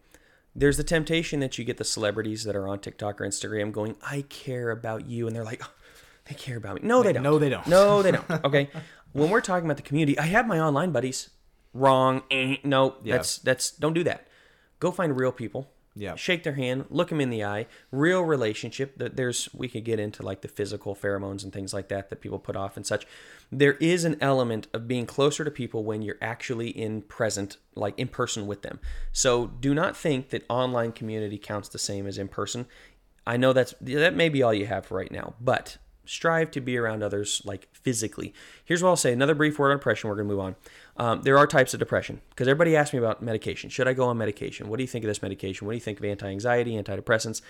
There's 0.55 0.77
the 0.77 0.83
temptation 0.85 1.41
that 1.41 1.57
you 1.57 1.65
get 1.65 1.77
the 1.77 1.83
celebrities 1.83 2.43
that 2.45 2.55
are 2.55 2.67
on 2.67 2.79
TikTok 2.79 3.19
or 3.21 3.25
Instagram 3.27 3.71
going, 3.73 3.97
I 4.01 4.21
care 4.29 4.71
about 4.71 5.05
you. 5.05 5.27
And 5.27 5.35
they're 5.35 5.43
like, 5.43 5.61
"Oh, 5.63 5.71
they 6.25 6.33
care 6.35 6.55
about 6.57 6.75
me. 6.81 6.87
No, 6.87 7.03
they 7.03 7.11
don't. 7.13 7.23
no, 7.23 7.37
they 7.37 7.49
don't. 7.49 7.67
No, 7.67 8.01
they 8.01 8.11
don't. 8.13 8.25
Okay. 8.45 8.69
when 9.11 9.29
we're 9.29 9.41
talking 9.41 9.65
about 9.65 9.77
the 9.77 9.83
community, 9.83 10.17
I 10.17 10.23
have 10.23 10.47
my 10.47 10.59
online 10.59 10.91
buddies. 10.91 11.29
Wrong. 11.73 12.23
Eh, 12.31 12.55
no, 12.63 12.95
Yeah. 13.03 13.17
that's, 13.17 13.37
that's, 13.39 13.71
don't 13.71 13.93
do 13.93 14.03
that. 14.05 14.27
Go 14.79 14.91
find 14.91 15.17
real 15.19 15.33
people. 15.33 15.69
Yeah. 15.95 16.15
Shake 16.15 16.43
their 16.43 16.53
hand, 16.53 16.85
look 16.89 17.07
them 17.09 17.21
in 17.21 17.29
the 17.29 17.45
eye. 17.45 17.67
Real 17.89 18.21
relationship. 18.21 18.97
That 18.97 19.15
there's 19.15 19.49
we 19.53 19.69
could 19.69 19.85
get 19.85 19.99
into 19.99 20.23
like 20.23 20.41
the 20.41 20.47
physical 20.47 20.93
pheromones 20.93 21.43
and 21.43 21.53
things 21.53 21.73
like 21.73 21.87
that 21.87 22.09
that 22.09 22.19
people 22.21 22.37
put 22.37 22.57
off 22.57 22.75
and 22.75 22.85
such. 22.85 23.07
There 23.51 23.73
is 23.73 24.03
an 24.03 24.17
element 24.19 24.67
of 24.73 24.87
being 24.87 25.05
closer 25.05 25.45
to 25.45 25.51
people 25.51 25.83
when 25.85 26.01
you're 26.01 26.17
actually 26.21 26.69
in 26.69 27.03
present, 27.03 27.57
like 27.75 27.97
in 27.97 28.09
person 28.09 28.45
with 28.45 28.61
them. 28.61 28.79
So 29.13 29.47
do 29.47 29.73
not 29.73 29.95
think 29.95 30.29
that 30.29 30.43
online 30.49 30.91
community 30.91 31.37
counts 31.37 31.69
the 31.69 31.79
same 31.79 32.07
as 32.07 32.17
in 32.17 32.27
person. 32.27 32.65
I 33.25 33.37
know 33.37 33.53
that's 33.53 33.73
that 33.81 34.15
may 34.15 34.27
be 34.29 34.43
all 34.43 34.53
you 34.53 34.65
have 34.65 34.85
for 34.85 34.95
right 34.97 35.11
now, 35.11 35.35
but 35.39 35.77
strive 36.05 36.51
to 36.51 36.61
be 36.61 36.77
around 36.77 37.03
others 37.03 37.41
like 37.45 37.69
physically. 37.85 38.33
Here's 38.65 38.81
what 38.81 38.89
I'll 38.89 38.95
say. 38.95 39.13
Another 39.13 39.35
brief 39.35 39.59
word 39.59 39.71
on 39.71 39.77
depression. 39.77 40.09
We're 40.09 40.15
gonna 40.15 40.27
move 40.27 40.39
on. 40.39 40.55
Um, 40.97 41.21
there 41.21 41.37
are 41.37 41.45
types 41.45 41.73
of 41.73 41.79
depression 41.79 42.19
because 42.29 42.47
everybody 42.47 42.75
asks 42.75 42.93
me 42.93 42.99
about 42.99 43.21
medication. 43.21 43.69
Should 43.69 43.87
I 43.87 43.93
go 43.93 44.07
on 44.07 44.17
medication? 44.17 44.67
What 44.67 44.77
do 44.77 44.83
you 44.83 44.87
think 44.87 45.05
of 45.05 45.07
this 45.07 45.21
medication? 45.21 45.67
What 45.67 45.73
do 45.73 45.77
you 45.77 45.81
think 45.81 45.99
of 45.99 46.05
anti-anxiety, 46.05 46.71
antidepressants? 46.71 47.41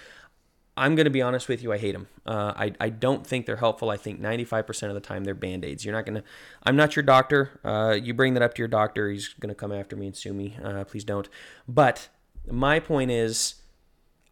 I'm 0.77 0.95
going 0.95 1.05
to 1.05 1.11
be 1.11 1.21
honest 1.21 1.47
with 1.47 1.63
you. 1.63 1.71
I 1.71 1.77
hate 1.77 1.93
them. 1.93 2.07
Uh, 2.25 2.53
I, 2.55 2.73
I 2.81 2.89
don't 2.89 3.25
think 3.25 3.45
they're 3.45 3.55
helpful. 3.55 3.89
I 3.89 3.95
think 3.97 4.21
95% 4.21 4.89
of 4.89 4.93
the 4.93 4.99
time 4.99 5.23
they're 5.23 5.33
band 5.33 5.63
aids. 5.63 5.85
You're 5.85 5.95
not 5.95 6.05
going 6.05 6.15
to, 6.15 6.23
I'm 6.63 6.75
not 6.75 6.97
your 6.97 7.03
doctor. 7.03 7.61
Uh, 7.63 7.91
you 8.01 8.13
bring 8.13 8.33
that 8.33 8.43
up 8.43 8.55
to 8.55 8.59
your 8.61 8.67
doctor. 8.67 9.09
He's 9.09 9.29
going 9.29 9.49
to 9.49 9.55
come 9.55 9.71
after 9.71 9.95
me 9.95 10.07
and 10.07 10.15
sue 10.15 10.33
me. 10.33 10.57
Uh, 10.61 10.83
please 10.83 11.05
don't. 11.05 11.29
But 11.65 12.09
my 12.51 12.81
point 12.81 13.09
is, 13.09 13.55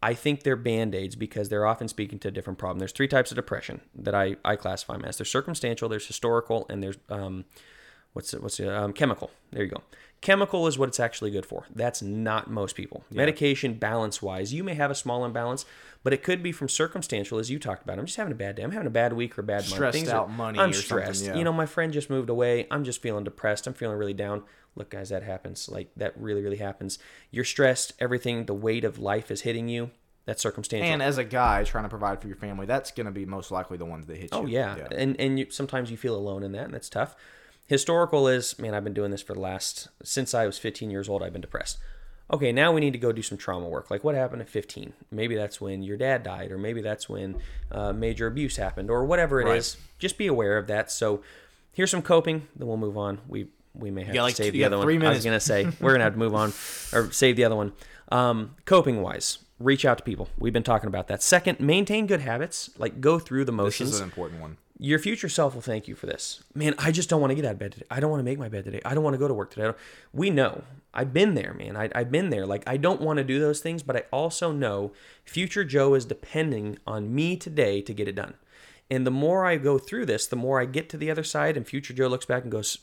I 0.04 0.12
think 0.12 0.42
they're 0.42 0.54
band 0.54 0.94
aids 0.94 1.16
because 1.16 1.48
they're 1.48 1.64
often 1.64 1.88
speaking 1.88 2.18
to 2.18 2.28
a 2.28 2.30
different 2.30 2.58
problem. 2.58 2.78
There's 2.78 2.92
three 2.92 3.08
types 3.08 3.30
of 3.30 3.36
depression 3.36 3.80
that 3.94 4.14
I, 4.14 4.36
I 4.44 4.54
classify 4.54 4.92
them 4.98 5.06
as 5.06 5.16
there's 5.16 5.30
circumstantial, 5.30 5.88
there's 5.88 6.06
historical, 6.06 6.66
and 6.68 6.82
there's, 6.82 6.98
um, 7.08 7.46
what's 8.12 8.34
it, 8.34 8.42
what's 8.42 8.60
it, 8.60 8.68
um, 8.68 8.92
chemical. 8.92 9.30
There 9.50 9.62
you 9.64 9.70
go. 9.70 9.82
Chemical 10.24 10.66
is 10.66 10.78
what 10.78 10.88
it's 10.88 10.98
actually 10.98 11.30
good 11.30 11.44
for. 11.44 11.66
That's 11.74 12.00
not 12.00 12.50
most 12.50 12.76
people. 12.76 13.04
Yeah. 13.10 13.18
Medication, 13.18 13.74
balance 13.74 14.22
wise, 14.22 14.54
you 14.54 14.64
may 14.64 14.72
have 14.72 14.90
a 14.90 14.94
small 14.94 15.22
imbalance, 15.22 15.66
but 16.02 16.14
it 16.14 16.22
could 16.22 16.42
be 16.42 16.50
from 16.50 16.66
circumstantial, 16.66 17.38
as 17.38 17.50
you 17.50 17.58
talked 17.58 17.82
about. 17.82 17.98
I'm 17.98 18.06
just 18.06 18.16
having 18.16 18.32
a 18.32 18.34
bad 18.34 18.56
day. 18.56 18.62
I'm 18.62 18.70
having 18.70 18.86
a 18.86 18.90
bad 18.90 19.12
week 19.12 19.38
or 19.38 19.42
bad 19.42 19.64
Stressed 19.64 19.80
month. 19.80 19.94
Things 19.94 20.08
out 20.08 20.28
are, 20.28 20.32
money 20.32 20.58
I'm 20.58 20.70
or 20.70 20.72
stressed. 20.72 21.26
yeah. 21.26 21.36
You 21.36 21.44
know, 21.44 21.52
my 21.52 21.66
friend 21.66 21.92
just 21.92 22.08
moved 22.08 22.30
away. 22.30 22.66
I'm 22.70 22.84
just 22.84 23.02
feeling 23.02 23.22
depressed. 23.22 23.66
I'm 23.66 23.74
feeling 23.74 23.98
really 23.98 24.14
down. 24.14 24.44
Look, 24.76 24.88
guys, 24.88 25.10
that 25.10 25.22
happens. 25.22 25.68
Like 25.68 25.90
that 25.98 26.18
really, 26.18 26.40
really 26.40 26.56
happens. 26.56 26.98
You're 27.30 27.44
stressed. 27.44 27.92
Everything, 27.98 28.46
the 28.46 28.54
weight 28.54 28.84
of 28.84 28.98
life 28.98 29.30
is 29.30 29.42
hitting 29.42 29.68
you. 29.68 29.90
That's 30.24 30.40
circumstantial. 30.40 30.90
And 30.90 31.02
as 31.02 31.18
a 31.18 31.24
guy 31.24 31.64
trying 31.64 31.84
to 31.84 31.90
provide 31.90 32.22
for 32.22 32.28
your 32.28 32.36
family, 32.36 32.64
that's 32.64 32.90
going 32.92 33.04
to 33.04 33.12
be 33.12 33.26
most 33.26 33.50
likely 33.50 33.76
the 33.76 33.84
ones 33.84 34.06
that 34.06 34.16
hit 34.16 34.30
oh, 34.32 34.46
you. 34.46 34.58
Oh 34.58 34.76
yeah, 34.76 34.88
and 34.90 35.20
and 35.20 35.38
you, 35.38 35.50
sometimes 35.50 35.90
you 35.90 35.98
feel 35.98 36.16
alone 36.16 36.42
in 36.42 36.52
that, 36.52 36.64
and 36.64 36.72
that's 36.72 36.88
tough. 36.88 37.14
Historical 37.66 38.28
is 38.28 38.58
man, 38.58 38.74
I've 38.74 38.84
been 38.84 38.92
doing 38.94 39.10
this 39.10 39.22
for 39.22 39.34
the 39.34 39.40
last 39.40 39.88
since 40.02 40.34
I 40.34 40.46
was 40.46 40.58
15 40.58 40.90
years 40.90 41.08
old. 41.08 41.22
I've 41.22 41.32
been 41.32 41.40
depressed. 41.42 41.78
Okay, 42.32 42.52
now 42.52 42.72
we 42.72 42.80
need 42.80 42.92
to 42.94 42.98
go 42.98 43.12
do 43.12 43.22
some 43.22 43.36
trauma 43.38 43.68
work. 43.68 43.90
Like 43.90 44.02
what 44.02 44.14
happened 44.14 44.42
at 44.42 44.48
15? 44.48 44.92
Maybe 45.10 45.34
that's 45.34 45.60
when 45.60 45.82
your 45.82 45.96
dad 45.96 46.22
died, 46.22 46.52
or 46.52 46.58
maybe 46.58 46.80
that's 46.80 47.08
when 47.08 47.36
uh, 47.70 47.92
major 47.92 48.26
abuse 48.26 48.56
happened, 48.56 48.90
or 48.90 49.04
whatever 49.04 49.40
it 49.40 49.44
Right. 49.46 49.56
is. 49.58 49.76
Just 49.98 50.16
be 50.18 50.26
aware 50.26 50.56
of 50.58 50.66
that. 50.66 50.90
So 50.90 51.22
here's 51.72 51.90
some 51.90 52.02
coping. 52.02 52.48
Then 52.56 52.66
we'll 52.68 52.76
move 52.78 52.96
on. 52.96 53.18
We 53.28 53.48
we 53.74 53.90
may 53.90 54.04
have 54.04 54.14
got 54.14 54.20
to 54.20 54.24
like 54.24 54.36
save 54.36 54.46
two- 54.52 54.58
the 54.58 54.64
other 54.64 54.76
got 54.76 54.86
one. 54.86 54.86
three 54.98 55.06
I 55.06 55.10
was 55.10 55.24
gonna 55.24 55.40
say 55.40 55.66
we're 55.80 55.92
gonna 55.92 56.04
have 56.04 56.12
to 56.14 56.18
move 56.18 56.34
on 56.34 56.52
or 56.92 57.10
save 57.12 57.36
the 57.36 57.44
other 57.44 57.56
one. 57.56 57.72
Um, 58.12 58.56
coping 58.64 59.02
wise, 59.02 59.38
reach 59.58 59.84
out 59.84 59.98
to 59.98 60.04
people. 60.04 60.28
We've 60.38 60.52
been 60.52 60.62
talking 60.62 60.88
about 60.88 61.08
that. 61.08 61.22
Second, 61.22 61.60
maintain 61.60 62.06
good 62.06 62.20
habits. 62.20 62.70
Like 62.78 63.00
go 63.00 63.18
through 63.18 63.44
the 63.46 63.52
This 63.52 63.56
motions 63.56 63.90
is 63.94 63.98
an 64.00 64.04
important 64.04 64.40
one. 64.40 64.56
Your 64.84 64.98
future 64.98 65.30
self 65.30 65.54
will 65.54 65.62
thank 65.62 65.88
you 65.88 65.94
for 65.94 66.04
this. 66.04 66.44
Man, 66.54 66.74
I 66.78 66.92
just 66.92 67.08
don't 67.08 67.22
want 67.22 67.30
to 67.30 67.34
get 67.34 67.46
out 67.46 67.52
of 67.52 67.58
bed 67.58 67.72
today. 67.72 67.86
I 67.90 68.00
don't 68.00 68.10
want 68.10 68.20
to 68.20 68.24
make 68.24 68.38
my 68.38 68.50
bed 68.50 68.64
today. 68.64 68.82
I 68.84 68.94
don't 68.94 69.02
want 69.02 69.14
to 69.14 69.18
go 69.18 69.26
to 69.26 69.32
work 69.32 69.50
today. 69.50 69.72
We 70.12 70.28
know. 70.28 70.62
I've 70.92 71.14
been 71.14 71.34
there, 71.34 71.54
man. 71.54 71.74
I, 71.74 71.88
I've 71.94 72.12
been 72.12 72.28
there. 72.28 72.44
Like, 72.44 72.64
I 72.66 72.76
don't 72.76 73.00
want 73.00 73.16
to 73.16 73.24
do 73.24 73.40
those 73.40 73.60
things, 73.60 73.82
but 73.82 73.96
I 73.96 74.02
also 74.12 74.52
know 74.52 74.92
future 75.24 75.64
Joe 75.64 75.94
is 75.94 76.04
depending 76.04 76.78
on 76.86 77.14
me 77.14 77.34
today 77.34 77.80
to 77.80 77.94
get 77.94 78.08
it 78.08 78.14
done. 78.14 78.34
And 78.90 79.06
the 79.06 79.10
more 79.10 79.46
I 79.46 79.56
go 79.56 79.78
through 79.78 80.04
this, 80.04 80.26
the 80.26 80.36
more 80.36 80.60
I 80.60 80.66
get 80.66 80.90
to 80.90 80.98
the 80.98 81.10
other 81.10 81.24
side, 81.24 81.56
and 81.56 81.66
future 81.66 81.94
Joe 81.94 82.08
looks 82.08 82.26
back 82.26 82.42
and 82.42 82.52
goes, 82.52 82.78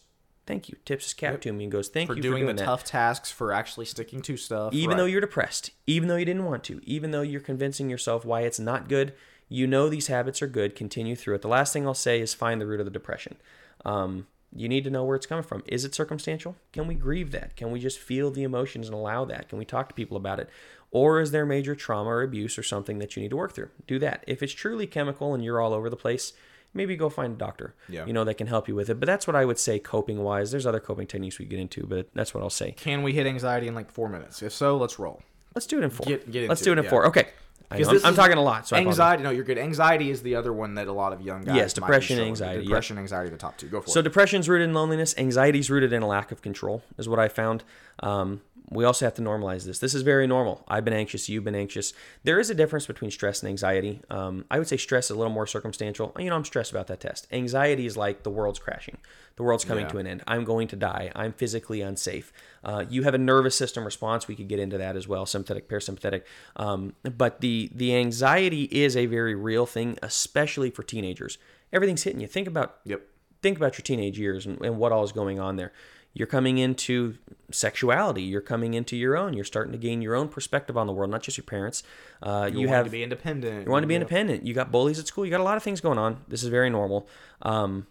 Thank 0.48 0.70
you. 0.70 0.78
Tips 0.86 1.06
his 1.06 1.14
cap 1.14 1.40
to 1.42 1.54
me 1.54 1.66
and 1.66 1.72
goes, 1.72 1.88
Thank 1.88 2.08
For 2.10 2.16
you 2.16 2.22
doing, 2.24 2.34
for 2.34 2.46
doing 2.46 2.56
the 2.56 2.62
that 2.64 2.66
tough 2.66 2.84
tasks, 2.84 3.32
for 3.32 3.54
actually 3.54 3.86
sticking 3.86 4.24
to 4.24 4.38
stuff. 4.38 4.74
even 4.74 4.90
right. 4.90 4.98
though 4.98 5.06
you're 5.06 5.22
depressed, 5.22 5.70
even 5.86 6.10
though 6.10 6.16
you 6.16 6.26
didn't 6.26 6.46
want 6.46 6.64
to, 6.64 6.82
even 6.84 7.12
though 7.12 7.22
you're 7.22 7.42
convincing 7.42 7.92
yourself 7.92 8.26
why 8.26 8.42
it's 8.42 8.60
not 8.60 8.90
good, 8.90 9.14
you 9.52 9.68
know 9.68 9.90
these 9.90 10.08
habits 10.08 10.42
are 10.42 10.48
good. 10.48 10.78
Continue 10.78 11.14
through 11.14 11.36
it. 11.36 11.42
The 11.42 11.50
last 11.50 11.74
thing 11.74 11.86
I'll 11.86 11.94
say 11.94 12.22
is 12.22 12.34
find 12.34 12.62
the 12.62 12.66
root 12.66 12.80
of 12.80 12.86
the 12.86 12.92
depression. 12.92 13.36
Um, 13.84 14.28
you 14.56 14.70
need 14.70 14.86
to 14.86 14.90
know 14.90 15.04
where 15.04 15.18
it's 15.18 15.26
coming 15.26 15.44
from. 15.44 15.62
Is 15.68 15.84
it 15.84 15.94
circumstantial? 15.94 16.56
Can 16.72 16.88
we 16.88 16.96
grieve 16.96 17.32
that? 17.32 17.58
Can 17.58 17.70
we 17.70 17.80
just 17.82 18.00
feel 18.00 18.32
the 18.32 18.44
emotions 18.44 18.88
and 18.88 18.96
allow 18.96 19.26
that? 19.26 19.50
Can 19.50 19.60
we 19.60 19.66
talk 19.66 19.90
to 19.90 19.94
people 19.96 20.16
about 20.16 20.40
it? 20.40 20.50
Or 20.90 21.20
is 21.20 21.32
there 21.32 21.46
major 21.46 21.76
trauma 21.76 22.10
or 22.10 22.22
abuse 22.22 22.58
or 22.58 22.64
something 22.64 23.00
that 23.00 23.16
you 23.18 23.22
need 23.22 23.30
to 23.30 23.36
work 23.36 23.54
through? 23.54 23.70
Do 23.88 24.00
that. 24.00 24.24
If 24.26 24.42
it's 24.42 24.54
truly 24.54 24.88
chemical 24.88 25.34
and 25.34 25.44
you're 25.44 25.60
all 25.60 25.74
over 25.74 25.90
the 25.90 25.98
place, 25.98 26.32
maybe 26.74 26.96
go 26.96 27.10
find 27.10 27.34
a 27.34 27.38
doctor. 27.38 27.76
Yeah. 27.90 28.06
You 28.06 28.14
know 28.14 28.24
that 28.24 28.36
can 28.36 28.48
help 28.48 28.70
you 28.70 28.76
with 28.76 28.90
it. 28.90 29.02
But 29.02 29.08
that's 29.08 29.28
what 29.28 29.36
I 29.36 29.44
would 29.44 29.60
say 29.60 29.80
coping 29.80 30.24
wise. 30.24 30.52
There's 30.52 30.66
other 30.66 30.80
coping 30.80 31.08
techniques 31.08 31.40
we 31.40 31.46
get 31.46 31.60
into, 31.60 31.86
but 31.86 32.08
that's 32.14 32.34
what 32.34 32.42
I'll 32.42 32.50
say. 32.50 32.72
Can 32.72 33.04
we 33.04 33.12
hit 33.12 33.28
anxiety 33.28 33.68
in 33.68 33.76
like 33.76 33.92
four 33.92 34.08
minutes? 34.08 34.42
If 34.42 34.54
so, 34.54 34.78
let's 34.78 34.98
roll. 34.98 35.22
Let's 35.56 35.66
do 35.68 35.78
it 35.78 35.84
in 35.84 35.90
four. 35.90 36.06
Get- 36.06 36.32
get 36.32 36.48
Let's 36.48 36.62
do 36.62 36.72
it 36.72 36.78
in 36.78 36.86
yeah. 36.86 36.90
four. 36.90 37.08
Okay. 37.08 37.28
I 37.72 37.78
Because 37.78 37.94
know, 37.94 38.00
I'm, 38.00 38.06
I'm 38.08 38.16
talking 38.16 38.38
a 38.38 38.42
lot. 38.44 38.68
So 38.68 38.76
anxiety, 38.76 39.24
no, 39.24 39.30
you're 39.30 39.46
good. 39.46 39.58
Anxiety 39.58 40.12
is 40.12 40.22
the 40.22 40.36
other 40.36 40.52
one 40.52 40.76
that 40.76 40.88
a 40.88 40.92
lot 40.94 41.14
of 41.14 41.22
young 41.22 41.42
guys. 41.44 41.56
Yes, 41.56 41.74
depression 41.74 42.20
and 42.20 42.26
struggling 42.26 42.32
with. 42.32 42.42
anxiety, 42.42 42.60
yep. 42.64 42.68
Depression, 42.68 42.98
anxiety, 42.98 43.30
the 43.30 43.38
top 43.38 43.58
two. 43.58 43.68
Go 43.68 43.80
for 43.82 43.90
So 43.90 44.02
it. 44.02 44.04
depression's 44.04 44.50
rooted 44.50 44.68
in 44.68 44.74
loneliness. 44.76 45.16
Anxiety's 45.18 45.70
rooted 45.70 45.94
in 45.94 46.04
a 46.04 46.08
lack 46.08 46.32
of 46.34 46.42
control, 46.42 46.84
is 46.98 47.08
what 47.08 47.18
I 47.20 47.30
found. 47.30 47.64
Um, 48.04 48.42
we 48.72 48.86
also 48.86 49.06
have 49.06 49.14
to 49.16 49.22
normalize 49.22 49.66
this. 49.66 49.80
This 49.80 49.94
is 49.94 50.02
very 50.02 50.26
normal. 50.28 50.64
I've 50.68 50.86
been 50.86 50.94
anxious. 50.94 51.28
You've 51.28 51.44
been 51.44 51.56
anxious. 51.56 51.94
There 52.24 52.40
is 52.40 52.50
a 52.50 52.56
difference 52.56 52.86
between 52.88 53.12
stress 53.12 53.42
and 53.42 53.50
anxiety. 53.50 54.02
Um, 54.10 54.46
I 54.50 54.58
would 54.60 54.68
say 54.68 54.78
stress 54.78 55.06
is 55.06 55.12
a 55.12 55.16
little 55.16 55.34
more 55.34 55.46
circumstantial. 55.46 56.16
You 56.18 56.30
know, 56.30 56.36
I'm 56.38 56.46
stressed 56.46 56.72
about 56.72 56.88
that 56.88 57.02
test. 57.02 57.28
Anxiety 57.32 57.86
is 57.86 57.98
like 57.98 58.24
the 58.24 58.30
world's 58.30 58.60
crashing. 58.60 58.98
The 59.36 59.44
world's 59.44 59.66
coming 59.66 59.86
Yeah. 59.86 59.92
to 59.92 59.98
an 59.98 60.08
end. 60.08 60.24
I'm 60.28 60.44
going 60.46 60.68
to 60.70 60.76
die. 60.76 61.12
I'm 61.16 61.34
physically 61.34 61.82
unsafe. 61.82 62.32
Uh, 62.64 62.86
you 62.90 63.04
have 63.04 63.14
a 63.14 63.18
nervous 63.18 63.56
system 63.56 63.84
response. 63.84 64.28
We 64.28 64.36
could 64.36 64.48
get 64.48 64.60
into 64.60 64.78
that 64.78 64.96
as 64.96 65.08
well, 65.08 65.26
sympathetic, 65.26 65.68
parasympathetic. 65.70 66.24
Um, 66.56 66.94
but 67.04 67.42
the 67.42 67.72
the 67.76 67.96
anxiety 67.96 68.64
is 68.72 68.96
a 68.96 69.06
very 69.06 69.36
real 69.36 69.66
thing, 69.66 69.98
especially 70.02 70.70
for 70.70 70.84
teenagers. 70.84 71.38
Everything's 71.74 72.04
hitting 72.04 72.22
you. 72.22 72.28
Think 72.28 72.48
about 72.48 72.78
Yep. 72.86 73.02
think 73.42 73.58
about 73.58 73.78
your 73.78 73.84
teenage 73.84 74.20
years 74.20 74.46
and, 74.46 74.62
and 74.62 74.78
what 74.78 74.92
all 74.92 75.04
is 75.04 75.12
going 75.12 75.40
on 75.40 75.56
there. 75.56 75.72
You're 76.14 76.28
coming 76.28 76.58
into 76.58 77.16
sexuality. 77.52 78.24
You're 78.24 78.42
coming 78.42 78.74
into 78.74 78.98
your 78.98 79.16
own. 79.18 79.34
You're 79.34 79.46
starting 79.46 79.72
to 79.72 79.78
gain 79.78 80.02
your 80.02 80.16
own 80.16 80.28
perspective 80.28 80.78
on 80.78 80.88
the 80.88 80.94
world, 80.94 81.10
not 81.12 81.22
just 81.24 81.38
your 81.38 81.46
parents. 81.46 81.84
Uh, 82.22 82.50
you, 82.52 82.62
You, 82.62 82.68
want 82.68 82.76
have 82.76 82.86
to 82.86 82.92
be 82.92 83.04
independent. 83.04 83.66
you 83.66 83.72
want 83.72 83.84
to 83.84 83.88
be 83.88 83.94
Yeah. 83.94 84.02
independent. 84.02 84.46
You 84.46 84.54
got 84.54 84.72
bullies 84.72 85.00
at 85.00 85.08
school. 85.08 85.26
You 85.26 85.32
got 85.32 85.40
a 85.40 85.44
lot 85.44 85.58
of 85.58 85.64
things 85.64 85.80
going 85.80 85.98
on. 85.98 86.18
This 86.28 86.44
is 86.44 86.50
very 86.50 86.70
normal. 86.70 87.08
Um, 87.42 87.88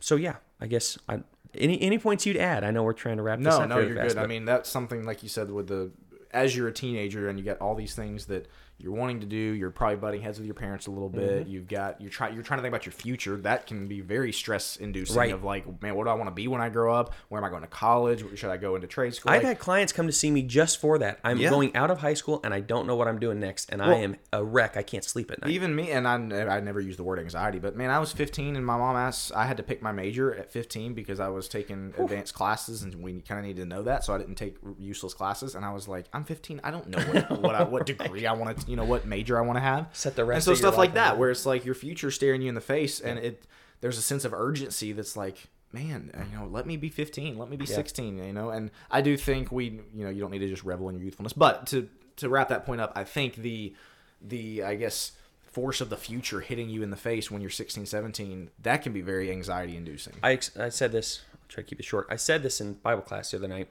so 0.00 0.16
yeah, 0.16 0.36
I 0.60 0.66
guess 0.66 0.98
I, 1.08 1.20
any 1.54 1.80
any 1.80 1.98
points 1.98 2.26
you'd 2.26 2.36
add? 2.36 2.62
I 2.64 2.70
know 2.70 2.82
we're 2.82 2.92
trying 2.92 3.16
to 3.16 3.22
wrap 3.22 3.38
this 3.40 3.54
up. 3.54 3.68
no, 3.68 3.78
you're 3.78 3.96
fast, 3.96 4.14
good. 4.16 4.22
I 4.22 4.26
mean, 4.26 4.44
that's 4.44 4.68
something 4.68 5.04
like 5.06 5.22
you 5.22 5.28
said 5.30 5.50
with 5.50 5.68
the 5.68 5.90
as 6.32 6.54
you're 6.54 6.68
a 6.68 6.72
teenager 6.72 7.28
and 7.28 7.38
you 7.38 7.44
get 7.44 7.60
all 7.62 7.74
these 7.74 7.94
things 7.94 8.26
that 8.26 8.46
you're 8.78 8.92
wanting 8.92 9.20
to 9.20 9.26
do. 9.26 9.36
You're 9.36 9.70
probably 9.70 9.96
butting 9.96 10.20
heads 10.20 10.38
with 10.38 10.46
your 10.46 10.54
parents 10.54 10.86
a 10.86 10.90
little 10.90 11.08
bit. 11.08 11.42
Mm-hmm. 11.42 11.50
You've 11.50 11.68
got 11.68 12.00
you're 12.00 12.10
trying 12.10 12.34
you're 12.34 12.42
trying 12.42 12.58
to 12.58 12.62
think 12.62 12.72
about 12.72 12.84
your 12.84 12.92
future. 12.92 13.36
That 13.36 13.66
can 13.66 13.86
be 13.86 14.00
very 14.00 14.32
stress 14.32 14.76
inducing. 14.76 15.16
Right. 15.16 15.32
Of 15.32 15.44
like, 15.44 15.80
man, 15.82 15.94
what 15.94 16.04
do 16.04 16.10
I 16.10 16.14
want 16.14 16.28
to 16.28 16.34
be 16.34 16.46
when 16.48 16.60
I 16.60 16.68
grow 16.68 16.94
up? 16.94 17.14
Where 17.28 17.40
am 17.40 17.44
I 17.44 17.48
going 17.48 17.62
to 17.62 17.68
college? 17.68 18.22
Should 18.38 18.50
I 18.50 18.56
go 18.58 18.74
into 18.74 18.86
trade 18.86 19.14
school? 19.14 19.32
I've 19.32 19.38
Like, 19.42 19.46
had 19.48 19.58
clients 19.58 19.92
come 19.92 20.06
to 20.06 20.12
see 20.12 20.30
me 20.30 20.42
just 20.42 20.80
for 20.80 20.98
that. 20.98 21.18
I'm 21.24 21.38
Yeah. 21.38 21.50
going 21.50 21.74
out 21.74 21.90
of 21.90 21.98
high 21.98 22.14
school 22.14 22.40
and 22.44 22.52
I 22.52 22.60
don't 22.60 22.86
know 22.86 22.96
what 22.96 23.08
I'm 23.08 23.18
doing 23.18 23.40
next, 23.40 23.70
and 23.72 23.80
I 23.82 23.94
am 23.94 24.16
a 24.32 24.44
wreck. 24.44 24.76
I 24.76 24.82
can't 24.82 25.04
sleep 25.04 25.30
at 25.30 25.40
night. 25.40 25.50
Even 25.50 25.74
me, 25.74 25.90
and 25.90 26.06
I, 26.06 26.14
I 26.14 26.60
never 26.60 26.80
use 26.80 26.96
the 26.96 27.04
word 27.04 27.18
anxiety, 27.18 27.58
but 27.58 27.76
man, 27.76 27.90
I 27.90 27.98
was 27.98 28.12
15 28.12 28.56
and 28.56 28.66
my 28.66 28.76
mom 28.76 28.96
asked, 28.96 29.32
I 29.34 29.46
had 29.46 29.56
to 29.56 29.62
pick 29.62 29.80
my 29.82 29.92
major 29.92 30.34
at 30.34 30.50
15 30.52 30.92
because 30.94 31.18
I 31.18 31.28
was 31.28 31.48
taking 31.48 31.94
advanced 31.98 32.34
classes 32.34 32.82
and 32.82 32.94
we 32.96 33.20
kind 33.22 33.38
of 33.40 33.46
needed 33.46 33.62
to 33.62 33.66
know 33.66 33.82
that. 33.84 34.04
So 34.04 34.14
I 34.14 34.18
didn't 34.18 34.34
take 34.34 34.56
useless 34.78 35.14
classes. 35.14 35.54
And 35.54 35.64
I 35.64 35.72
was 35.72 35.88
like, 35.88 36.06
I'm 36.12 36.24
15. 36.24 36.60
I 36.62 36.70
don't 36.70 36.88
know 36.88 36.98
what, 37.02 37.40
what, 37.40 37.54
I, 37.54 37.62
what 37.62 37.86
degree 37.96 38.26
I 38.26 38.32
want 38.32 38.58
to, 38.58 38.65
you 38.66 38.76
know, 38.76 38.84
what 38.84 39.06
major 39.06 39.38
I 39.38 39.42
want 39.42 39.56
to 39.56 39.62
have. 39.62 39.88
Set 39.92 40.16
the 40.16 40.24
rest 40.24 40.48
And 40.48 40.56
so 40.56 40.60
stuff 40.60 40.76
like 40.76 40.94
that, 40.94 41.18
where 41.18 41.30
it's 41.30 41.46
like 41.46 41.64
your 41.64 41.74
future 41.74 42.10
staring 42.10 42.42
you 42.42 42.48
in 42.48 42.54
the 42.54 42.60
face 42.60 43.00
and 43.00 43.18
it, 43.18 43.44
there's 43.80 43.98
a 43.98 44.02
sense 44.02 44.24
of 44.24 44.32
urgency 44.32 44.92
that's 44.92 45.16
like, 45.16 45.48
man, 45.72 46.10
uh, 46.14 46.22
you 46.30 46.38
know, 46.38 46.46
let 46.46 46.66
me 46.66 46.76
be 46.76 46.88
15, 46.88 47.38
let 47.38 47.50
me 47.50 47.56
be 47.56 47.66
16, 47.66 48.18
you 48.18 48.32
know, 48.32 48.50
and 48.50 48.70
I 48.90 49.00
do 49.00 49.16
think 49.16 49.52
we, 49.52 49.80
you 49.94 50.04
know, 50.04 50.10
you 50.10 50.20
don't 50.20 50.30
need 50.30 50.38
to 50.40 50.48
just 50.48 50.64
revel 50.64 50.88
in 50.88 50.96
your 50.96 51.04
youthfulness, 51.04 51.32
but 51.32 51.66
to 51.68 51.88
to 52.16 52.30
wrap 52.30 52.48
that 52.48 52.64
point 52.64 52.80
up, 52.80 52.92
I 52.96 53.04
think 53.04 53.36
the 53.36 53.74
the 54.22 54.62
I 54.62 54.74
guess 54.76 55.12
force 55.56 55.80
of 55.80 55.88
the 55.88 55.96
future 55.96 56.40
hitting 56.40 56.68
you 56.68 56.82
in 56.82 56.90
the 56.90 56.96
face 56.96 57.30
when 57.30 57.40
you're 57.40 57.50
16, 57.50 57.86
17, 57.86 58.50
that 58.62 58.82
can 58.82 58.92
be 58.92 59.00
very 59.00 59.30
anxiety 59.30 59.74
inducing. 59.74 60.12
I, 60.22 60.38
I 60.58 60.68
said 60.68 60.92
this. 60.92 61.22
I'll 61.32 61.40
try 61.48 61.62
to 61.62 61.66
keep 61.66 61.80
it 61.80 61.84
short. 61.84 62.06
I 62.10 62.16
said 62.16 62.42
this 62.42 62.60
in 62.60 62.74
Bible 62.74 63.00
class 63.00 63.30
the 63.30 63.38
other 63.38 63.48
night. 63.48 63.68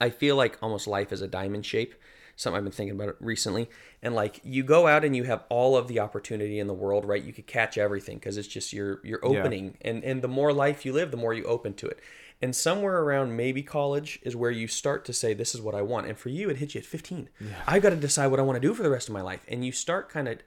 I 0.00 0.10
feel 0.10 0.36
like 0.36 0.58
almost 0.62 0.86
life 0.86 1.12
is 1.12 1.20
a 1.20 1.26
diamond 1.26 1.66
shape. 1.66 1.94
Something 2.42 2.58
I've 2.58 2.64
been 2.64 2.72
thinking 2.72 3.00
about 3.00 3.16
recently. 3.20 3.70
And 4.02 4.14
like 4.14 4.40
you 4.42 4.62
go 4.62 4.86
out 4.86 5.04
and 5.04 5.14
you 5.16 5.24
have 5.24 5.44
all 5.48 5.76
of 5.76 5.88
the 5.88 6.00
opportunity 6.00 6.58
in 6.58 6.66
the 6.66 6.74
world, 6.74 7.04
right? 7.04 7.22
You 7.22 7.32
could 7.32 7.46
catch 7.46 7.78
everything 7.78 8.18
because 8.18 8.36
it's 8.36 8.48
just 8.48 8.72
you're 8.72 9.00
you're 9.04 9.24
opening. 9.24 9.76
And 9.80 10.02
and 10.04 10.22
the 10.22 10.28
more 10.28 10.52
life 10.52 10.84
you 10.84 10.92
live, 10.92 11.10
the 11.10 11.16
more 11.16 11.32
you 11.32 11.44
open 11.44 11.74
to 11.74 11.86
it. 11.86 12.00
And 12.42 12.56
somewhere 12.56 12.98
around 12.98 13.36
maybe 13.36 13.62
college 13.62 14.18
is 14.22 14.34
where 14.34 14.50
you 14.50 14.66
start 14.66 15.04
to 15.04 15.12
say, 15.12 15.32
This 15.32 15.54
is 15.54 15.60
what 15.60 15.76
I 15.76 15.82
want. 15.82 16.08
And 16.08 16.18
for 16.18 16.28
you, 16.28 16.50
it 16.50 16.56
hits 16.56 16.74
you 16.74 16.80
at 16.80 16.84
15. 16.84 17.28
I've 17.68 17.82
got 17.82 17.90
to 17.90 17.96
decide 17.96 18.26
what 18.26 18.40
I 18.40 18.42
want 18.42 18.56
to 18.56 18.60
do 18.60 18.74
for 18.74 18.82
the 18.82 18.90
rest 18.90 19.08
of 19.08 19.14
my 19.14 19.22
life. 19.22 19.44
And 19.46 19.64
you 19.64 19.70
start 19.70 20.08
kind 20.08 20.26
of 20.26 20.38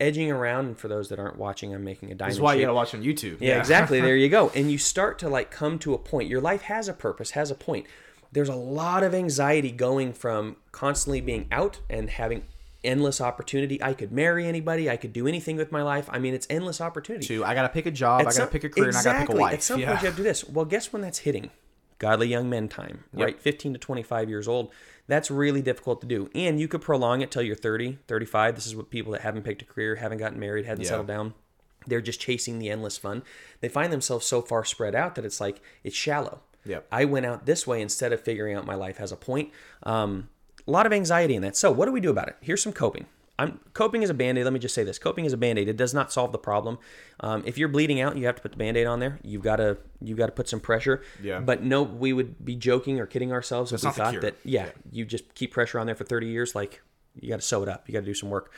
edging 0.00 0.30
around. 0.30 0.64
And 0.66 0.78
for 0.78 0.88
those 0.88 1.10
that 1.10 1.18
aren't 1.18 1.36
watching, 1.36 1.74
I'm 1.74 1.84
making 1.84 2.10
a 2.10 2.14
diamond 2.14 2.32
That's 2.36 2.40
why 2.40 2.54
you 2.54 2.60
shape. 2.60 2.66
gotta 2.68 2.74
watch 2.74 2.94
on 2.94 3.02
YouTube. 3.02 3.36
Yeah, 3.40 3.58
exactly. 3.58 4.00
There 4.00 4.16
you 4.24 4.30
go. 4.30 4.50
And 4.54 4.72
you 4.72 4.78
start 4.78 5.18
to 5.18 5.28
like 5.28 5.50
come 5.50 5.78
to 5.80 5.92
a 5.92 5.98
point. 5.98 6.30
Your 6.30 6.40
life 6.40 6.62
has 6.62 6.88
a 6.88 6.94
purpose, 6.94 7.32
has 7.32 7.50
a 7.50 7.54
point. 7.54 7.86
There's 8.36 8.50
a 8.50 8.54
lot 8.54 9.02
of 9.02 9.14
anxiety 9.14 9.72
going 9.72 10.12
from 10.12 10.56
constantly 10.70 11.22
being 11.22 11.48
out 11.50 11.80
and 11.88 12.10
having 12.10 12.44
endless 12.84 13.18
opportunity. 13.18 13.82
I 13.82 13.94
could 13.94 14.12
marry 14.12 14.46
anybody. 14.46 14.90
I 14.90 14.98
could 14.98 15.14
do 15.14 15.26
anything 15.26 15.56
with 15.56 15.72
my 15.72 15.80
life. 15.80 16.06
I 16.12 16.18
mean, 16.18 16.34
it's 16.34 16.46
endless 16.50 16.82
opportunity. 16.82 17.26
Two, 17.26 17.46
I 17.46 17.54
gotta 17.54 17.70
pick 17.70 17.86
a 17.86 17.90
job. 17.90 18.20
At 18.20 18.26
I 18.26 18.32
gotta 18.36 18.50
pick 18.50 18.64
a 18.64 18.68
career, 18.68 18.88
and 18.88 18.96
I 18.98 19.02
gotta 19.02 19.20
pick 19.20 19.30
a 19.30 19.36
wife. 19.36 19.54
At 19.54 19.62
some 19.62 19.80
yeah. 19.80 19.86
point, 19.86 20.02
you 20.02 20.06
have 20.08 20.16
to 20.16 20.22
do 20.22 20.28
this. 20.28 20.46
Well, 20.46 20.66
guess 20.66 20.92
when 20.92 21.00
that's 21.00 21.20
hitting? 21.20 21.48
Godly 21.98 22.28
young 22.28 22.50
men 22.50 22.68
time, 22.68 23.04
Yep. 23.14 23.24
right? 23.24 23.40
15 23.40 23.72
to 23.72 23.78
25 23.78 24.28
years 24.28 24.46
old. 24.46 24.70
That's 25.06 25.30
really 25.30 25.62
difficult 25.62 26.02
to 26.02 26.06
do. 26.06 26.28
And 26.34 26.60
you 26.60 26.68
could 26.68 26.82
prolong 26.82 27.22
it 27.22 27.30
till 27.30 27.40
you're 27.40 27.56
30, 27.56 28.00
35. 28.06 28.54
This 28.54 28.66
is 28.66 28.76
what 28.76 28.90
people 28.90 29.12
that 29.12 29.22
haven't 29.22 29.44
picked 29.44 29.62
a 29.62 29.64
career, 29.64 29.94
haven't 29.96 30.18
gotten 30.18 30.38
married, 30.38 30.66
haven't 30.66 30.84
Yeah. 30.84 30.90
settled 30.90 31.06
down. 31.06 31.32
They're 31.86 32.02
just 32.02 32.20
chasing 32.20 32.58
the 32.58 32.68
endless 32.68 32.98
fun. 32.98 33.22
They 33.62 33.70
find 33.70 33.90
themselves 33.90 34.26
so 34.26 34.42
far 34.42 34.62
spread 34.62 34.94
out 34.94 35.14
that 35.14 35.24
it's 35.24 35.40
like 35.40 35.62
it's 35.82 35.96
shallow. 35.96 36.42
Yep. 36.66 36.86
I 36.90 37.04
went 37.04 37.26
out 37.26 37.46
this 37.46 37.66
way 37.66 37.80
instead 37.80 38.12
of 38.12 38.20
figuring 38.20 38.56
out 38.56 38.66
my 38.66 38.74
life 38.74 38.98
has 38.98 39.12
a 39.12 39.16
point. 39.16 39.50
Um, 39.82 40.28
a 40.66 40.70
lot 40.70 40.86
of 40.86 40.92
anxiety 40.92 41.34
in 41.34 41.42
that. 41.42 41.56
So 41.56 41.70
what 41.70 41.86
do 41.86 41.92
we 41.92 42.00
do 42.00 42.10
about 42.10 42.28
it? 42.28 42.36
Here's 42.40 42.62
some 42.62 42.72
coping. 42.72 43.06
I'm 43.38 43.60
coping 43.74 44.02
is 44.02 44.08
a 44.08 44.14
band-aid. 44.14 44.44
Let 44.44 44.52
me 44.52 44.58
just 44.58 44.74
say 44.74 44.82
this: 44.82 44.98
coping 44.98 45.26
is 45.26 45.32
a 45.32 45.36
band-aid. 45.36 45.68
It 45.68 45.76
does 45.76 45.92
not 45.92 46.10
solve 46.10 46.32
the 46.32 46.38
problem. 46.38 46.78
Um, 47.20 47.42
if 47.44 47.58
you're 47.58 47.68
bleeding 47.68 48.00
out, 48.00 48.16
you 48.16 48.24
have 48.26 48.36
to 48.36 48.42
put 48.42 48.52
the 48.52 48.56
band-aid 48.56 48.86
on 48.86 48.98
there. 48.98 49.18
You've 49.22 49.42
got 49.42 49.56
to 49.56 49.76
you've 50.00 50.16
got 50.16 50.26
to 50.26 50.32
put 50.32 50.48
some 50.48 50.60
pressure. 50.60 51.02
Yeah. 51.22 51.40
But 51.40 51.62
no, 51.62 51.82
we 51.82 52.12
would 52.14 52.44
be 52.44 52.56
joking 52.56 52.98
or 52.98 53.06
kidding 53.06 53.32
ourselves 53.32 53.72
if 53.72 53.82
we 53.82 53.90
thought 53.90 54.20
that 54.22 54.36
yeah, 54.44 54.70
you 54.90 55.04
just 55.04 55.34
keep 55.34 55.52
pressure 55.52 55.78
on 55.78 55.86
there 55.86 55.94
for 55.94 56.04
30 56.04 56.28
years. 56.28 56.54
Like 56.54 56.80
you 57.20 57.28
got 57.28 57.40
to 57.40 57.46
sew 57.46 57.62
it 57.62 57.68
up. 57.68 57.84
You 57.86 57.92
got 57.92 58.00
to 58.00 58.06
do 58.06 58.14
some 58.14 58.30
work. 58.30 58.50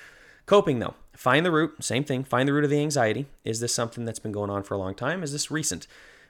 Coping 0.47 0.79
though, 0.79 0.94
find 1.12 1.44
the 1.44 1.51
root. 1.51 1.83
Same 1.83 2.05
thing. 2.05 2.23
Find 2.25 2.49
the 2.49 2.53
root 2.53 2.64
of 2.64 2.71
the 2.71 2.81
anxiety. 2.81 3.27
Is 3.44 3.61
this 3.61 3.75
something 3.75 4.05
that's 4.05 4.21
been 4.21 4.33
going 4.33 4.49
on 4.49 4.62
for 4.62 4.75
a 4.75 4.79
long 4.79 4.94
time? 4.94 5.23
Is 5.23 5.33
this 5.33 5.51
recent? 5.51 5.88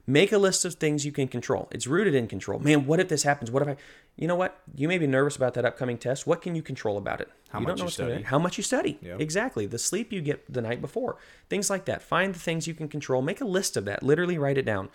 Make 0.09 0.33
a 0.33 0.39
list 0.39 0.65
of 0.65 0.77
things 0.77 1.05
you 1.05 1.13
can 1.13 1.29
control. 1.29 1.69
It's 1.71 1.87
rooted 1.87 2.15
in 2.15 2.29
control. 2.29 2.59
Man, 2.61 2.87
what 2.87 2.99
if 2.99 3.09
this 3.09 3.25
happens? 3.25 3.51
What 3.51 3.61
if 3.61 3.69
I? 3.69 3.77
You 4.17 4.27
know 4.27 4.37
what? 4.37 4.59
You 4.75 4.89
may 4.89 4.97
be 4.97 5.07
nervous 5.07 5.37
about 5.37 5.53
that 5.53 5.67
upcoming 5.67 5.99
test. 5.99 6.27
What 6.27 6.41
can 6.41 6.55
you 6.55 6.63
control 6.63 6.97
about 6.97 7.21
it? 7.21 7.29
How 7.51 7.61
you 7.61 7.67
much 7.67 7.83
you 7.83 7.91
study. 7.91 8.23
How 8.23 8.39
much 8.39 8.57
you 8.57 8.65
study. 8.65 8.99
Yep. 9.03 9.21
Exactly. 9.21 9.67
The 9.67 9.79
sleep 9.79 10.11
you 10.11 10.23
get 10.23 10.51
the 10.51 10.63
night 10.63 10.81
before. 10.81 11.19
Things 11.51 11.69
like 11.69 11.85
that. 11.85 12.01
Find 12.01 12.35
the 12.35 12.39
things 12.39 12.67
you 12.67 12.73
can 12.73 12.89
control. 12.89 13.21
Make 13.21 13.43
a 13.43 13.45
list 13.45 13.77
of 13.77 13.85
that. 13.85 14.03
Literally 14.03 14.39
write 14.39 14.57
it 14.57 14.65
down. 14.65 14.89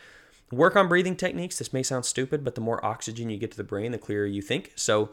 Work 0.52 0.76
on 0.76 0.88
breathing 0.88 1.16
techniques. 1.16 1.60
This 1.60 1.72
may 1.72 1.84
sound 1.84 2.06
stupid, 2.06 2.44
but 2.44 2.56
the 2.56 2.62
more 2.62 2.84
oxygen 2.84 3.30
you 3.30 3.38
get 3.38 3.52
to 3.52 3.58
the 3.58 3.64
brain, 3.64 3.92
the 3.92 4.00
clearer 4.00 4.26
you 4.26 4.42
think. 4.42 4.72
So 4.76 5.12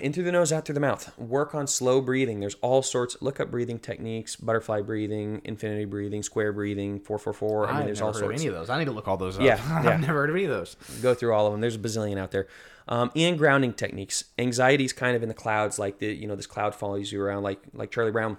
in 0.00 0.12
through 0.12 0.24
the 0.24 0.32
nose, 0.32 0.52
out 0.52 0.64
through 0.64 0.74
the 0.74 0.80
mouth. 0.80 1.16
Work 1.18 1.54
on 1.54 1.66
slow 1.66 2.00
breathing. 2.00 2.40
There's 2.40 2.54
all 2.56 2.82
sorts. 2.82 3.16
Look 3.20 3.40
up 3.40 3.50
breathing 3.50 3.78
techniques: 3.78 4.36
butterfly 4.36 4.82
breathing, 4.82 5.40
infinity 5.44 5.84
breathing, 5.84 6.22
square 6.22 6.52
breathing, 6.52 7.00
four 7.00 7.18
four 7.18 7.32
four. 7.32 7.66
I 7.66 7.72
mean, 7.72 7.76
I've 7.80 7.84
there's 7.86 8.00
never 8.00 8.08
all 8.08 8.14
sorts. 8.14 8.40
any 8.40 8.48
of 8.48 8.54
those. 8.54 8.70
I 8.70 8.78
need 8.78 8.86
to 8.86 8.92
look 8.92 9.08
all 9.08 9.16
those 9.16 9.36
up. 9.36 9.42
Yeah, 9.42 9.60
I've 9.84 10.00
never 10.00 10.20
heard 10.20 10.30
of 10.30 10.36
any 10.36 10.44
of 10.44 10.50
those. 10.50 10.76
Go 11.02 11.14
through 11.14 11.32
all 11.32 11.46
of 11.46 11.52
them. 11.52 11.60
There's 11.60 11.76
a 11.76 11.78
bazillion 11.78 12.18
out 12.18 12.30
there. 12.30 12.46
Um, 12.88 13.10
and 13.16 13.36
grounding 13.36 13.72
techniques. 13.72 14.24
Anxiety's 14.38 14.92
kind 14.92 15.16
of 15.16 15.22
in 15.22 15.28
the 15.28 15.34
clouds, 15.34 15.78
like 15.78 15.98
the 15.98 16.06
you 16.14 16.26
know 16.26 16.36
this 16.36 16.46
cloud 16.46 16.74
follows 16.74 17.10
you 17.10 17.20
around, 17.20 17.42
like 17.42 17.60
like 17.72 17.90
Charlie 17.90 18.12
Brown, 18.12 18.36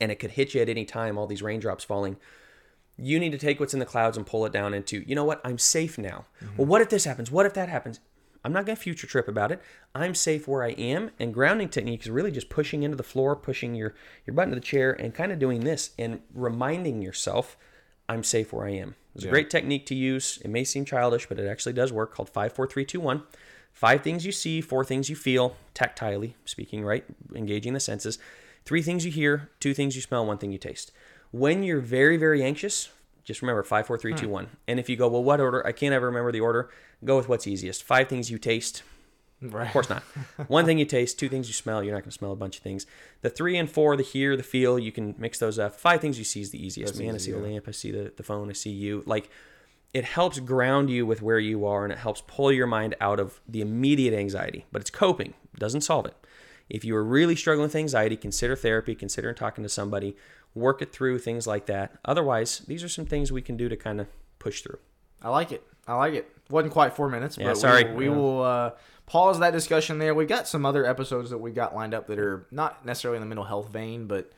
and 0.00 0.12
it 0.12 0.16
could 0.16 0.32
hit 0.32 0.54
you 0.54 0.60
at 0.60 0.68
any 0.68 0.84
time. 0.84 1.18
All 1.18 1.26
these 1.26 1.42
raindrops 1.42 1.84
falling. 1.84 2.16
You 2.98 3.18
need 3.18 3.32
to 3.32 3.38
take 3.38 3.58
what's 3.58 3.72
in 3.72 3.80
the 3.80 3.86
clouds 3.86 4.16
and 4.18 4.26
pull 4.26 4.44
it 4.44 4.52
down 4.52 4.74
into, 4.74 5.00
you 5.06 5.14
know 5.14 5.24
what, 5.24 5.40
I'm 5.44 5.56
safe 5.56 5.96
now. 5.96 6.26
Well, 6.58 6.66
what 6.66 6.82
if 6.82 6.90
this 6.90 7.04
happens? 7.04 7.30
What 7.30 7.46
if 7.46 7.54
that 7.54 7.70
happens? 7.70 8.00
I'm 8.44 8.52
not 8.52 8.66
going 8.66 8.76
to 8.76 8.82
future 8.82 9.06
trip 9.06 9.28
about 9.28 9.52
it. 9.52 9.62
I'm 9.94 10.14
safe 10.14 10.48
where 10.48 10.64
I 10.64 10.70
am. 10.70 11.10
And 11.18 11.32
grounding 11.32 11.68
technique 11.68 12.02
is 12.02 12.10
really 12.10 12.30
just 12.30 12.48
pushing 12.48 12.82
into 12.82 12.96
the 12.96 13.02
floor, 13.02 13.36
pushing 13.36 13.74
your, 13.74 13.94
your 14.26 14.34
butt 14.34 14.44
into 14.44 14.56
the 14.56 14.60
chair, 14.60 14.92
and 14.92 15.14
kind 15.14 15.32
of 15.32 15.38
doing 15.38 15.60
this 15.60 15.90
and 15.98 16.20
reminding 16.34 17.02
yourself, 17.02 17.56
I'm 18.08 18.24
safe 18.24 18.52
where 18.52 18.66
I 18.66 18.72
am. 18.72 18.96
It's 19.14 19.24
a 19.24 19.28
great 19.28 19.50
technique 19.50 19.86
to 19.86 19.94
use. 19.94 20.38
It 20.42 20.48
may 20.48 20.64
seem 20.64 20.84
childish, 20.84 21.28
but 21.28 21.38
it 21.38 21.46
actually 21.46 21.74
does 21.74 21.92
work 21.92 22.14
called 22.14 22.28
54321. 22.30 23.22
Five 23.72 24.02
things 24.02 24.26
you 24.26 24.32
see, 24.32 24.60
four 24.60 24.84
things 24.84 25.08
you 25.08 25.16
feel, 25.16 25.56
tactilely 25.74 26.34
speaking, 26.44 26.84
right? 26.84 27.04
Engaging 27.34 27.74
the 27.74 27.80
senses. 27.80 28.18
Three 28.64 28.82
things 28.82 29.04
you 29.04 29.10
hear, 29.10 29.50
two 29.60 29.74
things 29.74 29.96
you 29.96 30.02
smell, 30.02 30.24
one 30.24 30.38
thing 30.38 30.52
you 30.52 30.58
taste. 30.58 30.92
When 31.30 31.62
you're 31.62 31.80
very, 31.80 32.16
very 32.16 32.42
anxious, 32.42 32.90
just 33.24 33.42
remember 33.42 33.62
five, 33.62 33.86
four, 33.86 33.98
three, 33.98 34.14
two, 34.14 34.26
hmm. 34.26 34.32
one. 34.32 34.48
And 34.66 34.78
if 34.78 34.88
you 34.88 34.96
go, 34.96 35.08
well, 35.08 35.22
what 35.22 35.40
order? 35.40 35.66
I 35.66 35.72
can't 35.72 35.94
ever 35.94 36.06
remember 36.06 36.32
the 36.32 36.40
order. 36.40 36.70
Go 37.04 37.16
with 37.16 37.28
what's 37.28 37.46
easiest. 37.46 37.82
Five 37.82 38.08
things 38.08 38.30
you 38.30 38.38
taste. 38.38 38.82
Right. 39.40 39.66
Of 39.66 39.72
course 39.72 39.90
not. 39.90 40.02
One 40.48 40.64
thing 40.64 40.78
you 40.78 40.84
taste, 40.84 41.18
two 41.18 41.28
things 41.28 41.48
you 41.48 41.54
smell. 41.54 41.82
You're 41.82 41.94
not 41.94 42.02
going 42.02 42.10
to 42.10 42.16
smell 42.16 42.32
a 42.32 42.36
bunch 42.36 42.58
of 42.58 42.62
things. 42.62 42.86
The 43.22 43.30
three 43.30 43.56
and 43.56 43.68
four, 43.68 43.96
the 43.96 44.04
hear, 44.04 44.36
the 44.36 44.42
feel, 44.44 44.78
you 44.78 44.92
can 44.92 45.16
mix 45.18 45.38
those 45.38 45.58
up. 45.58 45.74
Five 45.74 46.00
things 46.00 46.18
you 46.18 46.24
see 46.24 46.42
is 46.42 46.50
the 46.50 46.64
easiest. 46.64 46.98
Man, 46.98 47.10
I 47.10 47.16
easy, 47.16 47.32
see 47.32 47.38
the 47.38 47.44
lamp. 47.44 47.64
I 47.66 47.72
see 47.72 47.90
the, 47.90 48.12
the 48.16 48.22
phone. 48.22 48.50
I 48.50 48.52
see 48.52 48.70
you. 48.70 49.02
Like, 49.04 49.28
it 49.92 50.04
helps 50.04 50.38
ground 50.38 50.90
you 50.90 51.04
with 51.04 51.22
where 51.22 51.38
you 51.38 51.66
are 51.66 51.84
and 51.84 51.92
it 51.92 51.98
helps 51.98 52.22
pull 52.26 52.50
your 52.50 52.66
mind 52.66 52.94
out 53.00 53.20
of 53.20 53.40
the 53.46 53.60
immediate 53.60 54.14
anxiety. 54.14 54.64
But 54.72 54.80
it's 54.80 54.90
coping, 54.90 55.34
it 55.52 55.60
doesn't 55.60 55.82
solve 55.82 56.06
it. 56.06 56.14
If 56.70 56.84
you 56.84 56.96
are 56.96 57.04
really 57.04 57.36
struggling 57.36 57.64
with 57.64 57.76
anxiety, 57.76 58.16
consider 58.16 58.56
therapy, 58.56 58.94
consider 58.94 59.34
talking 59.34 59.62
to 59.62 59.68
somebody, 59.68 60.16
work 60.54 60.80
it 60.80 60.92
through, 60.92 61.18
things 61.18 61.46
like 61.46 61.66
that. 61.66 61.92
Otherwise, 62.04 62.60
these 62.60 62.82
are 62.82 62.88
some 62.88 63.04
things 63.04 63.30
we 63.30 63.42
can 63.42 63.56
do 63.56 63.68
to 63.68 63.76
kind 63.76 64.00
of 64.00 64.06
push 64.38 64.62
through. 64.62 64.78
I 65.20 65.28
like 65.28 65.52
it. 65.52 65.62
I 65.86 65.94
like 65.96 66.14
it. 66.14 66.31
Wasn't 66.50 66.72
quite 66.72 66.94
four 66.94 67.08
minutes, 67.08 67.38
Yeah, 67.38 67.48
but 67.48 67.58
sorry. 67.58 67.84
we, 67.84 67.90
we 67.94 68.04
Yeah. 68.08 68.16
will 68.16 68.42
uh, 68.42 68.70
pause 69.06 69.38
that 69.40 69.52
discussion 69.52 69.98
there. 69.98 70.14
We've 70.14 70.28
got 70.28 70.46
some 70.48 70.66
other 70.66 70.84
episodes 70.84 71.30
that 71.30 71.38
we've 71.38 71.54
got 71.54 71.74
lined 71.74 71.94
up 71.94 72.06
that 72.08 72.18
are 72.18 72.46
not 72.50 72.84
necessarily 72.84 73.16
in 73.16 73.22
the 73.22 73.26
mental 73.28 73.44
health 73.44 73.68
vein, 73.70 74.06
but 74.06 74.30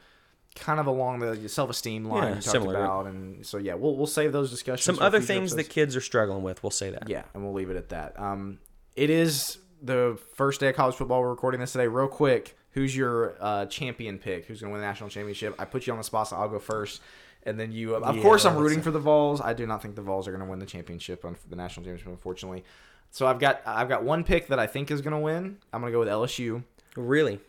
kind 0.54 0.78
of 0.78 0.86
along 0.86 1.18
the 1.18 1.48
self-esteem 1.48 2.04
line 2.04 2.22
Yeah, 2.22 2.28
you 2.28 2.34
talked 2.36 2.44
similar. 2.44 2.76
about. 2.76 3.06
And 3.06 3.44
so, 3.44 3.58
yeah, 3.58 3.74
we'll, 3.74 3.96
we'll 3.96 4.06
save 4.06 4.32
those 4.32 4.50
discussions. 4.50 4.84
Some 4.84 5.04
other 5.04 5.20
things 5.20 5.50
that 5.52 5.60
episodes. 5.60 5.74
kids 5.74 5.96
are 5.96 6.00
struggling 6.00 6.42
with, 6.44 6.62
we'll 6.62 6.70
say 6.70 6.90
that. 6.90 7.08
Yeah, 7.08 7.22
and 7.34 7.42
we'll 7.42 7.54
leave 7.54 7.70
it 7.70 7.76
at 7.76 7.88
that. 7.88 8.18
Um, 8.20 8.58
it 8.94 9.10
is 9.10 9.58
the 9.82 10.16
first 10.34 10.60
day 10.60 10.68
of 10.68 10.76
college 10.76 10.94
football. 10.94 11.20
We're 11.20 11.30
recording 11.30 11.60
this 11.60 11.72
today. 11.72 11.88
Real 11.88 12.06
quick, 12.06 12.56
who's 12.70 12.96
your 12.96 13.36
uh, 13.40 13.66
champion 13.66 14.18
pick? 14.18 14.44
Who's 14.46 14.60
going 14.60 14.70
to 14.70 14.72
win 14.74 14.80
the 14.80 14.86
national 14.86 15.10
championship? 15.10 15.56
I 15.58 15.64
put 15.64 15.86
you 15.88 15.92
on 15.92 15.98
the 15.98 16.04
spot, 16.04 16.28
so 16.28 16.36
I'll 16.36 16.48
go 16.48 16.60
first. 16.60 17.00
And 17.46 17.60
then 17.60 17.72
you, 17.72 17.94
of 17.94 18.16
Yeah, 18.16 18.22
course, 18.22 18.44
I'm 18.44 18.56
rooting 18.56 18.80
for 18.82 18.90
the 18.90 18.98
Vols. 18.98 19.40
I 19.40 19.52
do 19.52 19.66
not 19.66 19.82
think 19.82 19.96
the 19.96 20.02
Vols 20.02 20.26
are 20.26 20.30
going 20.32 20.42
to 20.42 20.48
win 20.48 20.58
the 20.58 20.66
championship, 20.66 21.24
on 21.24 21.36
the 21.48 21.56
national 21.56 21.84
championship, 21.84 22.08
unfortunately. 22.08 22.64
So 23.10 23.26
I've 23.26 23.38
got 23.38 23.60
I've 23.66 23.88
got 23.88 24.02
one 24.02 24.24
pick 24.24 24.48
that 24.48 24.58
I 24.58 24.66
think 24.66 24.90
is 24.90 25.00
going 25.00 25.12
to 25.12 25.18
win. 25.20 25.58
I'm 25.72 25.80
going 25.80 25.92
to 25.92 25.96
go 25.96 26.00
with 26.00 26.08
LSU. 26.08 26.64
Really? 26.96 27.40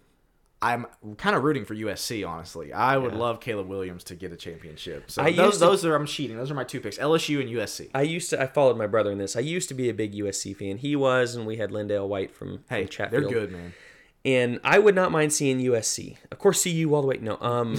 I'm 0.62 0.86
kind 1.18 1.36
of 1.36 1.44
rooting 1.44 1.64
for 1.66 1.76
USC, 1.76 2.28
honestly. 2.28 2.74
I 2.74 2.98
would 2.98 3.14
Yeah. 3.14 3.20
love 3.20 3.40
Caleb 3.40 3.68
Williams 3.68 4.04
to 4.06 4.16
get 4.16 4.32
a 4.32 4.36
championship. 4.36 5.12
So 5.12 5.22
I 5.22 5.32
those 5.32 5.54
to- 5.56 5.60
those 5.60 5.86
are 5.86 5.96
I'm 5.96 6.06
cheating. 6.08 6.38
Those 6.38 6.50
are 6.50 6.56
my 6.56 6.64
two 6.64 6.80
picks: 6.80 6.98
LSU 6.98 7.40
and 7.40 7.50
USC. 7.50 7.90
I 7.94 8.02
used 8.02 8.30
to. 8.32 8.42
I 8.42 8.48
followed 8.48 8.78
my 8.78 8.88
brother 8.88 9.12
in 9.12 9.18
this. 9.18 9.36
I 9.36 9.42
used 9.42 9.68
to 9.70 9.76
be 9.76 9.90
a 9.90 9.94
big 9.94 10.14
USC 10.16 10.56
fan. 10.56 10.78
He 10.78 10.96
was, 10.96 11.36
and 11.36 11.46
we 11.46 11.58
had 11.58 11.70
LenDale 11.72 12.08
White 12.08 12.32
from, 12.32 12.64
Hey, 12.70 12.84
from 12.84 12.90
Chatfield. 12.90 13.24
they're 13.26 13.30
good, 13.32 13.52
man. 13.52 13.74
And 14.26 14.60
I 14.64 14.80
would 14.80 14.96
not 14.96 15.12
mind 15.12 15.32
seeing 15.32 15.60
USC. 15.60 16.18
Of 16.32 16.40
course, 16.40 16.64
CU 16.64 16.94
all 16.94 17.02
the 17.02 17.08
way. 17.08 17.18
No, 17.22 17.38
um, 17.40 17.78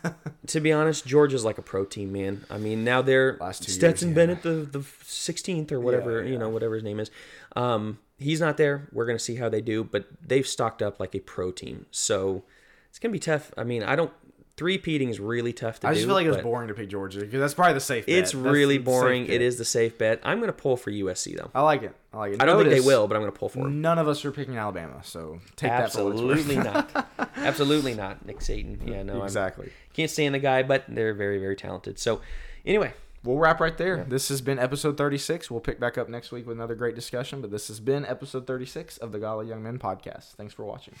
to 0.46 0.60
be 0.60 0.72
honest, 0.72 1.04
Georgia's 1.04 1.44
like 1.44 1.58
a 1.58 1.62
pro 1.62 1.84
team, 1.84 2.12
man. 2.12 2.44
I 2.48 2.56
mean, 2.56 2.84
now 2.84 3.02
they're 3.02 3.36
Stetson 3.52 4.10
years, 4.10 4.16
yeah. 4.16 4.26
Bennett, 4.26 4.42
the 4.42 4.78
the 4.78 4.86
sixteenth 5.02 5.72
or 5.72 5.80
whatever 5.80 6.22
Yeah, 6.22 6.30
you 6.30 6.38
know, 6.38 6.48
whatever 6.48 6.76
his 6.76 6.84
name 6.84 7.00
is. 7.00 7.10
Um, 7.56 7.98
he's 8.16 8.40
not 8.40 8.56
there. 8.56 8.88
We're 8.92 9.06
gonna 9.06 9.18
see 9.18 9.36
how 9.36 9.48
they 9.48 9.60
do, 9.60 9.82
but 9.82 10.06
they've 10.24 10.46
stocked 10.46 10.82
up 10.82 11.00
like 11.00 11.16
a 11.16 11.20
pro 11.20 11.50
team, 11.50 11.86
so 11.90 12.44
it's 12.88 13.00
gonna 13.00 13.12
be 13.12 13.18
tough. 13.18 13.52
I 13.58 13.64
mean, 13.64 13.82
I 13.82 13.96
don't. 13.96 14.12
Three 14.58 14.76
peating 14.76 15.08
is 15.08 15.20
really 15.20 15.52
tough 15.52 15.78
to 15.80 15.86
I 15.86 15.90
do. 15.90 15.92
I 15.92 15.94
just 15.94 16.06
feel 16.06 16.14
like 16.16 16.26
it 16.26 16.30
was 16.30 16.42
boring 16.42 16.66
to 16.66 16.74
pick 16.74 16.88
Georgia 16.88 17.20
because 17.20 17.38
that's 17.38 17.54
probably 17.54 17.74
the 17.74 17.80
safe. 17.80 18.06
Bet. 18.06 18.14
It's 18.16 18.32
That's 18.32 18.44
really 18.44 18.76
boring. 18.78 19.26
It 19.26 19.40
is 19.40 19.56
the 19.56 19.64
safe 19.64 19.96
bet. 19.96 20.18
I'm 20.24 20.40
gonna 20.40 20.52
pull 20.52 20.76
for 20.76 20.90
USC 20.90 21.36
though. 21.36 21.48
I 21.54 21.62
like 21.62 21.84
it. 21.84 21.94
I 22.12 22.16
like 22.16 22.32
it. 22.32 22.42
I 22.42 22.44
don't 22.44 22.58
think 22.58 22.70
they 22.70 22.80
will, 22.80 23.06
but 23.06 23.14
I'm 23.14 23.22
gonna 23.22 23.30
pull 23.30 23.50
for 23.50 23.60
them. 23.60 23.80
None 23.80 24.00
of 24.00 24.08
us 24.08 24.24
are 24.24 24.32
picking 24.32 24.56
Alabama, 24.56 25.00
so 25.04 25.38
take 25.54 25.70
that 25.70 25.92
for 25.92 26.10
Absolutely 26.10 26.56
worth. 26.56 26.64
not. 26.94 27.30
Absolutely 27.36 27.94
not. 27.94 28.26
Nick 28.26 28.42
Satan. 28.42 28.82
Yeah, 28.84 29.04
no, 29.04 29.20
I'm, 29.20 29.22
exactly. 29.22 29.70
can't 29.92 30.10
stand 30.10 30.34
the 30.34 30.40
guy, 30.40 30.64
but 30.64 30.86
they're 30.88 31.14
very, 31.14 31.38
very 31.38 31.54
talented. 31.54 32.00
So, 32.00 32.20
anyway, 32.66 32.92
We'll 33.24 33.38
wrap 33.38 33.60
right 33.60 33.76
there. 33.76 34.04
This 34.08 34.28
has 34.28 34.40
been 34.40 34.58
episode 34.58 34.96
36. 34.96 35.50
We'll 35.50 35.60
pick 35.60 35.80
back 35.80 35.98
up 35.98 36.08
next 36.08 36.30
week 36.30 36.46
with 36.46 36.56
another 36.56 36.76
great 36.76 36.94
discussion, 36.94 37.40
but 37.40 37.50
this 37.50 37.68
has 37.68 37.80
been 37.80 38.06
episode 38.06 38.46
36 38.46 38.96
of 38.98 39.10
the 39.12 39.18
Godly 39.18 39.48
Young 39.48 39.62
Men 39.62 39.78
podcast. 39.78 40.34
Thanks 40.34 40.54
for 40.54 40.64
watching. 40.64 40.94